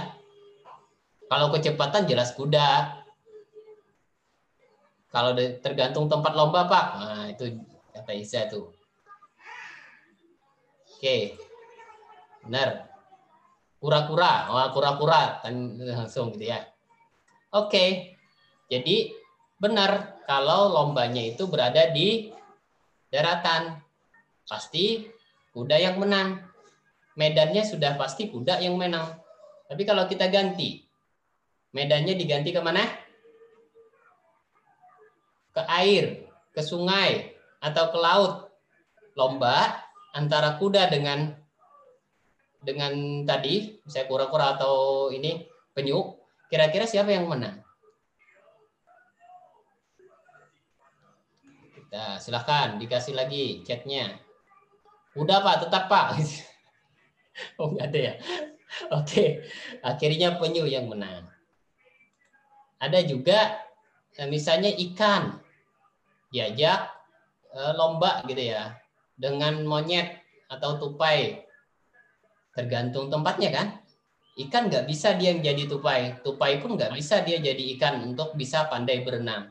[1.25, 3.01] Kalau kecepatan jelas kuda.
[5.09, 5.33] Kalau
[5.65, 6.87] tergantung tempat lomba, Pak.
[7.01, 7.57] Nah, itu
[7.97, 8.69] kata Isa tuh.
[10.93, 11.33] Oke.
[12.45, 12.93] Benar.
[13.81, 14.53] Kura-kura.
[14.53, 15.41] Wah, kura-kura
[15.97, 16.61] langsung gitu ya.
[17.57, 18.12] Oke.
[18.69, 19.16] Jadi
[19.57, 22.29] benar kalau lombanya itu berada di
[23.09, 23.81] daratan.
[24.45, 25.09] Pasti
[25.57, 26.45] kuda yang menang.
[27.16, 29.25] Medannya sudah pasti kuda yang menang.
[29.69, 30.81] Tapi kalau kita ganti,
[31.77, 32.89] medannya diganti ke mana?
[35.53, 36.24] Ke air,
[36.57, 38.35] ke sungai, atau ke laut.
[39.12, 39.85] Lomba
[40.15, 41.35] antara kuda dengan
[42.62, 46.19] dengan tadi saya kura-kura atau ini penyu
[46.51, 47.62] kira-kira siapa yang menang
[51.70, 54.19] kita silahkan dikasih lagi chatnya
[55.15, 56.19] udah pak tetap pak
[57.62, 58.15] oh nggak ada ya
[58.99, 59.24] oke
[59.81, 61.27] akhirnya penyu yang menang
[62.78, 63.59] ada juga
[64.15, 65.39] eh, misalnya ikan
[66.31, 66.90] diajak
[67.53, 68.78] eh, lomba gitu ya
[69.19, 71.45] dengan monyet atau tupai.
[72.55, 73.69] Tergantung tempatnya kan.
[74.39, 76.23] Ikan nggak bisa dia yang jadi tupai.
[76.23, 79.51] Tupai pun nggak bisa dia jadi ikan untuk bisa pandai berenang.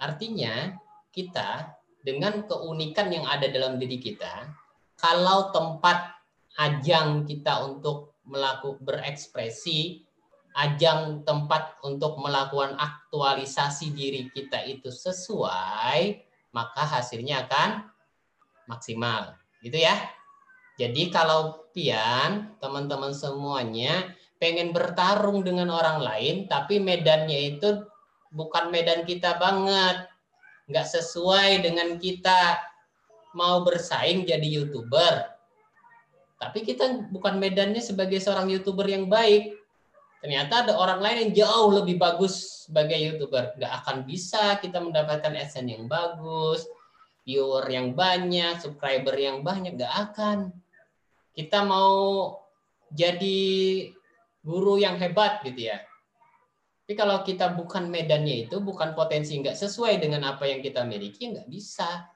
[0.00, 0.72] Artinya
[1.12, 4.48] kita dengan keunikan yang ada dalam diri kita,
[4.96, 6.16] kalau tempat
[6.56, 10.04] ajang kita untuk melakukan berekspresi,
[10.54, 16.24] ajang tempat untuk melakukan aktualisasi diri kita itu sesuai,
[16.54, 17.90] maka hasilnya akan
[18.70, 19.34] maksimal.
[19.60, 19.98] Gitu ya.
[20.78, 27.86] Jadi kalau pian, teman-teman semuanya pengen bertarung dengan orang lain, tapi medannya itu
[28.34, 30.06] bukan medan kita banget.
[30.70, 32.58] Nggak sesuai dengan kita
[33.34, 35.33] mau bersaing jadi YouTuber.
[36.44, 39.56] Tapi kita bukan medannya sebagai seorang YouTuber yang baik.
[40.20, 43.60] Ternyata ada orang lain yang jauh lebih bagus sebagai YouTuber.
[43.60, 46.64] Nggak akan bisa kita mendapatkan AdSense yang bagus,
[47.24, 50.52] viewer yang banyak, subscriber yang banyak, nggak akan.
[51.32, 52.32] Kita mau
[52.92, 53.40] jadi
[54.44, 55.80] guru yang hebat gitu ya.
[56.84, 61.32] Tapi kalau kita bukan medannya itu, bukan potensi nggak sesuai dengan apa yang kita miliki,
[61.32, 62.12] nggak bisa.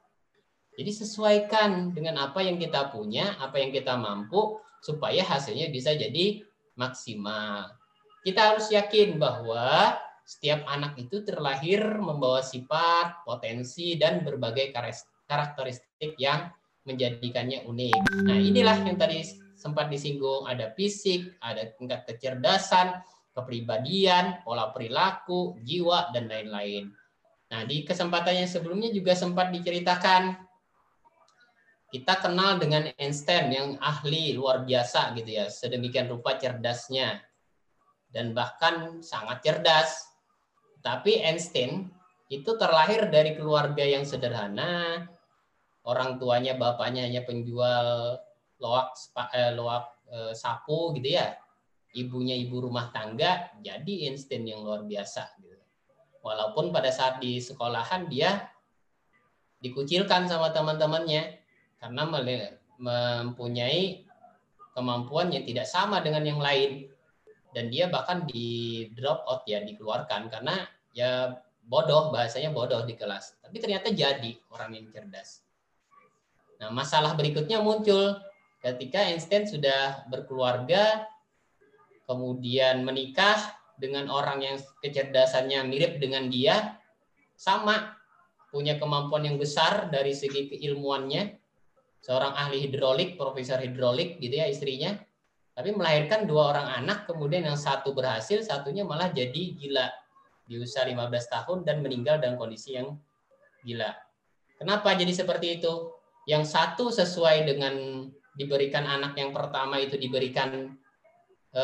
[0.79, 6.39] Jadi sesuaikan dengan apa yang kita punya, apa yang kita mampu, supaya hasilnya bisa jadi
[6.79, 7.75] maksimal.
[8.23, 14.71] Kita harus yakin bahwa setiap anak itu terlahir membawa sifat, potensi, dan berbagai
[15.27, 16.47] karakteristik yang
[16.87, 17.99] menjadikannya unik.
[18.23, 19.19] Nah, inilah yang tadi
[19.59, 23.03] sempat disinggung, ada fisik, ada tingkat kecerdasan,
[23.35, 26.87] kepribadian, pola perilaku, jiwa, dan lain-lain.
[27.51, 30.48] Nah, di kesempatan yang sebelumnya juga sempat diceritakan,
[31.89, 37.21] kita kenal dengan Einstein yang ahli luar biasa gitu ya, sedemikian rupa cerdasnya,
[38.13, 40.09] dan bahkan sangat cerdas
[40.79, 41.91] tapi Einstein
[42.31, 45.05] itu terlahir dari keluarga yang sederhana.
[45.83, 48.19] Orang tuanya bapaknya hanya penjual
[48.59, 48.95] loak
[49.33, 51.35] eh, loak eh, sapu gitu ya.
[51.89, 55.57] Ibunya ibu rumah tangga, jadi Einstein yang luar biasa gitu.
[56.21, 58.45] Walaupun pada saat di sekolahan dia
[59.59, 61.38] dikucilkan sama teman-temannya
[61.79, 62.03] karena
[62.79, 64.03] mempunyai
[64.75, 66.87] kemampuan yang tidak sama dengan yang lain.
[67.49, 70.29] Dan dia bahkan di drop out ya dikeluarkan.
[70.29, 73.39] Karena ya bodoh bahasanya bodoh di kelas.
[73.41, 75.41] Tapi ternyata jadi orang yang cerdas.
[76.61, 78.19] Nah masalah berikutnya muncul.
[78.59, 81.07] Ketika Einstein sudah berkeluarga
[82.03, 83.39] kemudian menikah
[83.79, 86.75] dengan orang yang kecerdasannya mirip dengan dia
[87.39, 87.95] sama
[88.51, 91.38] punya kemampuan yang besar dari segi keilmuannya
[91.99, 94.95] seorang ahli hidrolik profesor hidrolik gitu ya istrinya
[95.59, 99.91] tapi melahirkan dua orang anak, kemudian yang satu berhasil, satunya malah jadi gila
[100.47, 102.95] di usia 15 tahun dan meninggal dalam kondisi yang
[103.67, 103.91] gila.
[104.55, 105.91] Kenapa jadi seperti itu?
[106.31, 108.07] Yang satu sesuai dengan
[108.39, 110.79] diberikan anak yang pertama itu diberikan
[111.51, 111.63] e,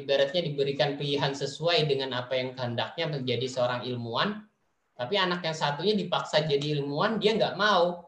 [0.00, 4.40] ibaratnya diberikan pilihan sesuai dengan apa yang kehendaknya menjadi seorang ilmuwan,
[4.96, 8.07] tapi anak yang satunya dipaksa jadi ilmuwan, dia nggak mau.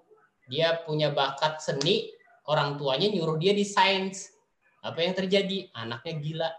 [0.51, 2.11] Dia punya bakat seni,
[2.51, 4.35] orang tuanya nyuruh dia di sains
[4.81, 5.69] apa yang terjadi?
[5.77, 6.51] Anaknya gila.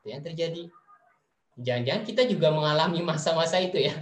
[0.00, 0.72] Itu yang terjadi.
[1.60, 3.92] Jangan-jangan kita juga mengalami masa-masa itu ya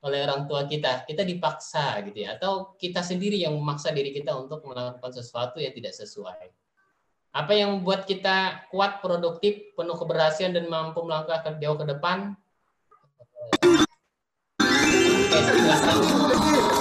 [0.00, 1.04] oleh orang tua kita.
[1.04, 2.40] Kita dipaksa gitu ya.
[2.40, 6.48] Atau kita sendiri yang memaksa diri kita untuk melakukan sesuatu yang tidak sesuai.
[7.30, 12.34] Apa yang membuat kita kuat, produktif, penuh keberhasilan dan mampu melangkah jauh ke depan?
[15.30, 16.79] Oke,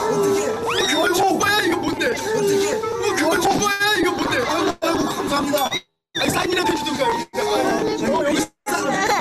[2.00, 2.08] 뭔데?
[2.08, 2.74] 어떻게?
[2.76, 3.72] 어, 그거 준 거야?
[4.00, 4.38] 이거 뭔데?
[4.38, 5.70] 아이고, 아이고, 감사합니다.
[6.20, 7.06] 아니, 사인이라도 해주던가.
[7.06, 9.19] 어, 여기, 여기, 여기, 여기, 여기, 여기, 여기,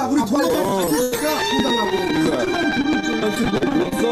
[0.00, 1.92] 그러니까 우리 돈나가고 그러니까 돈나가고.
[3.90, 4.04] 울었어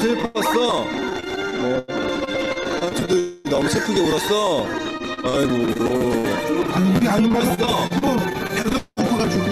[0.00, 0.84] 슬펐어.
[2.82, 3.12] 아무도
[3.50, 4.66] 너무 슬프게 울었어.
[5.24, 5.52] 아이고.
[6.72, 7.88] 아니 우리 아줌마가 어.
[7.92, 8.16] 이거
[8.54, 9.44] 배도 고파가지고.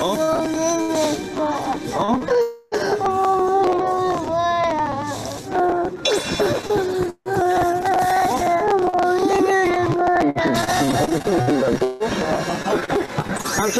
[0.00, 0.04] 어?
[1.94, 2.35] 어?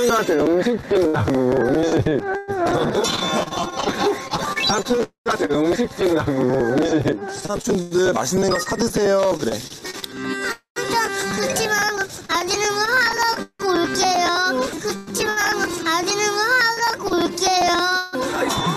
[0.06, 2.22] 삼촌한테 음식 준다고 음식
[4.68, 9.36] 삼촌한테 음식 준다고 음식 삼촌들 맛있는 거 사드세요.
[9.40, 9.58] 그래.
[11.40, 11.76] 그치만
[12.28, 14.60] 아지는 거 하고 올게요.
[14.80, 15.36] 그치만
[15.86, 16.40] 아지는 거
[16.86, 17.72] 하고 올게요.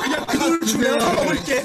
[0.04, 1.64] 그냥 그걸 주면 먹을게.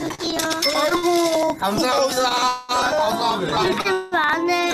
[0.00, 0.38] 여기요.
[0.76, 2.30] 아이고, 감사합니다.
[2.68, 3.64] 감사합니다.
[3.66, 4.67] 이렇게 많아요.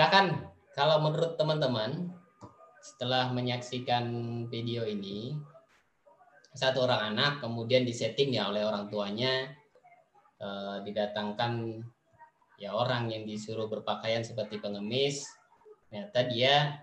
[0.00, 0.32] Silakan.
[0.72, 2.08] Kalau menurut teman-teman
[2.80, 4.08] setelah menyaksikan
[4.48, 5.36] video ini
[6.56, 9.52] satu orang anak kemudian disetting ya oleh orang tuanya
[10.40, 11.84] eh, didatangkan
[12.56, 15.28] ya orang yang disuruh berpakaian seperti pengemis
[15.92, 16.80] ternyata dia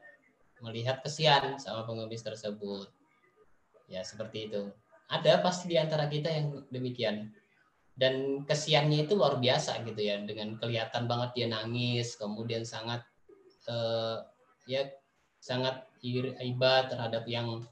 [0.61, 2.85] melihat kesian sama pengemis tersebut.
[3.89, 4.69] Ya seperti itu.
[5.09, 7.33] Ada pasti di antara kita yang demikian
[7.97, 13.01] dan kesiannya itu luar biasa gitu ya dengan kelihatan banget dia nangis kemudian sangat
[13.65, 14.21] eh,
[14.69, 14.85] ya
[15.41, 15.89] sangat
[16.45, 17.65] iba terhadap yang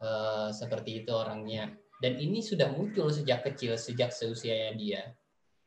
[0.00, 1.76] eh, seperti itu orangnya.
[2.00, 5.02] Dan ini sudah muncul sejak kecil sejak seusianya dia.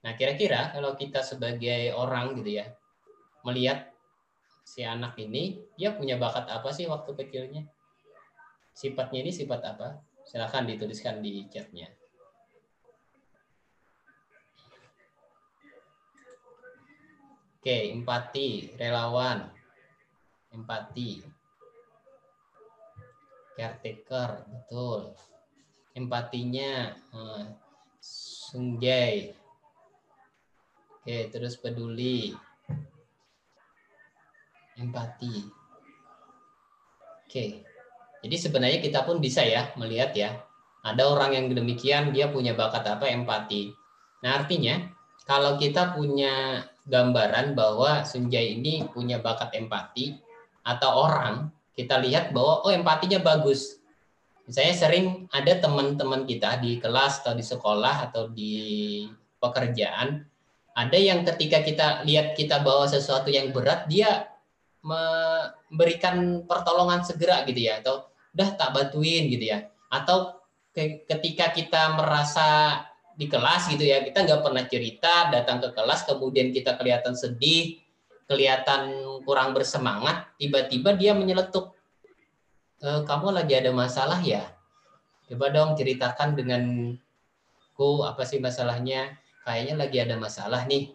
[0.01, 2.73] Nah kira-kira kalau kita sebagai orang gitu ya
[3.45, 3.93] melihat
[4.65, 7.69] si anak ini dia punya bakat apa sih waktu kecilnya?
[8.73, 10.01] Sifatnya ini sifat apa?
[10.25, 11.93] Silahkan dituliskan di chatnya
[17.63, 19.47] Oke, empati, relawan,
[20.51, 21.23] empati,
[23.55, 25.15] caretaker, betul.
[25.95, 27.43] Empatinya eh,
[28.03, 29.31] Sungjay.
[30.91, 32.35] Oke, terus peduli,
[34.75, 35.47] empati.
[37.23, 37.63] Oke,
[38.19, 40.35] jadi sebenarnya kita pun bisa ya melihat ya,
[40.83, 43.71] ada orang yang demikian dia punya bakat apa empati.
[44.19, 44.83] Nah artinya
[45.23, 50.19] kalau kita punya gambaran bahwa Sunjay ini punya bakat empati
[50.67, 53.79] atau orang, kita lihat bahwa oh empatinya bagus.
[54.43, 58.55] Misalnya sering ada teman-teman kita di kelas atau di sekolah atau di
[59.39, 60.27] pekerjaan,
[60.75, 64.27] ada yang ketika kita lihat kita bawa sesuatu yang berat, dia
[64.83, 70.43] memberikan pertolongan segera gitu ya, atau udah tak bantuin gitu ya, atau
[71.07, 72.81] ketika kita merasa
[73.23, 74.03] di kelas gitu ya.
[74.03, 77.79] Kita nggak pernah cerita datang ke kelas kemudian kita kelihatan sedih
[78.27, 78.91] kelihatan
[79.23, 81.75] kurang bersemangat tiba-tiba dia menyeletuk
[82.79, 84.43] e, kamu lagi ada masalah ya?
[85.31, 89.15] Coba dong ceritakan denganku apa sih masalahnya?
[89.47, 90.91] Kayaknya lagi ada masalah nih.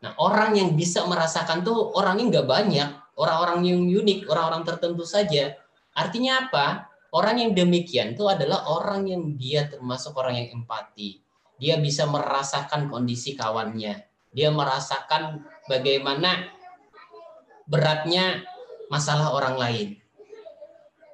[0.00, 2.88] Nah orang yang bisa merasakan tuh orangnya nggak banyak
[3.20, 5.56] orang-orang yang unik orang-orang tertentu saja.
[5.92, 6.88] Artinya apa?
[7.10, 11.18] Orang yang demikian itu adalah orang yang dia termasuk orang yang empati
[11.60, 14.00] dia bisa merasakan kondisi kawannya.
[14.32, 16.48] Dia merasakan bagaimana
[17.68, 18.42] beratnya
[18.88, 19.88] masalah orang lain.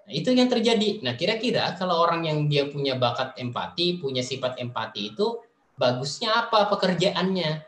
[0.07, 1.03] Nah, itu yang terjadi.
[1.03, 5.43] Nah, kira-kira kalau orang yang dia punya bakat empati, punya sifat empati itu
[5.75, 7.67] bagusnya apa pekerjaannya?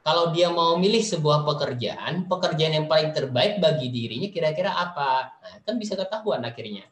[0.00, 5.34] Kalau dia mau milih sebuah pekerjaan, pekerjaan yang paling terbaik bagi dirinya kira-kira apa?
[5.42, 6.86] Nah, kan bisa ketahuan akhirnya.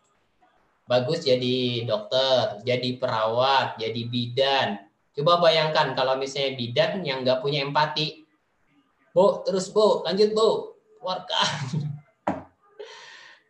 [0.84, 4.87] Bagus jadi dokter, jadi perawat, jadi bidan,
[5.18, 8.22] Coba bayangkan kalau misalnya bidan yang nggak punya empati.
[9.10, 11.50] Bu, terus bu, lanjut bu, keluarkan.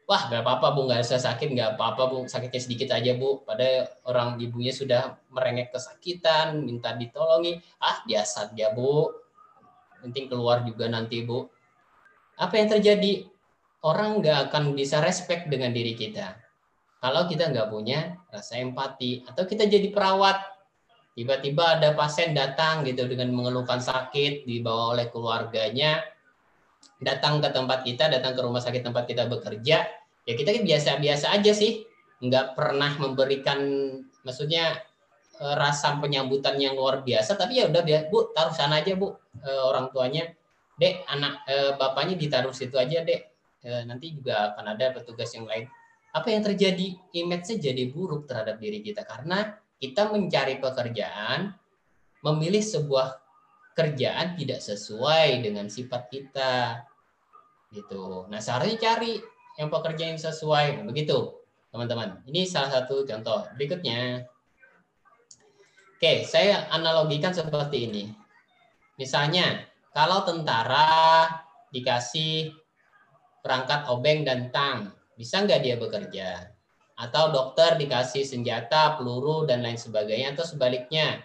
[0.08, 3.44] Wah, nggak apa-apa bu, nggak usah sakit, nggak apa-apa bu, sakitnya sedikit aja bu.
[3.44, 7.60] Pada orang ibunya sudah merengek kesakitan, minta ditolongi.
[7.76, 9.12] Ah, biasa dia bu.
[10.00, 11.52] Penting keluar juga nanti bu.
[12.40, 13.28] Apa yang terjadi?
[13.84, 16.32] Orang nggak akan bisa respect dengan diri kita.
[17.04, 19.28] Kalau kita nggak punya rasa empati.
[19.28, 20.57] Atau kita jadi perawat,
[21.18, 26.06] tiba-tiba ada pasien datang gitu dengan mengeluhkan sakit dibawa oleh keluarganya
[27.02, 29.86] datang ke tempat kita, datang ke rumah sakit tempat kita bekerja,
[30.26, 31.82] ya kita kan biasa-biasa aja sih,
[32.22, 33.58] nggak pernah memberikan,
[34.22, 34.78] maksudnya
[35.42, 39.62] eh, rasa penyambutan yang luar biasa, tapi ya udah bu taruh sana aja bu eh,
[39.62, 40.30] orang tuanya,
[40.78, 43.26] dek anak eh, bapaknya ditaruh situ aja dek,
[43.86, 45.66] nanti juga akan ada petugas yang lain.
[46.14, 46.94] Apa yang terjadi?
[47.10, 49.04] Image-nya jadi buruk terhadap diri kita.
[49.04, 51.54] Karena kita mencari pekerjaan,
[52.26, 53.18] memilih sebuah
[53.78, 56.82] kerjaan tidak sesuai dengan sifat kita.
[57.70, 58.26] Gitu.
[58.26, 59.22] Nah seharusnya cari
[59.58, 60.82] yang pekerjaan yang sesuai.
[60.82, 61.38] Nah, begitu
[61.70, 62.26] teman-teman.
[62.26, 63.46] Ini salah satu contoh.
[63.54, 64.26] Berikutnya.
[65.98, 68.04] Oke saya analogikan seperti ini.
[68.98, 69.62] Misalnya
[69.94, 71.26] kalau tentara
[71.70, 72.50] dikasih
[73.42, 76.57] perangkat obeng dan tang bisa nggak dia bekerja
[76.98, 81.22] atau dokter dikasih senjata peluru dan lain sebagainya atau sebaliknya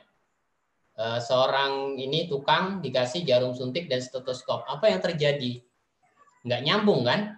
[0.93, 4.61] Eh, seorang ini tukang dikasih jarum suntik dan stetoskop.
[4.69, 5.57] Apa yang terjadi?
[6.45, 7.33] Nggak nyambung kan?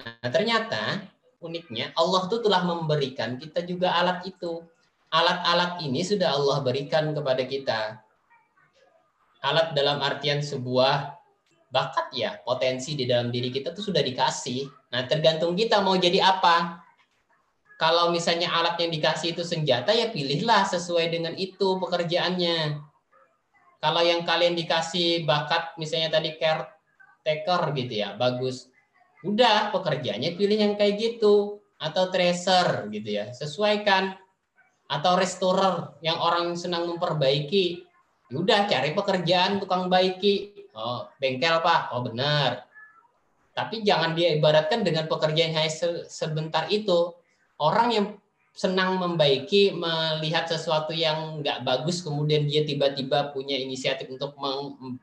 [0.00, 1.04] Nah, ternyata
[1.44, 4.64] uniknya Allah tuh telah memberikan kita juga alat itu.
[5.12, 8.00] Alat-alat ini sudah Allah berikan kepada kita.
[9.44, 11.20] Alat dalam artian sebuah
[11.68, 14.64] bakat ya, potensi di dalam diri kita tuh sudah dikasih.
[14.88, 16.79] Nah, tergantung kita mau jadi apa
[17.80, 22.76] kalau misalnya alat yang dikasih itu senjata ya pilihlah sesuai dengan itu pekerjaannya.
[23.80, 28.68] Kalau yang kalian dikasih bakat misalnya tadi caretaker gitu ya, bagus.
[29.24, 34.12] Udah pekerjaannya pilih yang kayak gitu atau tracer gitu ya, sesuaikan
[34.84, 37.88] atau restorer yang orang senang memperbaiki.
[38.28, 40.68] Ya udah cari pekerjaan tukang baiki.
[40.76, 41.96] Oh, bengkel Pak.
[41.96, 42.68] Oh, benar.
[43.56, 45.72] Tapi jangan dia ibaratkan dengan pekerjaan hanya
[46.06, 47.16] sebentar itu
[47.60, 48.06] orang yang
[48.50, 54.34] senang membaiki melihat sesuatu yang nggak bagus kemudian dia tiba-tiba punya inisiatif untuk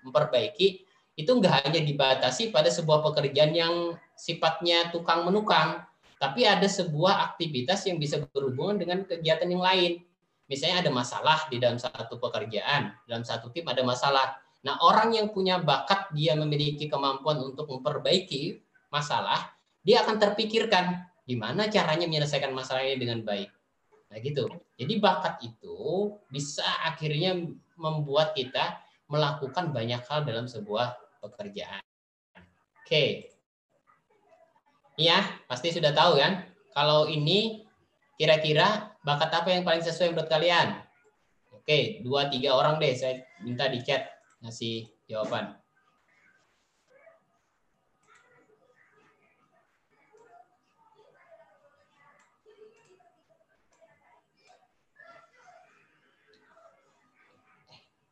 [0.03, 0.83] memperbaiki
[1.17, 5.81] itu nggak hanya dibatasi pada sebuah pekerjaan yang sifatnya tukang menukang
[6.17, 10.01] tapi ada sebuah aktivitas yang bisa berhubungan dengan kegiatan yang lain.
[10.49, 14.33] Misalnya ada masalah di dalam satu pekerjaan dalam satu tim ada masalah.
[14.65, 18.57] Nah orang yang punya bakat dia memiliki kemampuan untuk memperbaiki
[18.89, 19.53] masalah
[19.87, 23.51] dia akan terpikirkan Gimana caranya menyelesaikan masalah ini dengan baik?
[24.07, 24.47] Nah gitu.
[24.79, 27.35] Jadi bakat itu bisa akhirnya
[27.75, 28.79] membuat kita
[29.11, 31.83] melakukan banyak hal dalam sebuah pekerjaan.
[32.79, 33.35] Oke.
[34.95, 35.19] Iya,
[35.51, 36.47] pasti sudah tahu kan?
[36.71, 37.67] Kalau ini
[38.15, 40.79] kira-kira bakat apa yang paling sesuai menurut kalian?
[41.51, 42.95] Oke, dua tiga orang deh.
[42.95, 44.07] Saya minta di chat
[44.39, 45.59] ngasih jawaban.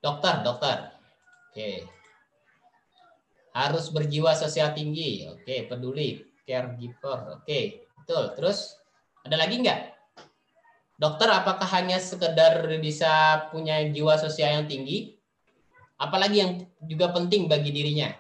[0.06, 0.94] Dokter, dokter.
[1.50, 1.90] Oke.
[3.58, 5.26] Harus berjiwa sosial tinggi.
[5.26, 6.22] Oke, peduli.
[6.46, 7.42] Caregiver.
[7.42, 8.38] Oke, betul.
[8.38, 8.78] Terus
[9.26, 9.98] ada lagi nggak?
[11.02, 15.18] Dokter, apakah hanya sekedar bisa punya jiwa sosial yang tinggi?
[15.98, 16.52] Apalagi yang
[16.86, 18.14] juga penting bagi dirinya?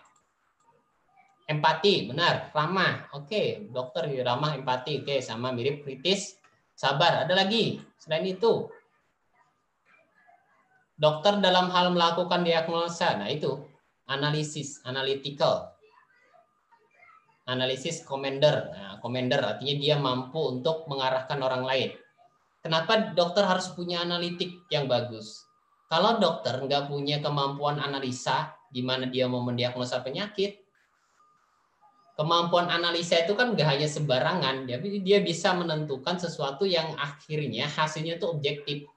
[1.45, 2.49] Empati, benar.
[2.49, 3.13] Ramah.
[3.13, 5.05] Oke, dokter ramah, empati.
[5.05, 6.41] Oke, sama mirip kritis.
[6.73, 7.29] Sabar.
[7.29, 8.73] Ada lagi selain itu?
[10.95, 13.59] Dokter dalam hal melakukan diagnosa, nah itu
[14.07, 15.71] analisis, analytical.
[17.45, 18.73] Analisis commander.
[18.73, 21.89] Nah, commander artinya dia mampu untuk mengarahkan orang lain.
[22.65, 25.45] Kenapa dokter harus punya analitik yang bagus?
[25.85, 30.57] Kalau dokter nggak punya kemampuan analisa, di mana dia mau mendiagnosa penyakit,
[32.17, 38.25] kemampuan analisa itu kan nggak hanya sembarangan, dia bisa menentukan sesuatu yang akhirnya hasilnya itu
[38.25, 38.89] objektif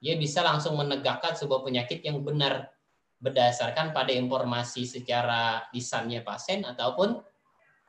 [0.00, 2.72] dia bisa langsung menegakkan sebuah penyakit yang benar
[3.20, 7.20] berdasarkan pada informasi secara lisannya pasien ataupun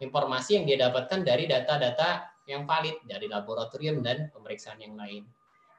[0.03, 5.23] informasi yang dia dapatkan dari data-data yang valid dari laboratorium dan pemeriksaan yang lain.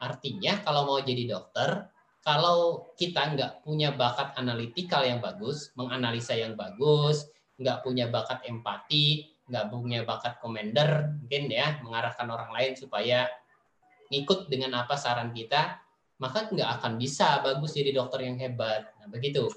[0.01, 1.85] Artinya kalau mau jadi dokter,
[2.25, 7.29] kalau kita nggak punya bakat analitikal yang bagus, menganalisa yang bagus,
[7.61, 13.27] nggak punya bakat empati, nggak punya bakat commander, mungkin ya mengarahkan orang lain supaya
[14.09, 15.82] ngikut dengan apa saran kita,
[16.23, 18.87] maka nggak akan bisa bagus jadi dokter yang hebat.
[19.03, 19.51] Nah, begitu.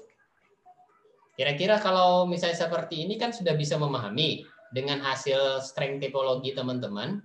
[1.38, 4.42] Kira-kira kalau misalnya seperti ini kan sudah bisa memahami
[4.74, 7.22] dengan hasil strength typology teman-teman.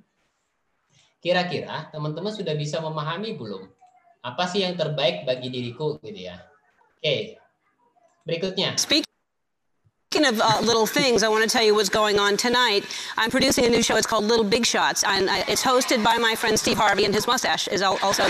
[1.17, 3.65] Kira-kira teman-teman sudah bisa memahami belum?
[4.21, 6.37] Apa sih yang terbaik bagi diriku gitu ya.
[7.01, 7.41] Oke.
[8.21, 8.77] Berikutnya.
[8.77, 9.09] Speak
[10.11, 12.83] Speaking of uh, little things, I want to tell you what's going on tonight.
[13.15, 13.95] I'm producing a new show.
[13.95, 17.15] It's called Little Big Shots, and uh, it's hosted by my friend Steve Harvey, and
[17.15, 18.27] his mustache is also.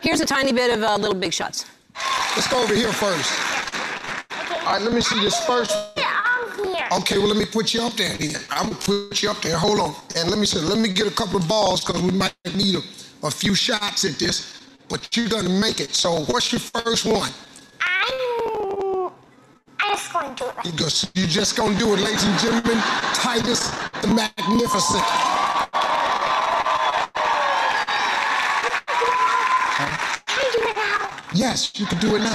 [0.00, 1.66] Here's a tiny bit of uh, Little Big Shots.
[2.36, 3.32] Let's go over here first.
[4.64, 5.72] All right, let me see this first.
[5.96, 6.88] here.
[6.92, 8.16] Okay, well let me put you up there.
[8.50, 9.58] I'm gonna put you up there.
[9.58, 12.12] Hold on, and let me say, let me get a couple of balls because we
[12.12, 14.62] might need a, a few shots at this.
[14.88, 15.94] But you're gonna make it.
[15.94, 17.30] So what's your first one?
[17.80, 19.10] I'm,
[19.80, 20.50] I'm just going to do
[20.84, 21.10] it.
[21.14, 22.78] You You're just gonna do it, ladies and gentlemen.
[23.14, 23.70] Titus
[24.00, 25.27] the Magnificent.
[31.38, 32.34] Yes, you can do it now.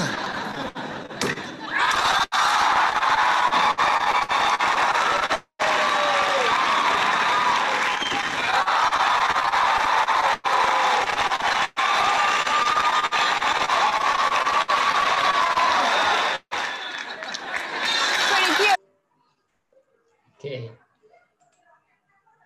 [20.31, 20.71] Oke.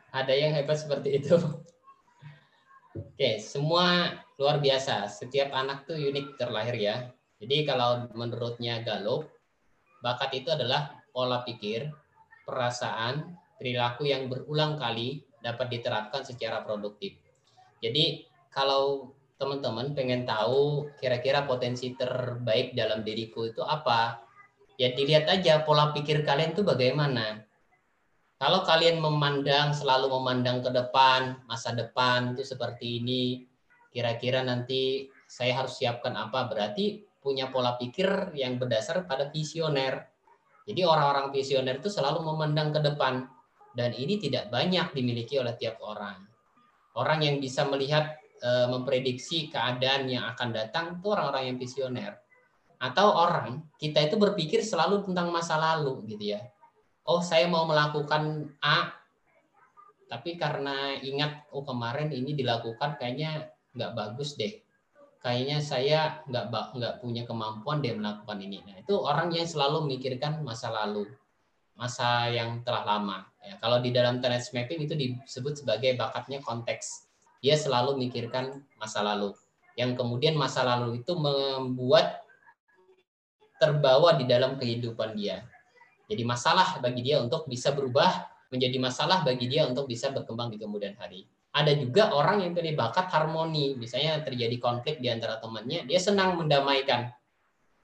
[0.09, 1.37] Ada yang hebat seperti itu.
[2.97, 5.09] Oke, semua luar biasa.
[5.09, 6.95] Setiap anak tuh unik terlahir ya.
[7.37, 9.29] Jadi kalau menurutnya Gallup,
[10.01, 11.89] bakat itu adalah pola pikir,
[12.45, 17.17] perasaan, perilaku yang berulang kali dapat diterapkan secara produktif.
[17.81, 24.21] Jadi kalau teman-teman pengen tahu kira-kira potensi terbaik dalam diriku itu apa,
[24.81, 27.45] ya dilihat aja pola pikir kalian tuh bagaimana.
[28.37, 33.46] Kalau kalian memandang selalu memandang ke depan, masa depan itu seperti ini,
[33.97, 36.45] kira-kira nanti saya harus siapkan apa?
[36.45, 40.05] Berarti punya pola pikir yang berdasar pada visioner.
[40.69, 43.25] Jadi orang-orang visioner itu selalu memandang ke depan
[43.73, 46.21] dan ini tidak banyak dimiliki oleh tiap orang.
[46.93, 52.13] Orang yang bisa melihat eh, memprediksi keadaan yang akan datang itu orang-orang yang visioner.
[52.77, 56.45] Atau orang kita itu berpikir selalu tentang masa lalu gitu ya
[57.07, 58.91] oh saya mau melakukan A,
[60.11, 63.47] tapi karena ingat oh kemarin ini dilakukan kayaknya
[63.77, 64.57] nggak bagus deh,
[65.21, 66.45] kayaknya saya nggak
[66.75, 68.65] nggak punya kemampuan deh melakukan ini.
[68.65, 71.05] Nah itu orang yang selalu memikirkan masa lalu,
[71.77, 73.29] masa yang telah lama.
[73.45, 77.07] Ya, kalau di dalam talent mapping itu disebut sebagai bakatnya konteks.
[77.37, 79.37] Dia selalu mikirkan masa lalu,
[79.77, 82.25] yang kemudian masa lalu itu membuat
[83.61, 85.45] terbawa di dalam kehidupan dia.
[86.09, 90.57] Jadi masalah bagi dia untuk bisa berubah menjadi masalah bagi dia untuk bisa berkembang di
[90.57, 91.27] kemudian hari.
[91.57, 96.37] Ada juga orang yang punya bakat harmoni, misalnya terjadi konflik di antara temannya, dia senang
[96.37, 97.09] mendamaikan.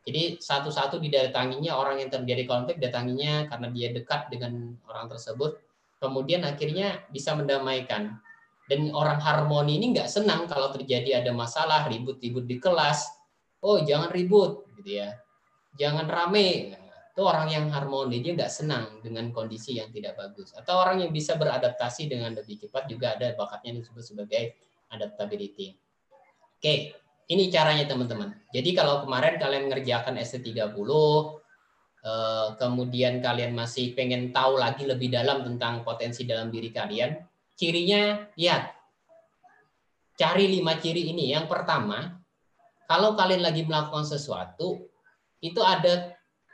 [0.05, 5.57] Jadi satu-satu didatanginya orang yang terjadi konflik, datanginya karena dia dekat dengan orang tersebut,
[5.97, 8.21] kemudian akhirnya bisa mendamaikan.
[8.69, 13.09] Dan orang harmoni ini nggak senang kalau terjadi ada masalah, ribut-ribut di kelas.
[13.63, 15.17] Oh jangan ribut, gitu ya.
[15.81, 16.77] Jangan rame,
[17.13, 21.13] itu orang yang harmoni dia nggak senang dengan kondisi yang tidak bagus atau orang yang
[21.13, 24.57] bisa beradaptasi dengan lebih cepat juga ada bakatnya disebut sebagai
[24.89, 25.77] adaptability.
[26.57, 26.97] Oke,
[27.29, 28.33] ini caranya teman-teman.
[28.49, 30.73] Jadi kalau kemarin kalian ngerjakan ST30
[32.01, 37.13] eh, kemudian kalian masih pengen tahu lagi lebih dalam tentang potensi dalam diri kalian,
[37.53, 38.73] cirinya lihat.
[40.17, 41.29] Cari lima ciri ini.
[41.29, 42.21] Yang pertama,
[42.89, 44.89] kalau kalian lagi melakukan sesuatu,
[45.41, 46.12] itu ada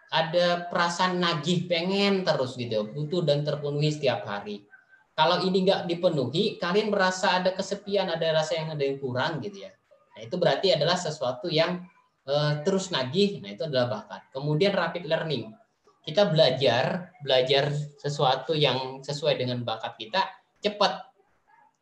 [0.09, 4.65] ada perasaan nagih pengen terus gitu butuh dan terpenuhi setiap hari.
[5.13, 9.69] Kalau ini nggak dipenuhi kalian merasa ada kesepian ada rasa yang ada yang kurang gitu
[9.69, 9.71] ya.
[10.17, 11.85] Nah itu berarti adalah sesuatu yang
[12.25, 14.33] eh, terus nagih nah itu adalah bakat.
[14.33, 15.53] Kemudian rapid learning.
[16.01, 17.69] Kita belajar belajar
[18.01, 20.25] sesuatu yang sesuai dengan bakat kita
[20.57, 21.05] cepat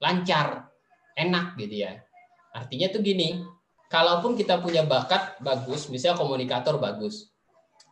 [0.04, 0.68] lancar
[1.16, 1.96] enak gitu ya.
[2.52, 3.40] Artinya tuh gini
[3.88, 7.32] kalaupun kita punya bakat bagus misalnya komunikator bagus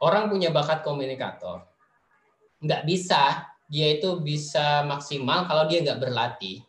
[0.06, 1.65] orang punya bakat komunikator.
[2.61, 6.61] Nggak bisa dia itu bisa maksimal kalau dia nggak berlatih.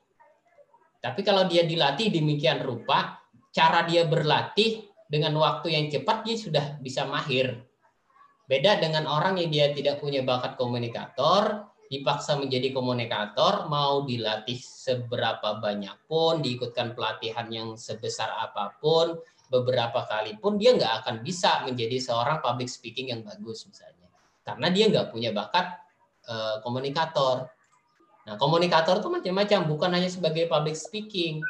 [1.05, 3.21] Tapi kalau dia dilatih demikian rupa
[3.53, 7.61] cara dia berlatih dengan waktu yang cepat dia sudah bisa mahir.
[8.49, 15.63] Beda dengan orang yang dia tidak punya bakat komunikator dipaksa menjadi komunikator mau dilatih seberapa
[15.63, 19.15] banyak pun diikutkan pelatihan yang sebesar apa pun
[19.47, 24.06] beberapa kali pun dia nggak akan bisa menjadi seorang public speaking yang bagus misalnya
[24.47, 25.74] karena dia nggak punya bakat
[26.31, 27.51] eh, komunikator.
[28.27, 31.43] Nah komunikator itu macam-macam bukan hanya sebagai public speaking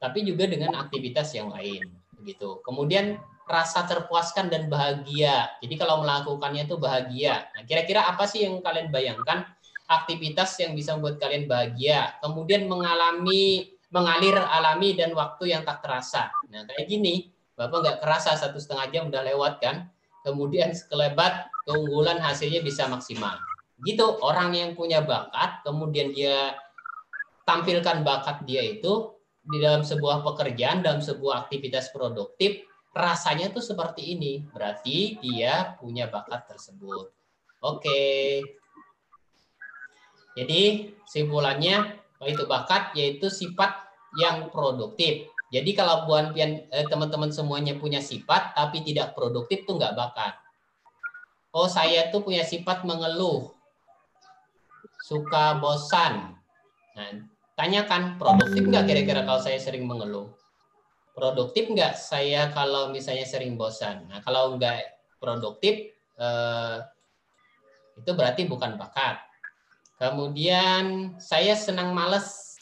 [0.00, 1.84] tapi juga dengan aktivitas yang lain
[2.16, 2.60] begitu.
[2.64, 5.48] Kemudian rasa terpuaskan dan bahagia.
[5.64, 7.48] Jadi kalau melakukannya itu bahagia.
[7.56, 9.48] Nah kira-kira apa sih yang kalian bayangkan
[9.88, 12.16] aktivitas yang bisa membuat kalian bahagia?
[12.20, 16.28] Kemudian mengalami mengalir alami dan waktu yang tak terasa.
[16.52, 19.90] Nah kayak gini Bapak nggak kerasa satu setengah jam udah lewat kan.
[20.22, 23.34] Kemudian sekelebat keunggulan hasilnya bisa maksimal.
[23.82, 26.54] Gitu orang yang punya bakat, kemudian dia
[27.42, 32.62] tampilkan bakat dia itu di dalam sebuah pekerjaan, dalam sebuah aktivitas produktif,
[32.94, 34.44] rasanya tuh seperti ini.
[34.54, 37.10] Berarti dia punya bakat tersebut.
[37.64, 38.42] Oke.
[40.38, 43.74] Jadi simpulannya itu bakat yaitu sifat
[44.18, 45.26] yang produktif.
[45.48, 50.36] Jadi kalau buan pian eh, teman-teman semuanya punya sifat tapi tidak produktif tuh nggak bakat.
[51.56, 53.56] Oh saya tuh punya sifat mengeluh,
[55.00, 56.36] suka bosan.
[56.92, 57.24] Nah,
[57.56, 60.28] tanyakan produktif nggak kira-kira kalau saya sering mengeluh?
[61.16, 64.04] Produktif nggak saya kalau misalnya sering bosan?
[64.12, 64.84] Nah kalau nggak
[65.16, 66.76] produktif eh,
[67.98, 69.18] itu berarti bukan bakat.
[69.98, 72.54] Kemudian saya senang males.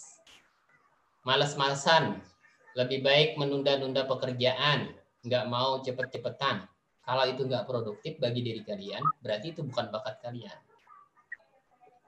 [1.27, 2.23] Males-malesan.
[2.77, 4.93] Lebih baik menunda-nunda pekerjaan.
[5.25, 6.69] Nggak mau cepet-cepetan.
[7.07, 10.59] Kalau itu nggak produktif bagi diri kalian, berarti itu bukan bakat kalian.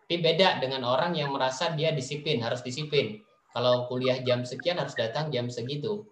[0.05, 3.21] Tapi beda dengan orang yang merasa dia disiplin, harus disiplin.
[3.53, 6.05] Kalau kuliah jam sekian harus datang jam segitu.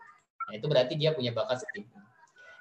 [0.47, 1.89] Nah, itu berarti dia punya bakat seperti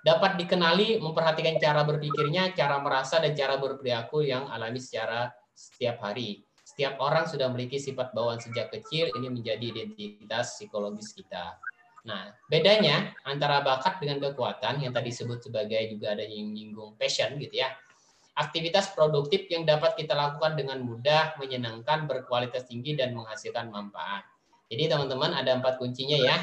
[0.05, 6.45] Dapat dikenali, memperhatikan cara berpikirnya, cara merasa, dan cara berperilaku yang alami secara setiap hari.
[6.61, 11.57] Setiap orang sudah memiliki sifat bawaan sejak kecil, ini menjadi identitas psikologis kita.
[12.05, 17.33] Nah, bedanya antara bakat dengan kekuatan yang tadi disebut sebagai juga ada yang menyinggung passion
[17.41, 17.73] gitu ya.
[18.37, 24.27] Aktivitas produktif yang dapat kita lakukan dengan mudah, menyenangkan, berkualitas tinggi, dan menghasilkan manfaat.
[24.69, 26.37] Jadi teman-teman ada empat kuncinya ya.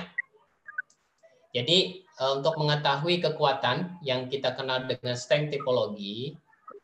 [1.52, 6.34] Jadi eh, untuk mengetahui kekuatan yang kita kenal dengan strength typology,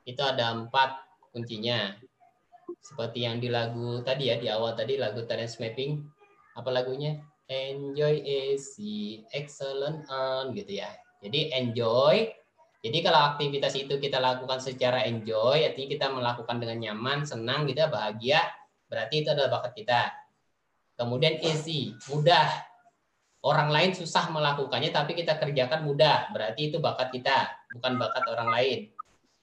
[0.05, 1.03] itu ada empat
[1.33, 1.97] kuncinya
[2.81, 6.01] seperti yang di lagu tadi ya di awal tadi lagu talent mapping
[6.57, 10.89] apa lagunya enjoy easy excellent earn gitu ya.
[11.25, 12.29] Jadi enjoy.
[12.79, 17.83] Jadi kalau aktivitas itu kita lakukan secara enjoy artinya kita melakukan dengan nyaman senang gitu
[17.83, 18.39] ya bahagia
[18.87, 20.01] berarti itu adalah bakat kita.
[20.95, 22.69] Kemudian easy mudah.
[23.39, 26.31] Orang lain susah melakukannya tapi kita kerjakan mudah.
[26.35, 28.79] Berarti itu bakat kita bukan bakat orang lain.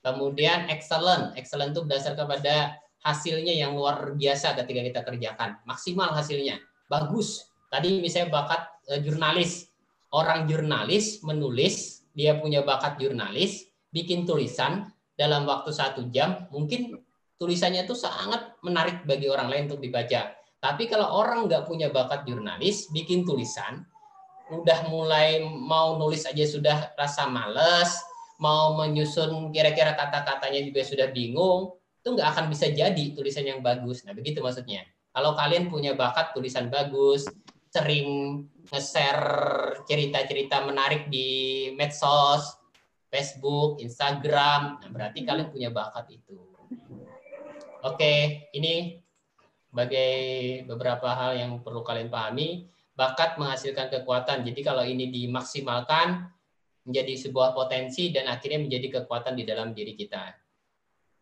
[0.03, 1.33] Kemudian excellent.
[1.39, 5.49] Excellent itu berdasarkan pada hasilnya yang luar biasa ketika kita kerjakan.
[5.63, 6.59] Maksimal hasilnya.
[6.91, 7.54] Bagus.
[7.75, 9.67] Tadi misalnya bakat e, jurnalis.
[10.15, 14.87] Orang jurnalis menulis, dia punya bakat jurnalis, bikin tulisan
[15.19, 17.03] dalam waktu satu jam, mungkin
[17.35, 20.31] tulisannya itu sangat menarik bagi orang lain untuk dibaca.
[20.63, 23.83] Tapi kalau orang nggak punya bakat jurnalis, bikin tulisan,
[24.55, 27.91] udah mulai mau nulis aja sudah rasa males,
[28.39, 34.07] mau menyusun kira-kira kata-katanya juga sudah bingung, itu nggak akan bisa jadi tulisan yang bagus.
[34.07, 34.87] Nah, begitu maksudnya.
[35.15, 37.27] Kalau kalian punya bakat tulisan bagus,
[37.75, 38.07] sering
[38.71, 41.27] nge-share cerita-cerita menarik di
[41.75, 42.55] medsos,
[43.11, 46.39] Facebook, Instagram, nah berarti kalian punya bakat itu.
[47.83, 49.03] Oke, ini
[49.67, 50.11] sebagai
[50.71, 52.71] beberapa hal yang perlu kalian pahami.
[52.95, 54.47] Bakat menghasilkan kekuatan.
[54.47, 56.31] Jadi kalau ini dimaksimalkan
[56.87, 60.31] menjadi sebuah potensi dan akhirnya menjadi kekuatan di dalam diri kita.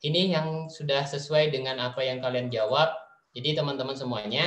[0.05, 2.93] Ini yang sudah sesuai dengan apa yang kalian jawab.
[3.33, 4.45] Jadi teman-teman semuanya,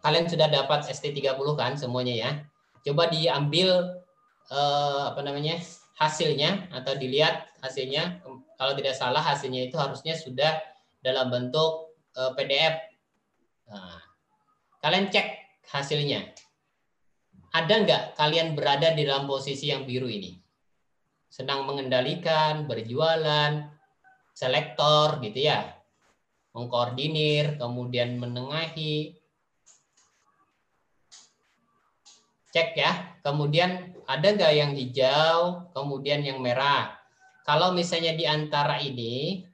[0.00, 2.30] kalian sudah dapat ST30 kan semuanya ya.
[2.84, 4.00] Coba diambil
[4.48, 5.60] eh, apa namanya
[6.00, 8.24] hasilnya atau dilihat hasilnya.
[8.56, 10.60] Kalau tidak salah hasilnya itu harusnya sudah
[11.04, 12.74] dalam bentuk eh, PDF.
[13.70, 14.00] Nah,
[14.82, 15.28] kalian cek
[15.70, 16.32] hasilnya.
[17.50, 20.38] Ada nggak kalian berada di dalam posisi yang biru ini?
[21.30, 23.70] Senang mengendalikan, berjualan,
[24.34, 25.80] selektor gitu ya
[26.50, 29.19] mengkoordinir kemudian menengahi
[32.50, 36.94] cek ya kemudian ada nggak yang hijau kemudian yang merah
[37.46, 39.46] kalau misalnya di antara ini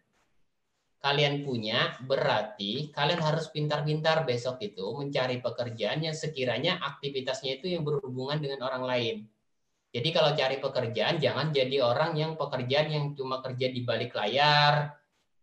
[1.01, 7.87] kalian punya berarti kalian harus pintar-pintar besok itu mencari pekerjaan yang sekiranya aktivitasnya itu yang
[7.87, 9.17] berhubungan dengan orang lain
[9.97, 14.93] jadi kalau cari pekerjaan jangan jadi orang yang pekerjaan yang cuma kerja di balik layar,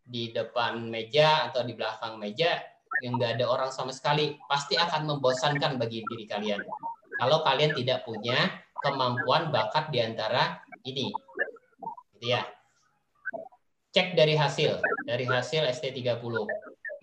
[0.05, 2.61] di depan meja atau di belakang meja
[3.01, 4.37] yang nggak ada orang sama sekali.
[4.45, 6.61] Pasti akan membosankan bagi diri kalian.
[7.19, 11.09] Kalau kalian tidak punya kemampuan bakat di antara ini.
[12.17, 12.43] Gitu ya.
[13.93, 16.33] Cek dari hasil, dari hasil ST30.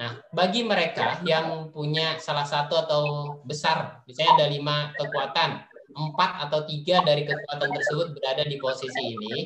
[0.01, 3.03] Nah, bagi mereka yang punya salah satu atau
[3.45, 5.61] besar, misalnya ada lima kekuatan,
[5.93, 9.45] empat atau tiga dari kekuatan tersebut berada di posisi ini,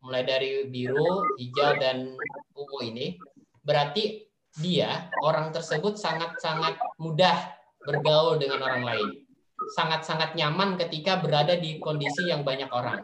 [0.00, 2.16] mulai dari biru, hijau, dan
[2.56, 3.20] ungu ini,
[3.60, 4.24] berarti
[4.56, 7.36] dia, orang tersebut sangat-sangat mudah
[7.84, 9.27] bergaul dengan orang lain.
[9.74, 13.02] Sangat-sangat nyaman ketika berada di kondisi yang banyak orang.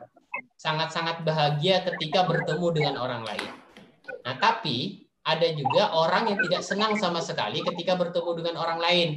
[0.55, 3.51] Sangat-sangat bahagia ketika bertemu dengan orang lain.
[4.25, 9.09] Nah, tapi ada juga orang yang tidak senang sama sekali ketika bertemu dengan orang lain.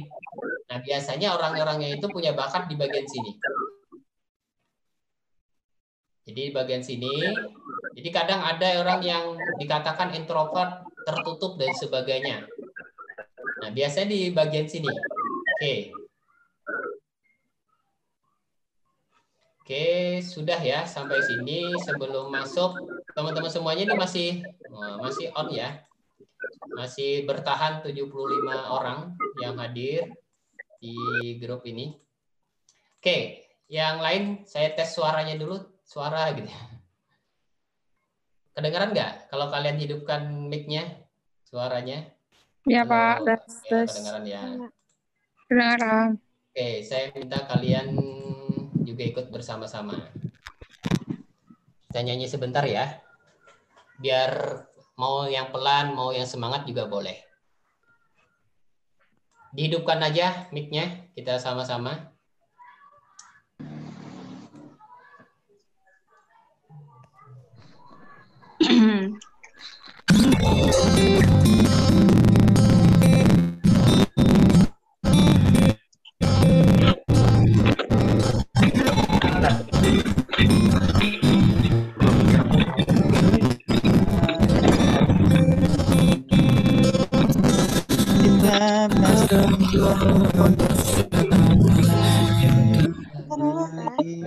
[0.68, 3.32] Nah, biasanya orang-orangnya itu punya bakat di bagian sini.
[6.28, 7.08] Jadi di bagian sini,
[7.96, 12.44] jadi kadang ada orang yang dikatakan introvert, tertutup dan sebagainya.
[13.64, 14.92] Nah, biasanya di bagian sini.
[15.56, 15.97] Oke.
[19.68, 21.76] Oke, sudah ya sampai sini.
[21.84, 24.40] Sebelum masuk, teman-teman semuanya ini masih
[24.72, 25.84] oh, masih on ya.
[26.72, 28.08] Masih bertahan 75
[28.48, 30.08] orang yang hadir
[30.80, 30.96] di
[31.36, 32.00] grup ini.
[32.96, 36.48] Oke, yang lain saya tes suaranya dulu, suara gitu.
[38.56, 40.96] Kedengaran nggak kalau kalian hidupkan mic-nya,
[41.44, 42.08] suaranya?
[42.64, 43.20] Ya, Pak.
[43.20, 43.88] Tes, Ya, tes.
[44.00, 44.42] kedengaran ya.
[45.44, 46.08] Kedengaran.
[46.56, 47.92] Oke, saya minta kalian
[48.98, 49.94] juga ikut bersama-sama.
[51.94, 52.98] Saya nyanyi sebentar ya.
[54.02, 54.66] Biar
[54.98, 57.14] mau yang pelan, mau yang semangat juga boleh.
[59.54, 62.10] Dihidupkan aja mic-nya, kita sama-sama.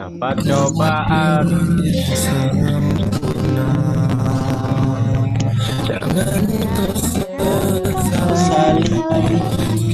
[0.01, 1.45] Dapat cobaan.
[5.85, 6.41] Jangan
[8.01, 8.97] sesali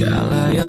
[0.00, 0.67] kala yang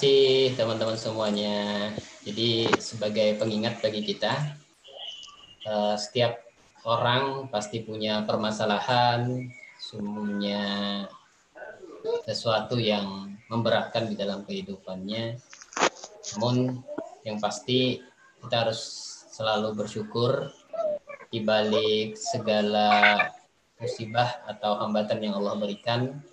[0.00, 1.92] kasih teman-teman semuanya.
[2.24, 4.32] Jadi sebagai pengingat bagi kita,
[5.68, 6.40] eh, setiap
[6.88, 9.44] orang pasti punya permasalahan,
[9.92, 11.04] punya
[12.24, 15.36] sesuatu yang memberatkan di dalam kehidupannya.
[16.32, 16.80] Namun
[17.28, 18.00] yang pasti
[18.40, 18.80] kita harus
[19.36, 20.48] selalu bersyukur
[21.28, 23.20] di balik segala
[23.76, 26.24] musibah atau hambatan yang Allah berikan.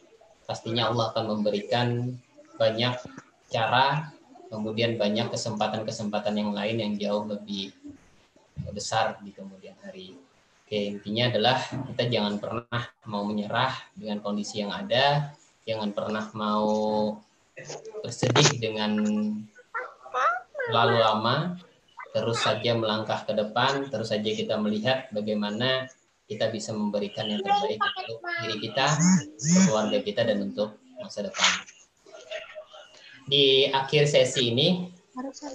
[0.48, 2.16] Pastinya Allah akan memberikan
[2.56, 4.12] banyak cara,
[4.52, 7.72] kemudian banyak kesempatan-kesempatan yang lain yang jauh lebih
[8.72, 10.16] besar di kemudian hari.
[10.68, 15.32] Oke, intinya adalah kita jangan pernah mau menyerah dengan kondisi yang ada,
[15.64, 16.68] jangan pernah mau
[18.04, 19.00] bersedih dengan
[20.68, 21.36] terlalu lama,
[22.12, 25.88] terus saja melangkah ke depan, terus saja kita melihat bagaimana
[26.28, 28.86] kita bisa memberikan yang terbaik untuk diri kita,
[29.72, 31.77] keluarga kita, dan untuk masa depan.
[33.28, 34.88] Di akhir sesi ini,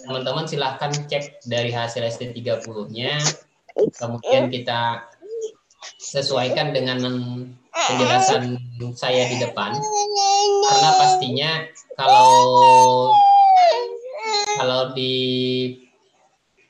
[0.05, 3.16] teman-teman silahkan cek dari hasil ST30-nya,
[3.97, 5.09] kemudian kita
[5.97, 7.01] sesuaikan dengan
[7.73, 8.61] penjelasan
[8.93, 9.73] saya di depan,
[10.69, 11.65] karena pastinya
[11.97, 12.28] kalau
[14.61, 14.93] kalau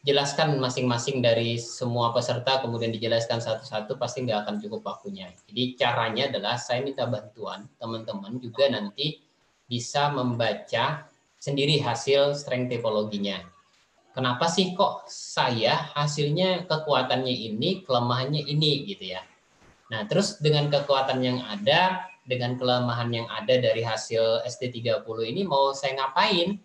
[0.06, 5.34] dijelaskan masing-masing dari semua peserta kemudian dijelaskan satu-satu pasti nggak akan cukup waktunya.
[5.50, 9.18] Jadi caranya adalah saya minta bantuan teman-teman juga nanti
[9.72, 11.08] bisa membaca
[11.40, 13.40] sendiri hasil strength typologinya.
[14.12, 19.24] Kenapa sih kok saya hasilnya kekuatannya ini, kelemahannya ini gitu ya.
[19.88, 25.72] Nah, terus dengan kekuatan yang ada, dengan kelemahan yang ada dari hasil ST30 ini mau
[25.72, 26.60] saya ngapain?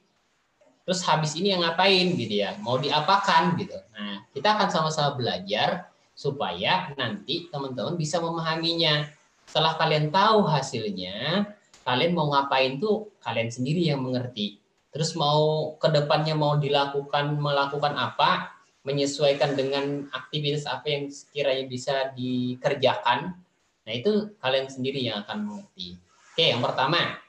[0.88, 5.92] terus habis ini yang ngapain gitu ya mau diapakan gitu nah kita akan sama-sama belajar
[6.16, 9.12] supaya nanti teman-teman bisa memahaminya
[9.44, 11.44] setelah kalian tahu hasilnya
[11.88, 14.60] kalian mau ngapain tuh kalian sendiri yang mengerti
[14.92, 18.52] terus mau ke depannya mau dilakukan melakukan apa
[18.84, 23.40] menyesuaikan dengan aktivitas apa yang sekiranya bisa dikerjakan
[23.88, 25.96] nah itu kalian sendiri yang akan mengerti
[26.36, 27.24] oke yang pertama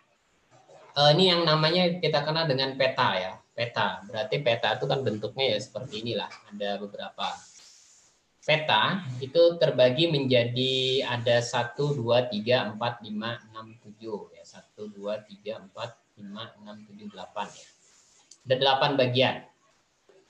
[0.98, 4.06] eh, ini yang namanya kita kenal dengan peta ya peta.
[4.06, 6.30] Berarti peta itu kan bentuknya ya seperti inilah.
[6.54, 7.34] Ada beberapa
[8.46, 14.37] peta itu terbagi menjadi ada 1 2 3 4 5 6 7 ya.
[14.78, 17.66] 1 2 3 4 5 6 7 8 ya.
[18.46, 19.36] Ada 8 bagian.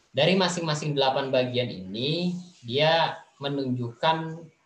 [0.08, 2.32] Dari masing-masing 8 bagian ini
[2.64, 4.16] dia menunjukkan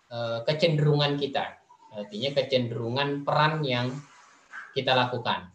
[0.06, 1.58] eh, kecenderungan kita.
[1.92, 3.90] Artinya kecenderungan peran yang
[4.72, 5.50] kita lakukan.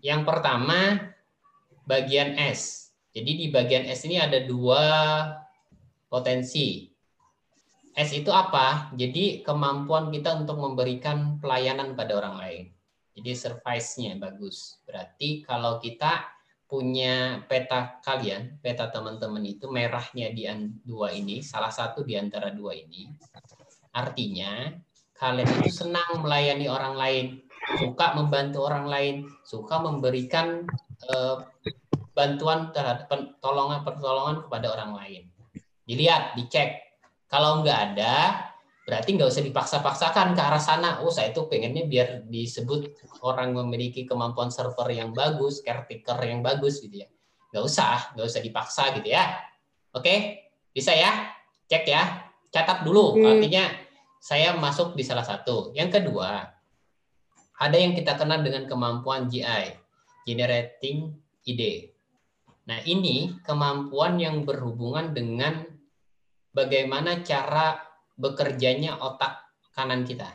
[0.00, 1.10] Yang pertama
[1.84, 2.94] bagian S.
[3.12, 4.84] Jadi di bagian S ini ada dua
[6.08, 6.88] potensi.
[7.96, 8.92] S itu apa?
[8.92, 12.75] Jadi kemampuan kita untuk memberikan pelayanan pada orang lain.
[13.16, 14.76] Jadi service-nya bagus.
[14.84, 16.36] Berarti kalau kita
[16.68, 20.44] punya peta kalian, peta teman-teman itu merahnya di
[20.84, 23.08] dua ini, salah satu di antara dua ini.
[23.96, 24.68] Artinya
[25.16, 27.26] kalian itu senang melayani orang lain,
[27.80, 29.14] suka membantu orang lain,
[29.46, 30.68] suka memberikan
[31.08, 31.36] eh,
[32.12, 35.22] bantuan terhadap pertolongan pertolongan kepada orang lain.
[35.86, 36.82] Dilihat, dicek.
[37.30, 38.14] Kalau nggak ada,
[38.86, 41.02] berarti nggak usah dipaksa-paksakan ke arah sana.
[41.02, 42.94] Oh, saya itu pengennya biar disebut
[43.26, 47.10] orang memiliki kemampuan server yang bagus, caretaker yang bagus gitu ya.
[47.50, 49.42] Nggak usah, nggak usah dipaksa gitu ya.
[49.90, 51.34] Oke, bisa ya?
[51.66, 52.30] Cek ya.
[52.54, 53.18] Catat dulu.
[53.26, 53.74] Artinya
[54.22, 55.74] saya masuk di salah satu.
[55.74, 56.46] Yang kedua,
[57.58, 59.82] ada yang kita kenal dengan kemampuan GI,
[60.22, 61.10] generating
[61.42, 61.96] ide.
[62.66, 65.62] Nah, ini kemampuan yang berhubungan dengan
[66.50, 67.85] bagaimana cara
[68.16, 69.44] bekerjanya otak
[69.76, 70.28] kanan kita.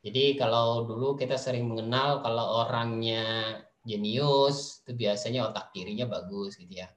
[0.00, 6.82] Jadi kalau dulu kita sering mengenal kalau orangnya jenius, itu biasanya otak kirinya bagus gitu
[6.84, 6.88] ya.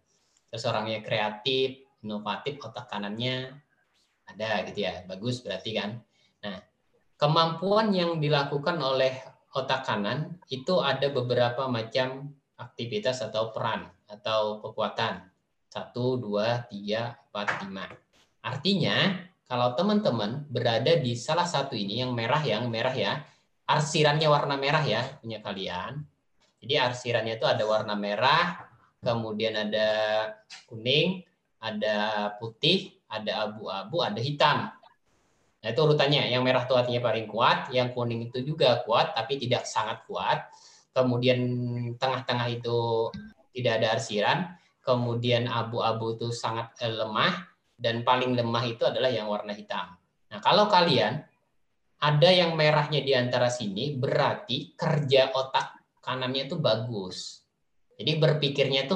[0.50, 3.60] Terus orangnya kreatif, inovatif, otak kanannya
[4.28, 5.04] ada gitu ya.
[5.04, 6.00] Bagus berarti kan.
[6.48, 6.58] Nah,
[7.20, 9.20] kemampuan yang dilakukan oleh
[9.54, 15.28] otak kanan itu ada beberapa macam aktivitas atau peran atau kekuatan.
[15.68, 17.90] Satu, dua, tiga, empat, lima.
[18.46, 19.18] Artinya,
[19.54, 23.22] kalau teman-teman berada di salah satu ini, yang merah, yang merah ya,
[23.70, 26.02] arsirannya warna merah ya, punya kalian.
[26.58, 28.66] Jadi arsirannya itu ada warna merah,
[28.98, 29.90] kemudian ada
[30.66, 31.22] kuning,
[31.62, 34.74] ada putih, ada abu-abu, ada hitam.
[35.62, 36.34] Nah, itu urutannya.
[36.34, 40.50] Yang merah itu artinya paling kuat, yang kuning itu juga kuat, tapi tidak sangat kuat
[40.94, 41.42] kemudian
[41.98, 43.10] tengah-tengah itu
[43.54, 44.38] tidak ada arsiran,
[44.86, 47.53] kemudian abu-abu itu sangat lemah,
[47.84, 50.00] dan paling lemah itu adalah yang warna hitam.
[50.32, 51.20] Nah, kalau kalian
[52.00, 57.44] ada yang merahnya di antara sini, berarti kerja otak kanannya itu bagus.
[58.00, 58.96] Jadi berpikirnya itu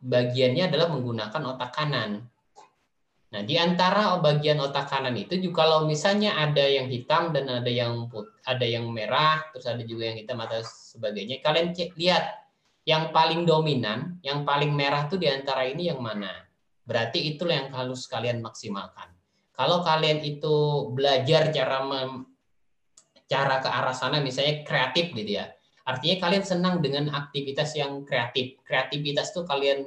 [0.00, 2.24] bagiannya adalah menggunakan otak kanan.
[3.28, 7.68] Nah, di antara bagian otak kanan itu juga kalau misalnya ada yang hitam dan ada
[7.68, 12.24] yang put, ada yang merah, terus ada juga yang hitam atau sebagainya, kalian cek, lihat
[12.88, 16.47] yang paling dominan, yang paling merah tuh di antara ini yang mana?
[16.88, 19.12] Berarti itulah yang harus kalian maksimalkan.
[19.52, 22.24] Kalau kalian itu belajar cara mem,
[23.28, 25.52] cara ke arah sana misalnya kreatif gitu ya.
[25.84, 28.56] Artinya kalian senang dengan aktivitas yang kreatif.
[28.64, 29.84] Kreativitas tuh kalian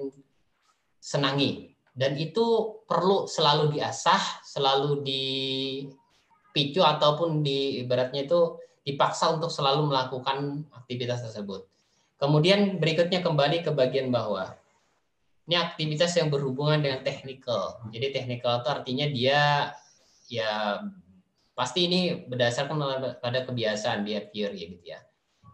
[1.02, 9.92] senangi dan itu perlu selalu diasah, selalu dipicu ataupun di ibaratnya itu dipaksa untuk selalu
[9.92, 11.68] melakukan aktivitas tersebut.
[12.16, 14.56] Kemudian berikutnya kembali ke bagian bawah.
[15.52, 17.84] Ini aktivitas yang berhubungan dengan technical.
[17.92, 19.68] Jadi technical itu artinya dia
[20.32, 20.80] ya
[21.52, 22.80] pasti ini berdasarkan
[23.20, 25.04] pada kebiasaan dia pure ya gitu ya.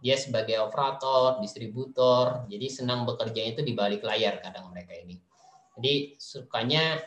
[0.05, 5.17] Dia sebagai operator, distributor, jadi senang bekerja itu di balik layar kadang mereka ini.
[5.73, 7.01] Jadi sukanya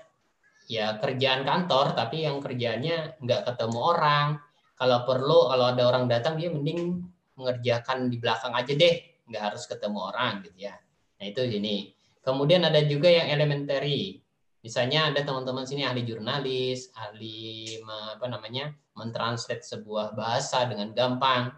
[0.66, 4.42] ya kerjaan kantor, tapi yang kerjanya nggak ketemu orang.
[4.74, 7.06] Kalau perlu, kalau ada orang datang, dia mending
[7.38, 10.74] mengerjakan di belakang aja deh nggak harus ketemu orang gitu ya.
[11.22, 11.99] Nah itu ini.
[12.20, 14.20] Kemudian ada juga yang elementary.
[14.60, 21.48] Misalnya ada teman-teman sini ahli jurnalis, ahli apa namanya mentranslate sebuah bahasa dengan gampang.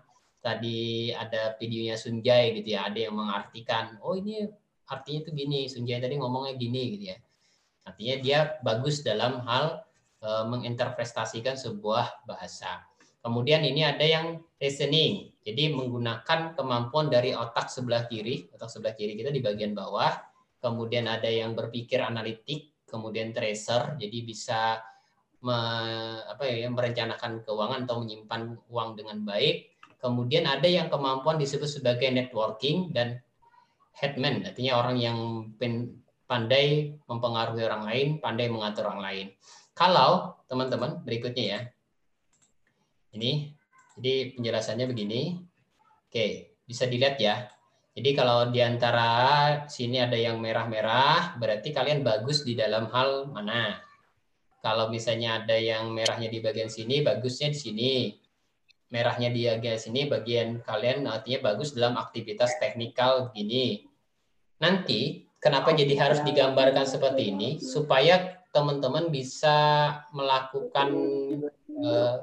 [0.43, 4.43] Tadi ada videonya Sunjay gitu ya, ada yang mengartikan, oh ini
[4.91, 7.19] artinya itu gini, Sunjay tadi ngomongnya gini gitu ya.
[7.87, 9.87] Artinya dia bagus dalam hal
[10.23, 12.87] e, menginterpretasikan sebuah bahasa.
[13.23, 15.31] Kemudian ini ada yang reasoning.
[15.43, 20.11] Jadi menggunakan kemampuan dari otak sebelah kiri, otak sebelah kiri kita di bagian bawah.
[20.63, 24.79] Kemudian ada yang berpikir analitik, kemudian tracer, jadi bisa
[25.43, 25.59] me,
[26.23, 29.75] apa ya, merencanakan keuangan atau menyimpan uang dengan baik.
[29.99, 33.19] Kemudian ada yang kemampuan disebut sebagai networking dan
[33.99, 35.19] headman, artinya orang yang
[36.31, 39.27] pandai mempengaruhi orang lain, pandai mengatur orang lain.
[39.75, 41.61] Kalau teman-teman berikutnya ya,
[43.13, 43.53] ini,
[43.99, 45.37] jadi penjelasannya begini.
[46.09, 47.49] Oke, bisa dilihat ya.
[47.93, 49.09] Jadi kalau di antara
[49.69, 53.77] sini ada yang merah-merah, berarti kalian bagus di dalam hal mana?
[54.65, 57.95] Kalau misalnya ada yang merahnya di bagian sini, bagusnya di sini.
[58.89, 63.85] Merahnya di bagian sini, bagian kalian artinya bagus dalam aktivitas teknikal begini.
[64.61, 67.61] Nanti, kenapa jadi harus digambarkan seperti ini?
[67.61, 70.89] Supaya teman-teman bisa melakukan
[71.69, 72.17] eh,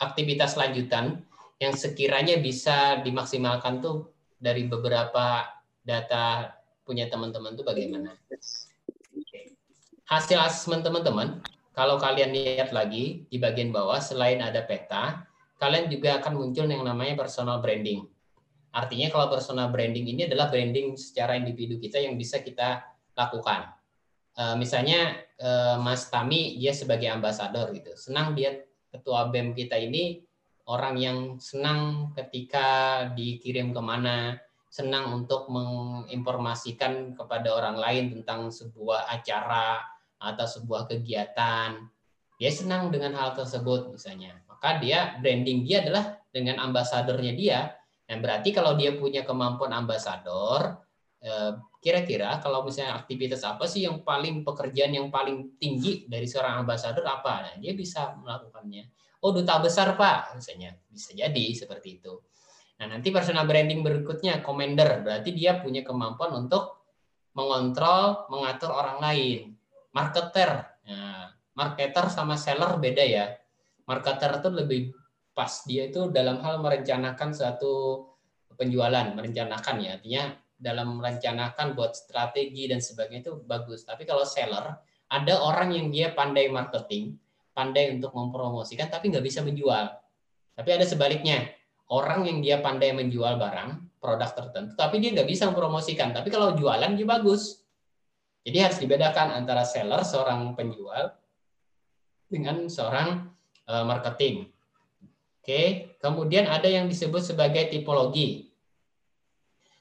[0.00, 1.24] aktivitas lanjutan
[1.60, 5.44] yang sekiranya bisa dimaksimalkan tuh dari beberapa
[5.82, 6.54] data
[6.86, 8.14] punya teman-teman tuh bagaimana?
[10.08, 11.44] Hasil asesmen teman-teman,
[11.76, 15.28] kalau kalian lihat lagi di bagian bawah selain ada peta,
[15.60, 18.08] kalian juga akan muncul yang namanya personal branding.
[18.72, 22.82] Artinya kalau personal branding ini adalah branding secara individu kita yang bisa kita
[23.12, 23.74] lakukan.
[24.38, 30.24] Eh, misalnya eh, Mas Tami dia sebagai ambasador gitu, senang dia ketua BEM kita ini
[30.68, 34.36] orang yang senang ketika dikirim ke mana,
[34.68, 39.80] senang untuk menginformasikan kepada orang lain tentang sebuah acara
[40.20, 41.88] atau sebuah kegiatan.
[42.36, 44.38] Dia senang dengan hal tersebut misalnya.
[44.46, 47.60] Maka dia branding dia adalah dengan ambasadornya dia.
[48.04, 50.84] Yang berarti kalau dia punya kemampuan ambasador,
[51.24, 56.60] eh, kira-kira kalau misalnya aktivitas apa sih yang paling pekerjaan yang paling tinggi dari seorang
[56.62, 57.32] ambasador apa?
[57.42, 58.84] Nah, dia bisa melakukannya.
[59.18, 60.78] Oh, duta besar, Pak, misalnya.
[60.86, 62.22] Bisa jadi seperti itu.
[62.78, 65.02] Nah, nanti personal branding berikutnya, commander.
[65.02, 66.86] Berarti dia punya kemampuan untuk
[67.34, 69.58] mengontrol, mengatur orang lain.
[69.90, 70.78] Marketer.
[70.86, 73.34] Nah, marketer sama seller beda ya.
[73.90, 74.82] Marketer itu lebih
[75.34, 75.50] pas.
[75.66, 78.06] Dia itu dalam hal merencanakan suatu
[78.54, 79.98] penjualan, merencanakan ya.
[79.98, 80.24] Artinya
[80.58, 83.82] dalam merencanakan buat strategi dan sebagainya itu bagus.
[83.82, 84.78] Tapi kalau seller,
[85.10, 87.18] ada orang yang dia pandai marketing,
[87.58, 89.90] pandai untuk mempromosikan, tapi nggak bisa menjual.
[90.54, 91.50] Tapi ada sebaliknya,
[91.90, 96.14] orang yang dia pandai menjual barang, produk tertentu, tapi dia nggak bisa mempromosikan.
[96.14, 97.66] Tapi kalau jualan dia bagus.
[98.46, 101.10] Jadi harus dibedakan antara seller, seorang penjual,
[102.30, 103.26] dengan seorang
[103.66, 104.46] eh, marketing.
[105.42, 108.48] Oke, kemudian ada yang disebut sebagai tipologi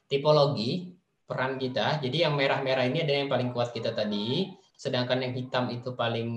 [0.07, 0.95] tipologi
[1.27, 1.99] peran kita.
[1.99, 4.47] Jadi yang merah-merah ini ada yang paling kuat kita tadi,
[4.77, 6.29] sedangkan yang hitam itu paling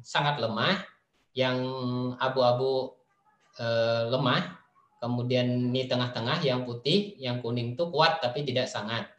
[0.00, 0.80] sangat lemah,
[1.36, 1.60] yang
[2.16, 2.96] abu-abu
[3.60, 4.56] eh, lemah,
[4.96, 9.12] kemudian ini tengah-tengah yang putih, yang kuning itu kuat tapi tidak sangat.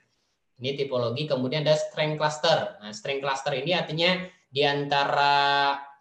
[0.57, 2.81] Ini tipologi, kemudian ada strength cluster.
[2.81, 5.33] Nah, strength cluster ini artinya di antara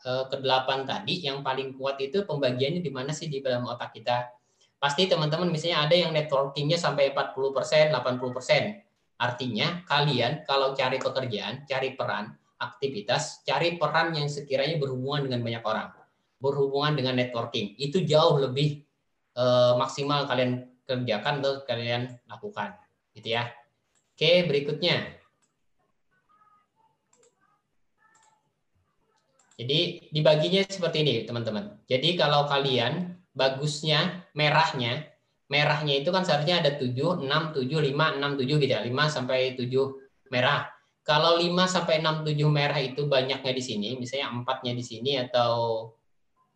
[0.00, 4.32] eh, ke-8 tadi yang paling kuat itu pembagiannya di mana sih di dalam otak kita.
[4.80, 9.20] Pasti teman-teman misalnya ada yang networkingnya sampai 40%, 80%.
[9.22, 15.64] Artinya kalian kalau cari pekerjaan, cari peran, aktivitas, cari peran yang sekiranya berhubungan dengan banyak
[15.66, 15.88] orang.
[16.38, 17.74] Berhubungan dengan networking.
[17.78, 18.86] Itu jauh lebih
[19.34, 22.78] eh, maksimal kalian kerjakan atau kalian lakukan.
[23.14, 23.50] Gitu ya.
[24.14, 25.22] Oke, berikutnya.
[29.62, 31.78] Jadi dibaginya seperti ini, teman-teman.
[31.86, 35.06] Jadi kalau kalian bagusnya merahnya,
[35.46, 38.82] merahnya itu kan seharusnya ada 7, 6, 7, 5, 6, 7 gitu ya.
[38.82, 39.70] 5 sampai 7
[40.32, 40.66] merah.
[41.02, 45.90] Kalau 5 sampai 6, 7 merah itu banyaknya di sini, misalnya empatnya di sini atau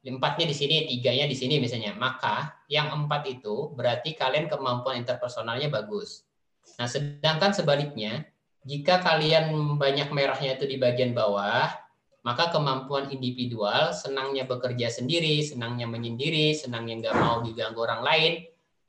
[0.07, 5.67] empatnya di sini, tiganya di sini misalnya, maka yang empat itu berarti kalian kemampuan interpersonalnya
[5.67, 6.23] bagus.
[6.79, 8.23] Nah, sedangkan sebaliknya,
[8.63, 11.67] jika kalian banyak merahnya itu di bagian bawah,
[12.27, 18.33] maka kemampuan individual, senangnya bekerja sendiri, senangnya menyendiri, senangnya nggak mau diganggu orang lain,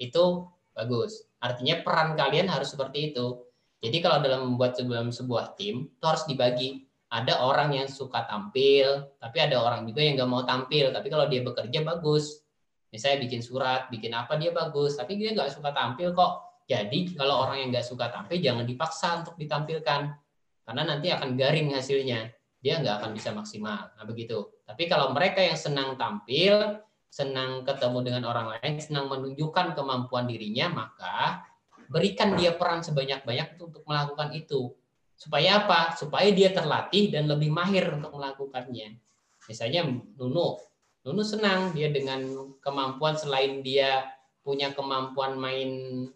[0.02, 1.26] itu bagus.
[1.38, 3.46] Artinya peran kalian harus seperti itu.
[3.78, 9.16] Jadi kalau dalam membuat dalam sebuah tim, itu harus dibagi ada orang yang suka tampil,
[9.22, 10.92] tapi ada orang juga yang nggak mau tampil.
[10.92, 12.44] Tapi kalau dia bekerja bagus,
[12.92, 16.66] misalnya bikin surat, bikin apa dia bagus, tapi dia nggak suka tampil kok.
[16.68, 20.02] Jadi kalau orang yang nggak suka tampil jangan dipaksa untuk ditampilkan,
[20.68, 22.34] karena nanti akan garing hasilnya.
[22.60, 23.94] Dia nggak akan bisa maksimal.
[23.96, 24.52] Nah begitu.
[24.68, 30.68] Tapi kalau mereka yang senang tampil, senang ketemu dengan orang lain, senang menunjukkan kemampuan dirinya,
[30.68, 31.48] maka
[31.88, 34.76] berikan dia peran sebanyak-banyak untuk melakukan itu
[35.18, 35.98] Supaya apa?
[35.98, 39.02] Supaya dia terlatih dan lebih mahir untuk melakukannya.
[39.50, 40.62] Misalnya Nunu,
[41.02, 44.06] Nunu senang dia dengan kemampuan selain dia
[44.46, 45.70] punya kemampuan main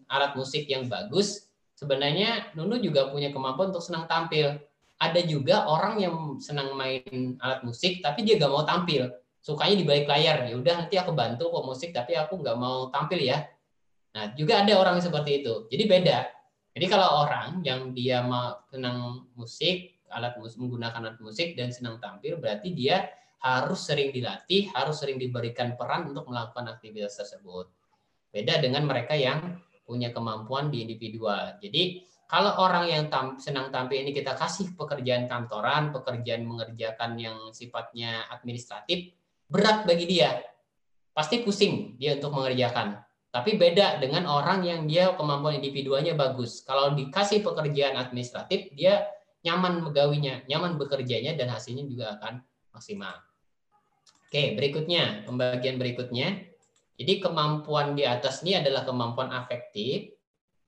[0.06, 4.62] alat musik yang bagus, sebenarnya Nunu juga punya kemampuan untuk senang tampil.
[5.02, 9.10] Ada juga orang yang senang main alat musik tapi dia gak mau tampil,
[9.42, 10.46] sukanya di balik layar.
[10.46, 13.50] Ya udah nanti aku bantu kok musik tapi aku nggak mau tampil ya.
[14.12, 15.68] Nah juga ada orang seperti itu.
[15.72, 16.20] Jadi beda
[16.72, 18.24] jadi kalau orang yang dia
[18.72, 23.12] senang musik, alat musik, menggunakan alat musik dan senang tampil, berarti dia
[23.44, 27.68] harus sering dilatih, harus sering diberikan peran untuk melakukan aktivitas tersebut.
[28.32, 31.60] Beda dengan mereka yang punya kemampuan di individual.
[31.60, 37.38] Jadi kalau orang yang tam, senang tampil ini kita kasih pekerjaan kantoran, pekerjaan mengerjakan yang
[37.52, 39.12] sifatnya administratif,
[39.52, 40.40] berat bagi dia.
[41.12, 46.68] Pasti pusing dia untuk mengerjakan tapi beda dengan orang yang dia kemampuan individualnya bagus.
[46.68, 49.08] Kalau dikasih pekerjaan administratif, dia
[49.48, 52.44] nyaman megawinya, nyaman bekerjanya, dan hasilnya juga akan
[52.76, 53.16] maksimal.
[54.28, 56.44] Oke, berikutnya, pembagian berikutnya.
[57.00, 60.12] Jadi kemampuan di atas ini adalah kemampuan afektif,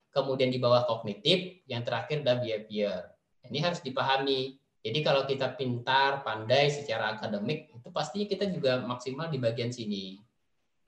[0.08, 3.12] kemudian di bawah kognitif, yang terakhir adalah behavior.
[3.44, 4.56] Ini harus dipahami.
[4.80, 10.16] Jadi kalau kita pintar, pandai secara akademik, itu pastinya kita juga maksimal di bagian sini.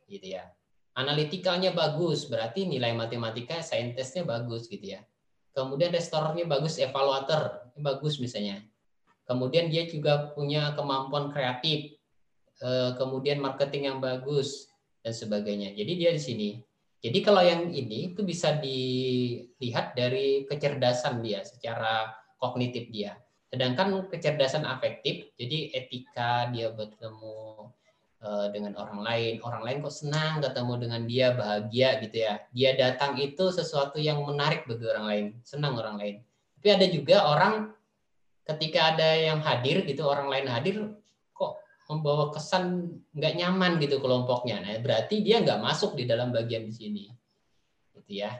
[0.08, 0.48] Gitu ya
[0.96, 5.04] analitikalnya bagus, berarti nilai matematika saintisnya bagus gitu ya.
[5.52, 8.64] Kemudian restornya bagus, evaluator bagus misalnya.
[9.28, 12.00] Kemudian dia juga punya kemampuan kreatif,
[12.64, 14.72] eh, kemudian marketing yang bagus
[15.04, 15.76] dan sebagainya.
[15.76, 16.50] Jadi dia di sini.
[17.04, 22.10] Jadi kalau yang ini itu bisa dilihat dari kecerdasan dia secara
[22.40, 23.20] kognitif dia.
[23.52, 27.65] Sedangkan kecerdasan afektif, jadi etika dia bertemu
[28.16, 29.34] Eh, dengan orang lain.
[29.44, 32.40] Orang lain kok senang ketemu dengan dia, bahagia gitu ya.
[32.48, 36.16] Dia datang itu sesuatu yang menarik bagi orang lain, senang orang lain.
[36.56, 37.54] Tapi ada juga orang
[38.48, 40.76] ketika ada yang hadir gitu, orang lain hadir
[41.36, 41.60] kok
[41.92, 44.64] membawa kesan nggak nyaman gitu kelompoknya.
[44.64, 47.04] Nah, berarti dia nggak masuk di dalam bagian di sini.
[48.00, 48.32] Gitu ya.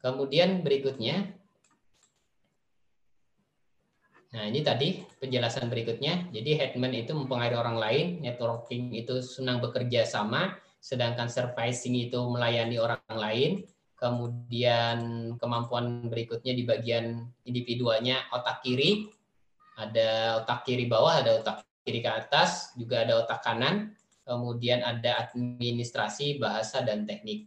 [0.00, 1.28] Kemudian berikutnya
[4.34, 6.26] Nah, ini tadi penjelasan berikutnya.
[6.34, 12.82] Jadi headman itu mempengaruhi orang lain, networking itu senang bekerja sama, sedangkan servicing itu melayani
[12.82, 13.62] orang lain.
[13.94, 14.98] Kemudian
[15.38, 19.06] kemampuan berikutnya di bagian individualnya otak kiri.
[19.78, 23.94] Ada otak kiri bawah, ada otak kiri ke atas, juga ada otak kanan.
[24.26, 27.46] Kemudian ada administrasi, bahasa, dan teknik.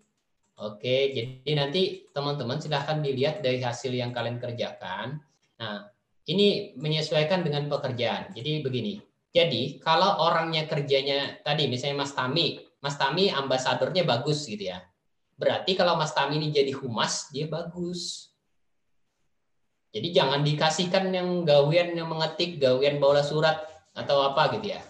[0.56, 5.20] Oke, jadi nanti teman-teman silahkan dilihat dari hasil yang kalian kerjakan.
[5.60, 5.97] Nah,
[6.28, 8.36] ini menyesuaikan dengan pekerjaan.
[8.36, 9.00] Jadi begini.
[9.32, 14.84] Jadi kalau orangnya kerjanya tadi misalnya Mas Tami, Mas Tami ambasadornya bagus gitu ya.
[15.38, 18.34] Berarti kalau Mas Tami ini jadi humas, dia bagus.
[19.94, 23.64] Jadi jangan dikasihkan yang gawian yang mengetik, gawian bawa surat
[23.96, 24.82] atau apa gitu ya.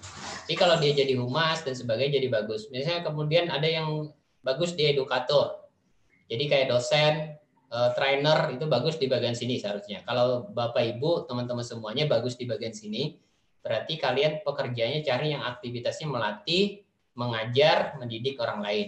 [0.47, 2.71] Jadi kalau dia jadi humas dan sebagainya jadi bagus.
[2.71, 4.09] Misalnya kemudian ada yang
[4.41, 5.67] bagus dia edukator.
[6.31, 7.35] Jadi kayak dosen,
[7.71, 10.03] uh, trainer itu bagus di bagian sini seharusnya.
[10.07, 13.17] Kalau Bapak Ibu, teman-teman semuanya bagus di bagian sini.
[13.67, 16.87] berarti kalian pekerjaannya cari yang aktivitasnya melatih,
[17.19, 18.87] mengajar, mendidik orang lain.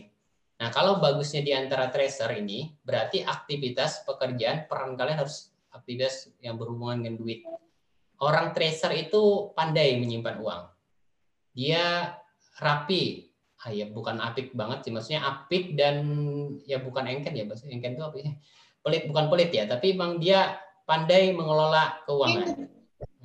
[0.55, 6.55] Nah, kalau bagusnya di antara tracer ini, berarti aktivitas pekerjaan peran kalian harus aktivitas yang
[6.55, 7.43] berhubungan dengan duit.
[8.23, 10.63] Orang tracer itu pandai menyimpan uang.
[11.55, 12.15] Dia
[12.59, 13.31] rapi,
[13.63, 16.07] ah, ya bukan apik banget sih, maksudnya apik dan
[16.63, 18.31] ya bukan engken ya, bahasa engken itu apa ya?
[18.89, 20.57] Pelit bukan pelit ya, tapi memang dia
[20.89, 22.65] pandai mengelola keuangan.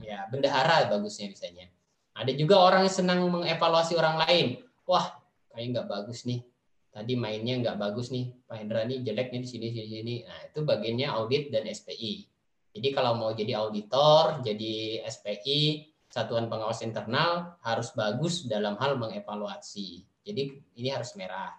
[0.05, 1.73] Ya, bendahara bagusnya misalnya.
[2.13, 4.61] Ada juga orang yang senang mengevaluasi orang lain.
[4.85, 5.17] Wah,
[5.49, 6.45] kayak nggak bagus nih.
[6.93, 8.31] Tadi mainnya nggak bagus nih.
[8.45, 10.15] Pak Hendra nih jelek nih di sini, sini, sini.
[10.29, 12.29] Nah, itu bagiannya audit dan SPI.
[12.75, 20.05] Jadi kalau mau jadi auditor, jadi SPI, Satuan Pengawas Internal, harus bagus dalam hal mengevaluasi.
[20.23, 20.43] Jadi
[20.79, 21.51] ini harus merah.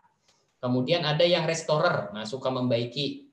[0.60, 3.24] Kemudian ada yang restorer, nah suka membaiki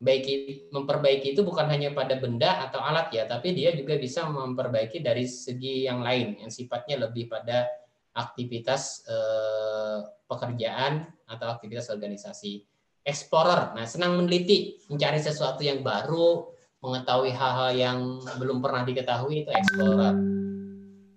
[0.00, 5.04] baiki memperbaiki itu bukan hanya pada benda atau alat ya, tapi dia juga bisa memperbaiki
[5.04, 7.68] dari segi yang lain yang sifatnya lebih pada
[8.16, 12.64] aktivitas eh, pekerjaan atau aktivitas organisasi.
[13.00, 16.52] Explorer, nah senang meneliti, mencari sesuatu yang baru,
[16.84, 17.98] mengetahui hal-hal yang
[18.36, 20.16] belum pernah diketahui itu explorer.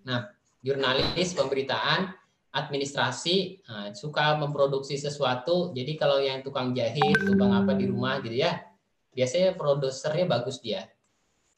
[0.08, 0.32] Nah,
[0.64, 2.08] jurnalis, pemberitaan,
[2.56, 5.76] administrasi, nah, suka memproduksi sesuatu.
[5.76, 8.64] Jadi kalau yang tukang jahit, tukang apa di rumah gitu ya,
[9.14, 10.86] biasanya produsernya bagus dia.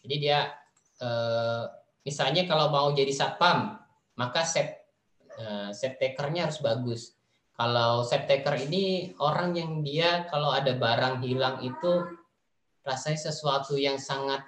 [0.03, 0.52] Jadi dia
[1.02, 1.64] eh,
[2.06, 3.80] misalnya kalau mau jadi satpam,
[4.19, 4.86] maka set
[5.40, 7.15] eh, set takernya harus bagus.
[7.56, 12.03] Kalau set taker ini orang yang dia kalau ada barang hilang itu
[12.84, 14.44] rasanya sesuatu yang sangat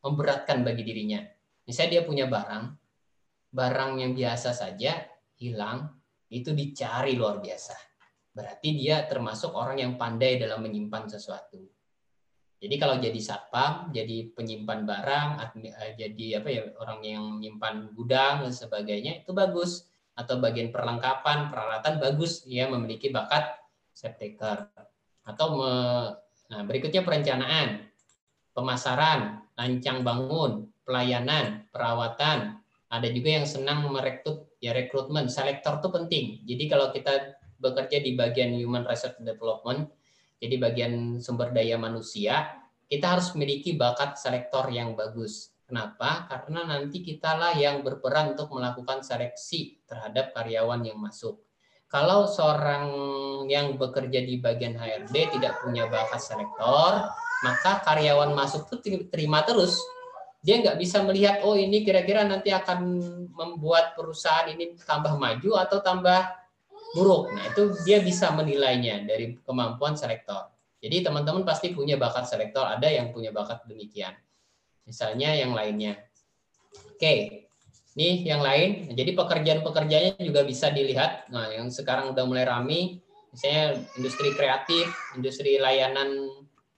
[0.00, 1.26] memberatkan bagi dirinya.
[1.66, 2.64] Misalnya dia punya barang,
[3.50, 5.10] barang yang biasa saja
[5.42, 5.90] hilang,
[6.30, 7.91] itu dicari luar biasa.
[8.32, 11.60] Berarti dia termasuk orang yang pandai dalam menyimpan sesuatu.
[12.62, 15.28] Jadi kalau jadi satpam, jadi penyimpan barang,
[15.66, 19.90] eh, jadi apa ya orang yang menyimpan gudang dan sebagainya itu bagus.
[20.12, 23.58] Atau bagian perlengkapan, peralatan bagus, dia memiliki bakat
[23.90, 24.70] safe taker.
[25.26, 25.72] Atau me,
[26.52, 27.88] nah berikutnya perencanaan,
[28.54, 32.62] pemasaran, lancang bangun, pelayanan, perawatan.
[32.92, 36.24] Ada juga yang senang merekrut, ya rekrutmen, selektor itu penting.
[36.44, 39.86] Jadi kalau kita bekerja di bagian human resource development,
[40.42, 42.58] jadi bagian sumber daya manusia,
[42.90, 45.54] kita harus memiliki bakat selektor yang bagus.
[45.62, 46.26] Kenapa?
[46.26, 51.40] Karena nanti kitalah yang berperan untuk melakukan seleksi terhadap karyawan yang masuk.
[51.88, 52.88] Kalau seorang
[53.46, 57.06] yang bekerja di bagian HRD tidak punya bakat selektor,
[57.46, 59.78] maka karyawan masuk itu terima terus.
[60.42, 62.98] Dia nggak bisa melihat, oh ini kira-kira nanti akan
[63.30, 66.41] membuat perusahaan ini tambah maju atau tambah
[66.92, 67.32] buruk.
[67.32, 70.52] Nah, itu dia bisa menilainya dari kemampuan selektor.
[70.82, 74.12] Jadi teman-teman pasti punya bakat selektor, ada yang punya bakat demikian.
[74.82, 75.94] Misalnya yang lainnya.
[76.74, 77.46] Oke,
[77.94, 78.90] ini yang lain.
[78.92, 81.30] Jadi pekerjaan-pekerjaannya juga bisa dilihat.
[81.30, 82.98] Nah, yang sekarang udah mulai rame,
[83.30, 86.28] misalnya industri kreatif, industri layanan,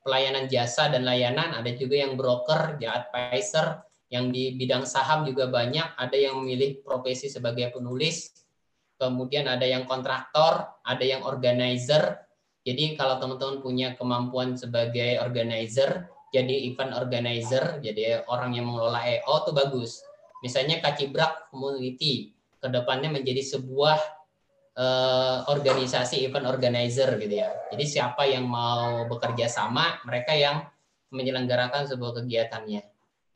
[0.05, 3.81] pelayanan jasa dan layanan, ada juga yang broker, advisor,
[4.13, 8.44] yang di bidang saham juga banyak, ada yang memilih profesi sebagai penulis,
[9.05, 12.25] kemudian ada yang kontraktor, ada yang organizer.
[12.65, 19.45] Jadi kalau teman-teman punya kemampuan sebagai organizer, jadi event organizer, jadi orang yang mengelola EO
[19.45, 20.01] itu bagus.
[20.41, 24.01] Misalnya Kacibrak Community, ke depannya menjadi sebuah
[24.81, 27.53] eh, organisasi event organizer gitu ya.
[27.69, 30.65] Jadi siapa yang mau bekerja sama, mereka yang
[31.13, 32.83] menyelenggarakan sebuah kegiatannya.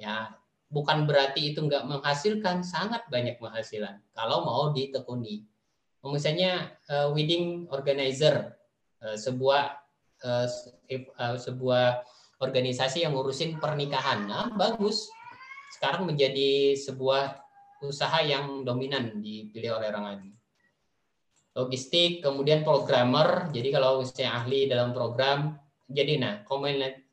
[0.01, 0.33] Ya,
[0.73, 5.45] bukan berarti itu nggak menghasilkan, sangat banyak penghasilan kalau mau ditekuni
[6.07, 8.55] misalnya uh, wedding organizer
[9.03, 9.75] uh, sebuah
[10.23, 10.47] uh,
[11.39, 12.07] sebuah
[12.39, 14.31] organisasi yang ngurusin pernikahan.
[14.31, 15.11] Nah bagus.
[15.69, 17.39] Sekarang menjadi sebuah
[17.85, 20.23] usaha yang dominan dipilih oleh orang lain.
[21.59, 23.51] Logistik kemudian programmer.
[23.51, 25.59] Jadi kalau misalnya ahli dalam program
[25.91, 26.35] jadi nah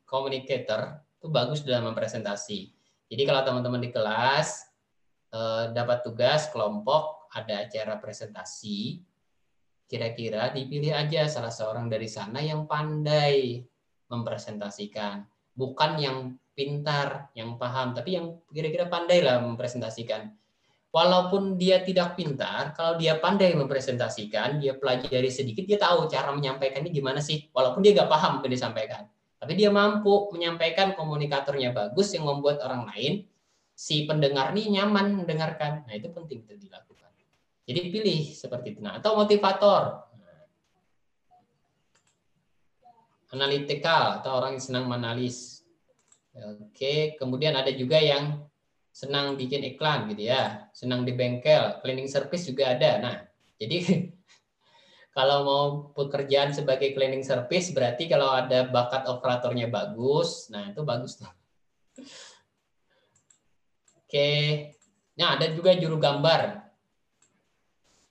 [0.06, 2.70] communicator itu bagus dalam mempresentasi.
[3.06, 4.66] Jadi kalau teman-teman di kelas
[5.74, 9.00] dapat tugas kelompok ada acara presentasi,
[9.86, 13.62] kira-kira dipilih aja salah seorang dari sana yang pandai
[14.10, 15.26] mempresentasikan.
[15.56, 20.32] Bukan yang pintar, yang paham, tapi yang kira-kira pandai lah mempresentasikan.
[20.92, 26.88] Walaupun dia tidak pintar, kalau dia pandai mempresentasikan, dia pelajari sedikit, dia tahu cara menyampaikannya
[26.88, 27.52] gimana sih.
[27.52, 29.02] Walaupun dia nggak paham apa disampaikan.
[29.36, 33.28] Tapi dia mampu menyampaikan komunikatornya bagus yang membuat orang lain,
[33.76, 35.84] si pendengar ini nyaman mendengarkan.
[35.84, 36.85] Nah itu penting itu dilakukan.
[37.66, 38.80] Jadi pilih seperti itu.
[38.80, 40.06] Nah, atau motivator.
[43.34, 45.66] Analitikal atau orang yang senang menalis.
[46.62, 48.38] Oke, kemudian ada juga yang
[48.94, 52.90] senang bikin iklan gitu ya, senang di bengkel, cleaning service juga ada.
[53.02, 53.16] Nah,
[53.58, 53.82] jadi
[55.16, 61.18] kalau mau pekerjaan sebagai cleaning service berarti kalau ada bakat operatornya bagus, nah itu bagus
[61.18, 61.28] tuh.
[64.06, 64.30] Oke,
[65.18, 66.65] nah ada juga juru gambar.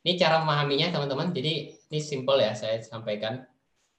[0.06, 1.34] Ini cara memahaminya teman-teman.
[1.34, 3.42] Jadi ini simple ya saya sampaikan.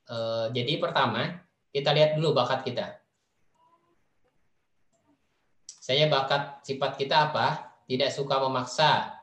[0.06, 1.42] Eh, jadi pertama
[1.74, 2.86] kita lihat dulu bakat kita.
[5.66, 7.74] Saya bakat sifat kita apa?
[7.90, 9.18] Tidak suka memaksa.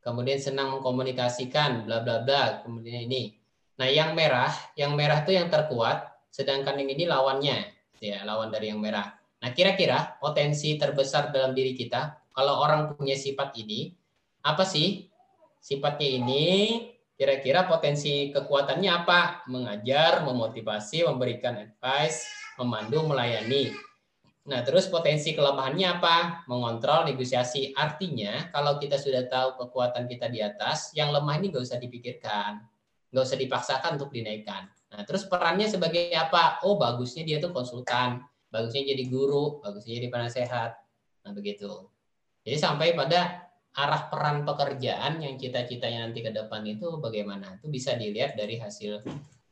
[0.00, 2.62] Kemudian senang mengkomunikasikan, bla bla bla.
[2.62, 3.34] Kemudian ini.
[3.82, 7.58] Nah, yang merah, yang merah itu yang terkuat, sedangkan yang ini lawannya,
[7.98, 9.08] ya, lawan dari yang merah.
[9.40, 13.90] Nah, kira-kira potensi terbesar dalam diri kita, kalau orang punya sifat ini,
[14.44, 15.09] apa sih?
[15.60, 16.46] Sifatnya ini,
[17.20, 19.44] kira-kira potensi kekuatannya apa?
[19.52, 22.24] Mengajar, memotivasi, memberikan advice,
[22.56, 23.76] memandu, melayani.
[24.48, 26.48] Nah, terus potensi kelemahannya apa?
[26.48, 27.76] Mengontrol, negosiasi.
[27.76, 32.64] Artinya, kalau kita sudah tahu kekuatan kita di atas, yang lemah ini nggak usah dipikirkan.
[33.12, 34.64] Nggak usah dipaksakan untuk dinaikkan.
[34.90, 36.64] Nah, terus perannya sebagai apa?
[36.64, 38.24] Oh, bagusnya dia tuh konsultan.
[38.48, 40.72] Bagusnya jadi guru, bagusnya jadi penasehat.
[41.22, 41.92] Nah, begitu.
[42.42, 47.58] Jadi sampai pada arah peran pekerjaan yang cita-citanya nanti ke depan itu bagaimana?
[47.62, 49.02] Itu bisa dilihat dari hasil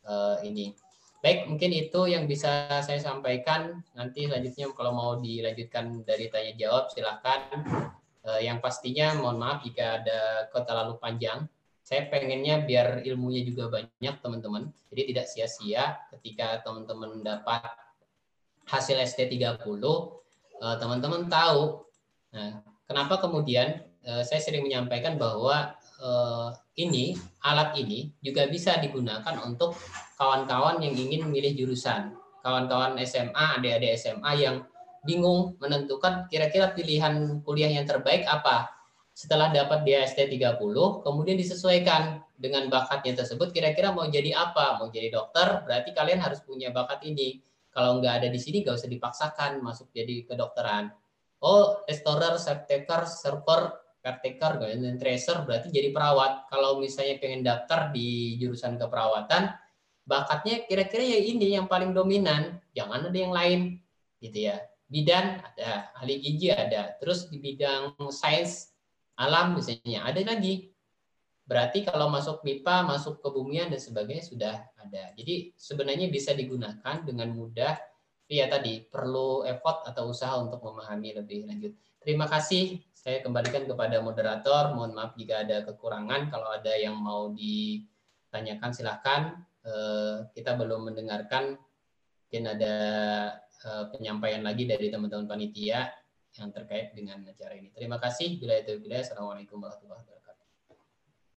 [0.06, 0.74] uh, ini.
[1.18, 3.82] Baik, mungkin itu yang bisa saya sampaikan.
[3.98, 7.50] Nanti selanjutnya kalau mau dilanjutkan dari tanya jawab silahkan.
[8.22, 11.50] Eh, yang pastinya mohon maaf jika ada terlalu panjang.
[11.82, 14.70] Saya pengennya biar ilmunya juga banyak teman-teman.
[14.92, 17.66] Jadi tidak sia-sia ketika teman-teman dapat
[18.70, 19.82] hasil ST30,
[20.60, 21.88] eh, teman-teman tahu.
[22.30, 23.88] Nah, kenapa kemudian
[24.24, 25.76] saya sering menyampaikan bahwa
[26.78, 29.76] ini alat ini juga bisa digunakan untuk
[30.16, 32.14] kawan-kawan yang ingin memilih jurusan.
[32.40, 34.56] Kawan-kawan SMA, adik-adik SMA yang
[35.02, 38.70] bingung menentukan kira-kira pilihan kuliah yang terbaik apa.
[39.12, 44.78] Setelah dapat di ST30, kemudian disesuaikan dengan bakatnya tersebut, kira-kira mau jadi apa?
[44.78, 47.43] Mau jadi dokter, berarti kalian harus punya bakat ini.
[47.74, 50.94] Kalau nggak ada di sini, nggak usah dipaksakan masuk jadi kedokteran.
[51.43, 53.74] Oh, restorer, taker, server,
[54.09, 56.48] caretaker dan tracer berarti jadi perawat.
[56.48, 59.52] Kalau misalnya pengen daftar di jurusan keperawatan,
[60.09, 63.60] bakatnya kira-kira ya ini yang paling dominan, jangan ada yang lain
[64.24, 64.56] gitu ya.
[64.89, 68.72] Bidan ada, ahli gizi ada, terus di bidang sains
[69.20, 70.72] alam misalnya ada lagi.
[71.44, 75.12] Berarti kalau masuk MIPA, masuk kebumian dan sebagainya sudah ada.
[75.16, 77.76] Jadi sebenarnya bisa digunakan dengan mudah.
[78.28, 81.72] Tapi ya tadi perlu effort atau usaha untuk memahami lebih lanjut.
[82.05, 84.74] Terima kasih saya kembalikan kepada moderator.
[84.74, 86.34] Mohon maaf jika ada kekurangan.
[86.34, 89.38] Kalau ada yang mau ditanyakan silahkan.
[89.62, 91.54] Eh, kita belum mendengarkan.
[92.26, 92.74] Mungkin ada
[93.38, 95.94] eh, penyampaian lagi dari teman-teman panitia
[96.42, 97.70] yang terkait dengan acara ini.
[97.70, 98.34] Terima kasih.
[98.42, 98.98] Bila itu bila.
[98.98, 100.17] Assalamualaikum warahmatullahi wabarakatuh.